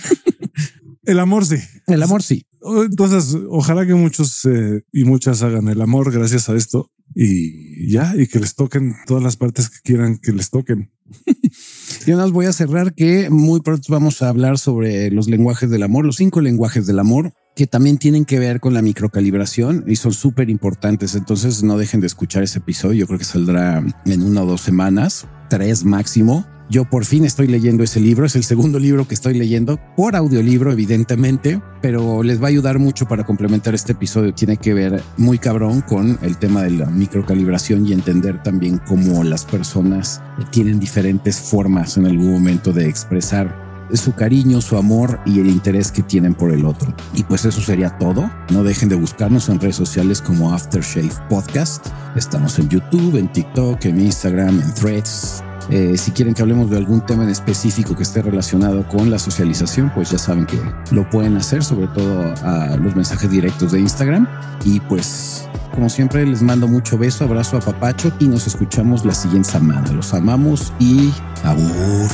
El 1.04 1.20
amor 1.20 1.46
sí. 1.46 1.56
El 1.86 2.02
amor 2.02 2.22
sí. 2.22 2.46
Entonces, 2.60 3.36
ojalá 3.48 3.86
que 3.86 3.94
muchos 3.94 4.44
eh, 4.44 4.82
y 4.92 5.04
muchas 5.04 5.42
hagan 5.42 5.68
el 5.68 5.80
amor 5.80 6.10
gracias 6.10 6.48
a 6.48 6.56
esto 6.56 6.90
y 7.14 7.88
ya, 7.92 8.12
y 8.16 8.26
que 8.26 8.40
les 8.40 8.56
toquen 8.56 8.96
todas 9.06 9.22
las 9.22 9.36
partes 9.36 9.70
que 9.70 9.78
quieran 9.84 10.18
que 10.18 10.32
les 10.32 10.50
toquen. 10.50 10.90
Yo 12.06 12.16
nos 12.16 12.32
voy 12.32 12.46
a 12.46 12.52
cerrar 12.52 12.92
que 12.94 13.30
muy 13.30 13.60
pronto 13.60 13.84
vamos 13.92 14.20
a 14.20 14.28
hablar 14.30 14.58
sobre 14.58 15.12
los 15.12 15.28
lenguajes 15.28 15.70
del 15.70 15.84
amor, 15.84 16.04
los 16.04 16.16
cinco 16.16 16.40
lenguajes 16.40 16.86
del 16.88 16.98
amor 16.98 17.32
que 17.56 17.66
también 17.66 17.96
tienen 17.96 18.26
que 18.26 18.38
ver 18.38 18.60
con 18.60 18.74
la 18.74 18.82
microcalibración 18.82 19.84
y 19.86 19.96
son 19.96 20.12
súper 20.12 20.50
importantes. 20.50 21.14
Entonces 21.14 21.62
no 21.62 21.78
dejen 21.78 22.02
de 22.02 22.06
escuchar 22.06 22.42
ese 22.42 22.58
episodio. 22.58 23.00
Yo 23.00 23.06
creo 23.06 23.18
que 23.18 23.24
saldrá 23.24 23.82
en 24.04 24.22
una 24.22 24.42
o 24.42 24.46
dos 24.46 24.60
semanas, 24.60 25.26
tres 25.48 25.82
máximo. 25.82 26.46
Yo 26.68 26.84
por 26.84 27.06
fin 27.06 27.24
estoy 27.24 27.46
leyendo 27.46 27.82
ese 27.82 27.98
libro. 27.98 28.26
Es 28.26 28.36
el 28.36 28.44
segundo 28.44 28.78
libro 28.78 29.08
que 29.08 29.14
estoy 29.14 29.38
leyendo 29.38 29.80
por 29.96 30.16
audiolibro, 30.16 30.70
evidentemente, 30.70 31.62
pero 31.80 32.22
les 32.22 32.42
va 32.42 32.46
a 32.46 32.48
ayudar 32.48 32.78
mucho 32.78 33.08
para 33.08 33.24
complementar 33.24 33.74
este 33.74 33.92
episodio. 33.92 34.34
Tiene 34.34 34.58
que 34.58 34.74
ver 34.74 35.02
muy 35.16 35.38
cabrón 35.38 35.80
con 35.80 36.18
el 36.20 36.36
tema 36.36 36.62
de 36.62 36.72
la 36.72 36.86
microcalibración 36.86 37.86
y 37.86 37.94
entender 37.94 38.42
también 38.42 38.82
cómo 38.86 39.24
las 39.24 39.46
personas 39.46 40.20
tienen 40.50 40.78
diferentes 40.78 41.40
formas 41.40 41.96
en 41.96 42.04
algún 42.04 42.32
momento 42.32 42.74
de 42.74 42.86
expresar 42.86 43.65
su 43.92 44.14
cariño, 44.14 44.60
su 44.60 44.76
amor 44.76 45.20
y 45.24 45.40
el 45.40 45.48
interés 45.48 45.92
que 45.92 46.02
tienen 46.02 46.34
por 46.34 46.52
el 46.52 46.64
otro. 46.64 46.94
Y 47.14 47.22
pues 47.24 47.44
eso 47.44 47.60
sería 47.60 47.96
todo. 47.98 48.30
No 48.50 48.62
dejen 48.62 48.88
de 48.88 48.96
buscarnos 48.96 49.48
en 49.48 49.60
redes 49.60 49.76
sociales 49.76 50.20
como 50.20 50.52
Aftershave 50.52 51.10
Podcast. 51.28 51.86
Estamos 52.14 52.58
en 52.58 52.68
YouTube, 52.68 53.16
en 53.16 53.30
TikTok, 53.32 53.84
en 53.84 54.00
Instagram, 54.00 54.60
en 54.60 54.74
Threads. 54.74 55.42
Eh, 55.70 55.96
si 55.96 56.12
quieren 56.12 56.32
que 56.32 56.42
hablemos 56.42 56.70
de 56.70 56.76
algún 56.76 57.04
tema 57.04 57.24
en 57.24 57.30
específico 57.30 57.96
que 57.96 58.04
esté 58.04 58.22
relacionado 58.22 58.86
con 58.86 59.10
la 59.10 59.18
socialización, 59.18 59.90
pues 59.94 60.10
ya 60.10 60.18
saben 60.18 60.46
que 60.46 60.60
lo 60.92 61.08
pueden 61.10 61.36
hacer, 61.36 61.64
sobre 61.64 61.88
todo 61.88 62.32
a 62.44 62.76
los 62.76 62.94
mensajes 62.94 63.30
directos 63.30 63.72
de 63.72 63.80
Instagram. 63.80 64.28
Y 64.64 64.80
pues, 64.80 65.48
como 65.74 65.88
siempre, 65.88 66.24
les 66.24 66.42
mando 66.42 66.68
mucho 66.68 66.96
beso, 66.98 67.24
abrazo 67.24 67.56
a 67.56 67.60
Papacho 67.60 68.12
y 68.20 68.28
nos 68.28 68.46
escuchamos 68.46 69.04
la 69.04 69.14
siguiente 69.14 69.50
semana. 69.50 69.90
Los 69.92 70.14
amamos 70.14 70.72
y 70.78 71.12
abur. 71.42 72.10